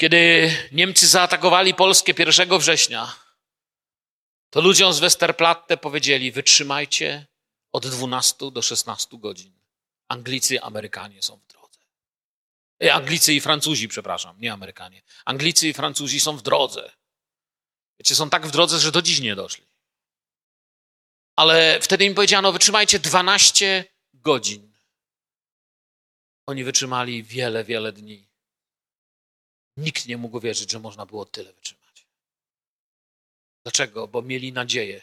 Kiedy 0.00 0.52
Niemcy 0.72 1.08
zaatakowali 1.08 1.74
Polskę 1.74 2.12
1 2.18 2.58
września, 2.58 3.16
to 4.50 4.60
ludziom 4.60 4.92
z 4.92 4.98
Westerplatte 4.98 5.76
powiedzieli: 5.76 6.32
wytrzymajcie 6.32 7.26
od 7.72 7.86
12 7.86 8.50
do 8.50 8.62
16 8.62 9.18
godzin. 9.18 9.60
Anglicy 10.08 10.62
Amerykanie 10.62 11.22
są 11.22 11.36
w 11.36 11.46
drodze. 11.46 11.78
E, 12.82 12.94
Anglicy 12.94 13.34
i 13.34 13.40
Francuzi, 13.40 13.88
przepraszam, 13.88 14.40
nie 14.40 14.52
Amerykanie. 14.52 15.02
Anglicy 15.24 15.68
i 15.68 15.72
Francuzi 15.72 16.20
są 16.20 16.36
w 16.36 16.42
drodze. 16.42 16.92
Wiecie, 17.98 18.14
są 18.14 18.30
tak 18.30 18.46
w 18.46 18.50
drodze, 18.50 18.78
że 18.78 18.92
do 18.92 19.02
dziś 19.02 19.20
nie 19.20 19.36
doszli. 19.36 19.66
Ale 21.36 21.80
wtedy 21.82 22.04
im 22.04 22.14
powiedziano: 22.14 22.52
wytrzymajcie 22.52 22.98
12 22.98 23.84
godzin. 24.14 24.72
Oni 26.46 26.64
wytrzymali 26.64 27.22
wiele, 27.22 27.64
wiele 27.64 27.92
dni. 27.92 28.29
Nikt 29.80 30.06
nie 30.06 30.16
mógł 30.16 30.40
wierzyć, 30.40 30.70
że 30.70 30.78
można 30.78 31.06
było 31.06 31.24
tyle 31.24 31.52
wytrzymać. 31.52 32.06
Dlaczego? 33.62 34.08
Bo 34.08 34.22
mieli 34.22 34.52
nadzieję, 34.52 35.02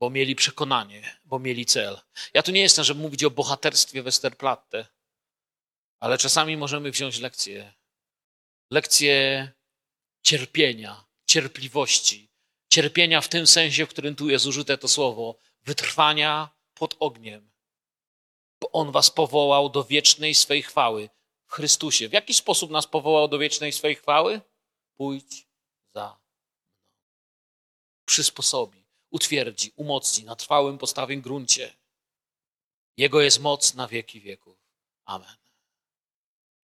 bo 0.00 0.10
mieli 0.10 0.34
przekonanie, 0.36 1.16
bo 1.24 1.38
mieli 1.38 1.66
cel. 1.66 2.00
Ja 2.34 2.42
tu 2.42 2.52
nie 2.52 2.60
jestem, 2.60 2.84
żeby 2.84 3.00
mówić 3.00 3.24
o 3.24 3.30
bohaterstwie 3.30 4.02
Westerplatte, 4.02 4.86
ale 6.00 6.18
czasami 6.18 6.56
możemy 6.56 6.90
wziąć 6.90 7.18
lekcję. 7.20 7.72
Lekcję 8.70 9.52
cierpienia, 10.22 11.04
cierpliwości. 11.26 12.30
Cierpienia 12.68 13.20
w 13.20 13.28
tym 13.28 13.46
sensie, 13.46 13.86
w 13.86 13.88
którym 13.88 14.16
tu 14.16 14.30
jest 14.30 14.46
użyte 14.46 14.78
to 14.78 14.88
słowo, 14.88 15.38
wytrwania 15.62 16.48
pod 16.74 16.96
ogniem. 16.98 17.50
Bo 18.60 18.72
On 18.72 18.92
was 18.92 19.10
powołał 19.10 19.70
do 19.70 19.84
wiecznej 19.84 20.34
swej 20.34 20.62
chwały. 20.62 21.10
Chrystusie. 21.46 22.08
W 22.08 22.12
jaki 22.12 22.34
sposób 22.34 22.70
nas 22.70 22.86
powołał 22.86 23.28
do 23.28 23.38
wiecznej 23.38 23.72
swojej 23.72 23.96
chwały? 23.96 24.40
Pójdź 24.94 25.46
za 25.94 26.06
mną. 26.06 26.16
Przysposobi, 28.04 28.84
utwierdzi, 29.10 29.72
umocni 29.76 30.24
na 30.24 30.36
trwałym 30.36 30.78
postawym 30.78 31.20
gruncie. 31.20 31.76
Jego 32.96 33.20
jest 33.20 33.40
moc 33.40 33.74
na 33.74 33.88
wieki 33.88 34.20
wieków. 34.20 34.58
Amen. 35.04 35.36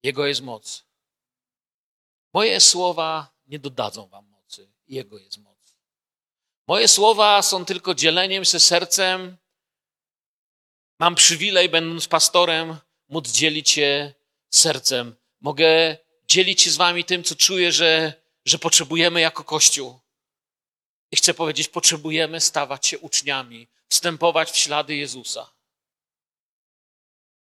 Jego 0.03 0.27
jest 0.27 0.41
moc. 0.41 0.85
Moje 2.33 2.61
słowa 2.61 3.33
nie 3.47 3.59
dodadzą 3.59 4.07
wam 4.07 4.27
mocy. 4.29 4.69
Jego 4.89 5.19
jest 5.19 5.39
moc. 5.39 5.57
Moje 6.67 6.89
słowa 6.89 7.43
są 7.43 7.65
tylko 7.65 7.95
dzieleniem 7.95 8.45
się 8.45 8.61
sercem. 8.61 9.37
Mam 10.99 11.15
przywilej, 11.15 11.69
będąc 11.69 12.09
pastorem, 12.09 12.77
móc 13.09 13.33
dzielić 13.33 13.71
się 13.71 14.15
sercem. 14.51 15.17
Mogę 15.41 15.97
dzielić 16.29 16.63
się 16.63 16.71
z 16.71 16.77
wami 16.77 17.05
tym, 17.05 17.25
co 17.25 17.35
czuję, 17.35 17.73
że, 17.73 18.13
że 18.45 18.59
potrzebujemy 18.59 19.21
jako 19.21 19.45
Kościół. 19.45 20.01
I 21.11 21.17
chcę 21.17 21.35
powiedzieć, 21.35 21.69
potrzebujemy 21.69 22.41
stawać 22.41 22.87
się 22.87 22.99
uczniami, 22.99 23.69
wstępować 23.89 24.51
w 24.51 24.57
ślady 24.57 24.97
Jezusa. 24.97 25.51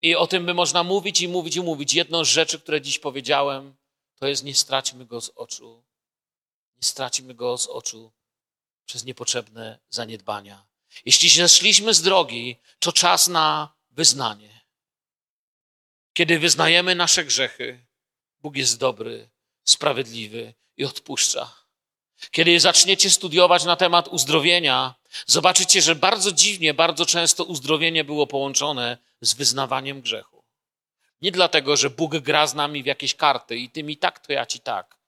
I 0.02 0.16
o 0.16 0.26
tym 0.26 0.46
by 0.46 0.54
można 0.54 0.82
mówić 0.82 1.20
i 1.20 1.28
mówić 1.28 1.56
i 1.56 1.60
mówić. 1.60 1.94
Jedną 1.94 2.24
z 2.24 2.28
rzeczy, 2.28 2.60
które 2.60 2.80
dziś 2.80 2.98
powiedziałem, 2.98 3.76
to 4.18 4.26
jest 4.26 4.44
nie 4.44 4.54
straćmy 4.54 5.06
go 5.06 5.20
z 5.20 5.30
oczu. 5.34 5.84
Nie 6.76 6.82
stracimy 6.82 7.34
go 7.34 7.58
z 7.58 7.66
oczu 7.66 8.12
przez 8.86 9.04
niepotrzebne 9.04 9.78
zaniedbania. 9.90 10.66
Jeśli 11.04 11.28
zeszliśmy 11.28 11.94
z 11.94 12.02
drogi, 12.02 12.56
to 12.78 12.92
czas 12.92 13.28
na 13.28 13.74
wyznanie. 13.90 14.55
Kiedy 16.16 16.38
wyznajemy 16.38 16.94
nasze 16.94 17.24
grzechy, 17.24 17.86
Bóg 18.42 18.56
jest 18.56 18.78
dobry, 18.78 19.28
sprawiedliwy 19.64 20.54
i 20.76 20.84
odpuszcza. 20.84 21.52
Kiedy 22.30 22.60
zaczniecie 22.60 23.10
studiować 23.10 23.64
na 23.64 23.76
temat 23.76 24.08
uzdrowienia, 24.08 24.94
zobaczycie, 25.26 25.82
że 25.82 25.94
bardzo 25.94 26.32
dziwnie, 26.32 26.74
bardzo 26.74 27.06
często 27.06 27.44
uzdrowienie 27.44 28.04
było 28.04 28.26
połączone 28.26 28.98
z 29.20 29.34
wyznawaniem 29.34 30.00
grzechu. 30.00 30.44
Nie 31.22 31.32
dlatego, 31.32 31.76
że 31.76 31.90
Bóg 31.90 32.16
gra 32.16 32.46
z 32.46 32.54
nami 32.54 32.82
w 32.82 32.86
jakieś 32.86 33.14
karty 33.14 33.56
i 33.56 33.70
ty 33.70 33.82
mi 33.82 33.96
tak, 33.96 34.26
to 34.26 34.32
ja 34.32 34.46
ci 34.46 34.60
tak, 34.60 34.98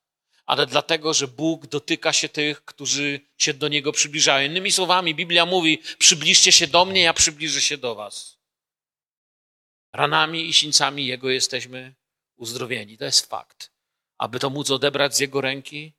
ale 0.46 0.66
dlatego, 0.66 1.14
że 1.14 1.28
Bóg 1.28 1.66
dotyka 1.66 2.12
się 2.12 2.28
tych, 2.28 2.64
którzy 2.64 3.20
się 3.38 3.54
do 3.54 3.68
Niego 3.68 3.92
przybliżają. 3.92 4.50
Innymi 4.50 4.72
słowami, 4.72 5.14
Biblia 5.14 5.46
mówi: 5.46 5.82
przybliżcie 5.98 6.52
się 6.52 6.66
do 6.66 6.84
mnie, 6.84 7.00
ja 7.00 7.14
przybliżę 7.14 7.60
się 7.60 7.78
do 7.78 7.94
Was. 7.94 8.37
Ranami 9.92 10.48
i 10.48 10.52
sińcami 10.52 11.06
Jego 11.06 11.30
jesteśmy 11.30 11.94
uzdrowieni. 12.36 12.98
To 12.98 13.04
jest 13.04 13.26
fakt. 13.26 13.70
Aby 14.18 14.38
to 14.38 14.50
móc 14.50 14.70
odebrać 14.70 15.16
z 15.16 15.18
Jego 15.18 15.40
ręki, 15.40 15.92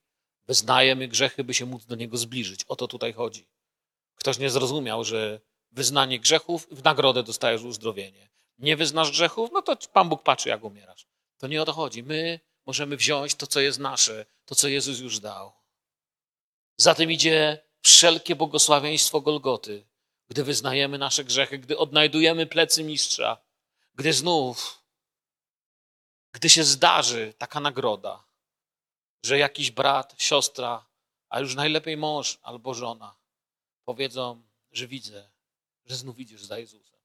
wyznajemy 0.48 1.08
grzechy, 1.08 1.44
by 1.44 1.54
się 1.54 1.66
móc 1.66 1.86
do 1.86 1.96
Niego 1.96 2.18
zbliżyć. 2.18 2.64
O 2.64 2.76
to 2.76 2.88
tutaj 2.88 3.14
chodzi. 3.14 3.48
Ktoś 4.16 4.38
nie 4.38 4.50
zrozumiał, 4.50 5.04
że 5.04 5.40
wyznanie 5.72 6.20
grzechów, 6.20 6.68
w 6.72 6.84
nagrodę 6.84 7.24
dostajesz 7.24 7.62
uzdrowienie. 7.62 8.30
Nie 8.58 8.78
wyznasz 8.78 9.12
grzechów, 9.12 9.50
no 9.54 9.62
to 9.62 9.78
Pan 9.94 10.10
Bóg 10.10 10.24
patrzy, 10.24 10.50
jak 10.50 10.64
umierasz. 10.64 11.08
To 11.38 11.48
nie 11.48 11.62
o 11.62 11.66
to 11.66 11.74
chodzi. 11.74 12.04
My 12.04 12.40
możemy 12.66 12.98
wziąć 12.98 13.36
to, 13.36 13.48
co 13.48 13.60
jest 13.60 13.80
nasze, 13.80 14.26
to, 14.46 14.56
co 14.56 14.68
Jezus 14.68 15.00
już 15.00 15.20
dał. 15.20 15.52
Za 16.78 16.96
tym 16.96 17.12
idzie 17.12 17.62
wszelkie 17.82 18.36
błogosławieństwo 18.36 19.22
Golgoty, 19.22 19.88
gdy 20.30 20.44
wyznajemy 20.44 20.98
nasze 20.98 21.24
grzechy, 21.24 21.58
gdy 21.58 21.78
odnajdujemy 21.78 22.46
plecy 22.46 22.84
mistrza, 22.84 23.38
gdy 23.96 24.14
znów, 24.14 24.84
gdy 26.32 26.50
się 26.50 26.64
zdarzy 26.64 27.34
taka 27.38 27.60
nagroda, 27.60 28.24
że 29.26 29.38
jakiś 29.38 29.72
brat, 29.72 30.16
siostra, 30.18 30.86
a 31.30 31.40
już 31.40 31.56
najlepiej 31.56 31.98
mąż 31.98 32.40
albo 32.42 32.74
żona 32.74 33.16
powiedzą, 33.86 34.44
że 34.72 34.88
widzę, 34.88 35.30
że 35.86 35.96
znów 35.96 36.20
idziesz 36.20 36.44
za 36.44 36.60
Jezusem. 36.60 37.00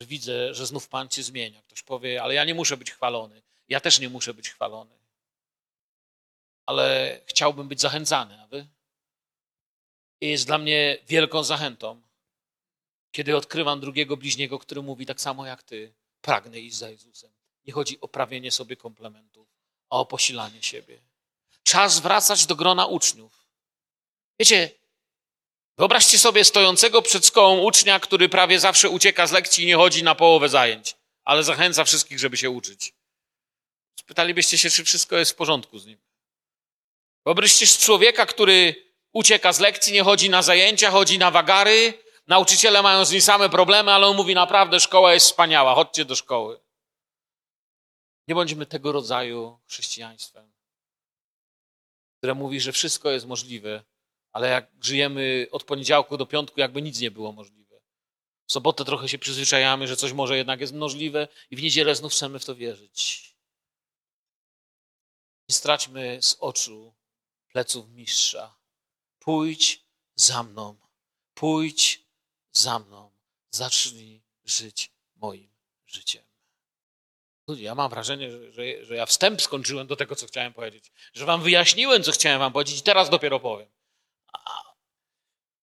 Że 0.00 0.06
widzę, 0.06 0.54
że 0.54 0.66
znów 0.66 0.88
Pan 0.88 1.08
cię 1.08 1.22
zmienia. 1.22 1.62
Ktoś 1.62 1.82
powie, 1.82 2.22
ale 2.22 2.34
ja 2.34 2.44
nie 2.44 2.54
muszę 2.54 2.76
być 2.76 2.90
chwalony. 2.90 3.42
Ja 3.68 3.80
też 3.80 3.98
nie 3.98 4.08
muszę 4.08 4.34
być 4.34 4.50
chwalony. 4.50 4.98
Ale 6.66 7.20
chciałbym 7.26 7.68
być 7.68 7.80
zachęcany, 7.80 8.42
a 8.42 8.46
wy? 8.46 8.68
I 10.20 10.28
jest 10.28 10.46
dla 10.46 10.58
mnie 10.58 10.98
wielką 11.06 11.44
zachętą, 11.44 12.02
kiedy 13.12 13.36
odkrywam 13.36 13.80
drugiego 13.80 14.16
bliźniego, 14.16 14.58
który 14.58 14.82
mówi 14.82 15.06
tak 15.06 15.20
samo 15.20 15.46
jak 15.46 15.62
ty, 15.62 15.94
pragnę 16.20 16.60
iść 16.60 16.76
za 16.76 16.90
Jezusem. 16.90 17.32
Nie 17.64 17.72
chodzi 17.72 18.00
o 18.00 18.08
prawienie 18.08 18.50
sobie 18.50 18.76
komplementów, 18.76 19.48
a 19.90 19.98
o 19.98 20.06
posilanie 20.06 20.62
siebie. 20.62 20.98
Czas 21.62 22.00
wracać 22.00 22.46
do 22.46 22.56
grona 22.56 22.86
uczniów. 22.86 23.46
Wiecie, 24.38 24.70
wyobraźcie 25.78 26.18
sobie 26.18 26.44
stojącego 26.44 27.02
przed 27.02 27.26
szkołą 27.26 27.60
ucznia, 27.60 28.00
który 28.00 28.28
prawie 28.28 28.60
zawsze 28.60 28.90
ucieka 28.90 29.26
z 29.26 29.32
lekcji 29.32 29.64
i 29.64 29.66
nie 29.66 29.76
chodzi 29.76 30.02
na 30.02 30.14
połowę 30.14 30.48
zajęć, 30.48 30.96
ale 31.24 31.44
zachęca 31.44 31.84
wszystkich, 31.84 32.18
żeby 32.18 32.36
się 32.36 32.50
uczyć. 32.50 32.94
Spytalibyście 34.00 34.58
się, 34.58 34.70
czy 34.70 34.84
wszystko 34.84 35.16
jest 35.16 35.32
w 35.32 35.34
porządku 35.34 35.78
z 35.78 35.86
nim. 35.86 35.98
Wyobraźcie 37.24 37.66
człowieka, 37.66 38.26
który 38.26 38.74
ucieka 39.12 39.52
z 39.52 39.60
lekcji, 39.60 39.92
nie 39.92 40.02
chodzi 40.02 40.30
na 40.30 40.42
zajęcia, 40.42 40.90
chodzi 40.90 41.18
na 41.18 41.30
wagary. 41.30 42.02
Nauczyciele 42.26 42.82
mają 42.82 43.04
z 43.04 43.12
nim 43.12 43.20
same 43.20 43.48
problemy, 43.48 43.92
ale 43.92 44.06
on 44.06 44.16
mówi 44.16 44.34
naprawdę, 44.34 44.80
szkoła 44.80 45.14
jest 45.14 45.26
wspaniała, 45.26 45.74
chodźcie 45.74 46.04
do 46.04 46.16
szkoły. 46.16 46.60
Nie 48.28 48.34
bądźmy 48.34 48.66
tego 48.66 48.92
rodzaju 48.92 49.58
chrześcijaństwem, 49.66 50.52
które 52.18 52.34
mówi, 52.34 52.60
że 52.60 52.72
wszystko 52.72 53.10
jest 53.10 53.26
możliwe, 53.26 53.84
ale 54.32 54.48
jak 54.48 54.70
żyjemy 54.80 55.46
od 55.50 55.64
poniedziałku 55.64 56.16
do 56.16 56.26
piątku, 56.26 56.60
jakby 56.60 56.82
nic 56.82 57.00
nie 57.00 57.10
było 57.10 57.32
możliwe. 57.32 57.62
W 58.46 58.52
sobotę 58.52 58.84
trochę 58.84 59.08
się 59.08 59.18
przyzwyczajamy, 59.18 59.88
że 59.88 59.96
coś 59.96 60.12
może 60.12 60.36
jednak 60.36 60.60
jest 60.60 60.72
możliwe 60.72 61.28
i 61.50 61.56
w 61.56 61.62
niedzielę 61.62 61.94
znów 61.94 62.12
chcemy 62.12 62.38
w 62.38 62.44
to 62.44 62.54
wierzyć. 62.54 63.32
Nie 65.48 65.54
straćmy 65.54 66.18
z 66.22 66.36
oczu 66.40 66.94
pleców 67.48 67.90
mistrza. 67.90 68.56
Pójdź 69.18 69.84
za 70.14 70.42
mną, 70.42 70.76
pójdź 71.34 72.01
za 72.52 72.78
mną, 72.78 73.10
zacznij 73.50 74.22
żyć 74.44 74.90
moim 75.16 75.50
życiem. 75.86 76.22
Ja 77.48 77.74
mam 77.74 77.90
wrażenie, 77.90 78.30
że, 78.30 78.52
że, 78.52 78.84
że, 78.84 78.94
ja 78.96 79.06
wstęp 79.06 79.42
skończyłem 79.42 79.86
do 79.86 79.96
tego, 79.96 80.16
co 80.16 80.26
chciałem 80.26 80.52
powiedzieć, 80.52 80.92
że 81.14 81.24
wam 81.24 81.42
wyjaśniłem, 81.42 82.02
co 82.02 82.12
chciałem 82.12 82.38
wam 82.38 82.52
powiedzieć 82.52 82.78
i 82.78 82.82
teraz 82.82 83.10
dopiero 83.10 83.40
powiem. 83.40 83.68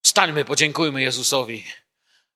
Wstańmy, 0.02 0.44
podziękujmy 0.44 1.02
Jezusowi. 1.02 1.64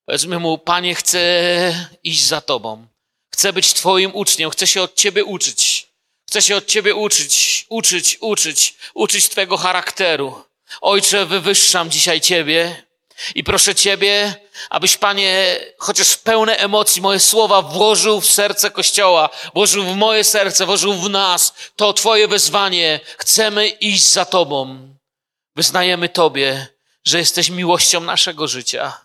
Powiedzmy 0.04 0.38
mu, 0.38 0.58
Panie, 0.58 0.94
chcę 0.94 1.88
iść 2.02 2.24
za 2.24 2.40
Tobą. 2.40 2.86
Chcę 3.34 3.52
być 3.52 3.74
Twoim 3.74 4.14
uczniem, 4.14 4.50
chcę 4.50 4.66
się 4.66 4.82
od 4.82 4.94
Ciebie 4.94 5.24
uczyć. 5.24 5.88
Chcę 6.28 6.42
się 6.42 6.56
od 6.56 6.66
Ciebie 6.66 6.94
uczyć, 6.94 7.66
uczyć, 7.68 8.18
uczyć, 8.20 8.74
uczyć 8.94 9.28
Twojego 9.28 9.56
charakteru. 9.56 10.44
Ojcze, 10.80 11.26
wywyższam 11.26 11.90
dzisiaj 11.90 12.20
Ciebie 12.20 12.84
i 13.34 13.44
proszę 13.44 13.74
Ciebie, 13.74 14.34
abyś, 14.70 14.96
Panie, 14.96 15.60
chociaż 15.78 16.16
pełne 16.16 16.56
emocji 16.56 17.02
moje 17.02 17.20
słowa 17.20 17.62
włożył 17.62 18.20
w 18.20 18.30
serce 18.30 18.70
Kościoła, 18.70 19.28
włożył 19.54 19.84
w 19.84 19.96
moje 19.96 20.24
serce, 20.24 20.66
włożył 20.66 20.94
w 20.94 21.10
nas 21.10 21.54
to 21.76 21.92
Twoje 21.92 22.28
wezwanie. 22.28 23.00
Chcemy 23.18 23.68
iść 23.68 24.02
za 24.02 24.24
Tobą. 24.24 24.88
Wyznajemy 25.56 26.08
Tobie, 26.08 26.66
że 27.04 27.18
jesteś 27.18 27.50
miłością 27.50 28.00
naszego 28.00 28.48
życia, 28.48 29.00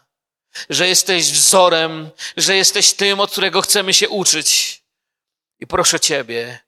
że 0.70 0.88
jesteś 0.88 1.32
wzorem, 1.32 2.10
że 2.38 2.56
jesteś 2.56 2.94
tym, 2.94 3.20
od 3.20 3.32
którego 3.32 3.62
chcemy 3.62 3.94
się 3.94 4.10
uczyć. 4.10 4.82
I 5.60 5.68
proszę 5.68 6.00
Ciebie, 6.00 6.60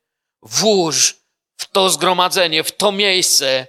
włóż 0.41 1.15
w 1.57 1.65
to 1.71 1.89
zgromadzenie, 1.89 2.63
w 2.63 2.71
to 2.71 2.91
miejsce 2.91 3.67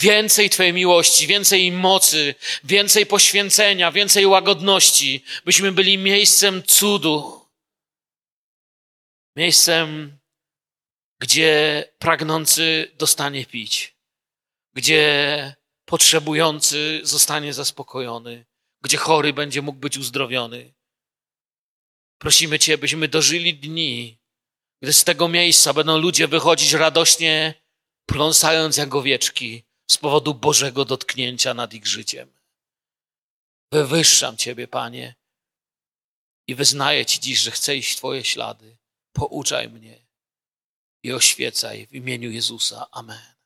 więcej 0.00 0.50
Twojej 0.50 0.72
miłości, 0.72 1.26
więcej 1.26 1.72
mocy, 1.72 2.34
więcej 2.64 3.06
poświęcenia, 3.06 3.92
więcej 3.92 4.26
łagodności, 4.26 5.24
byśmy 5.44 5.72
byli 5.72 5.98
miejscem 5.98 6.62
cudu. 6.62 7.46
Miejscem, 9.36 10.18
gdzie 11.20 11.84
pragnący 11.98 12.92
dostanie 12.98 13.46
pić, 13.46 13.94
gdzie 14.74 15.54
potrzebujący 15.84 17.00
zostanie 17.02 17.54
zaspokojony, 17.54 18.46
gdzie 18.82 18.96
chory 18.96 19.32
będzie 19.32 19.62
mógł 19.62 19.78
być 19.78 19.98
uzdrowiony. 19.98 20.74
Prosimy 22.18 22.58
Cię, 22.58 22.78
byśmy 22.78 23.08
dożyli 23.08 23.54
dni, 23.54 24.18
gdy 24.82 24.92
z 24.92 25.04
tego 25.04 25.28
miejsca 25.28 25.72
będą 25.72 25.98
ludzie 25.98 26.28
wychodzić 26.28 26.72
radośnie, 26.72 27.54
pląsając 28.06 28.76
jak 28.76 28.94
owieczki 28.94 29.69
z 29.90 29.98
powodu 29.98 30.34
Bożego 30.34 30.84
dotknięcia 30.84 31.54
nad 31.54 31.74
ich 31.74 31.86
życiem. 31.86 32.32
Wywyższam 33.72 34.36
Ciebie, 34.36 34.68
Panie, 34.68 35.14
i 36.48 36.54
wyznaję 36.54 37.06
Ci 37.06 37.20
dziś, 37.20 37.40
że 37.40 37.50
chcę 37.50 37.76
iść 37.76 37.92
w 37.92 37.96
Twoje 37.96 38.24
ślady. 38.24 38.76
Pouczaj 39.12 39.68
mnie 39.68 40.06
i 41.02 41.12
oświecaj 41.12 41.86
w 41.86 41.94
imieniu 41.94 42.30
Jezusa. 42.30 42.86
Amen. 42.90 43.39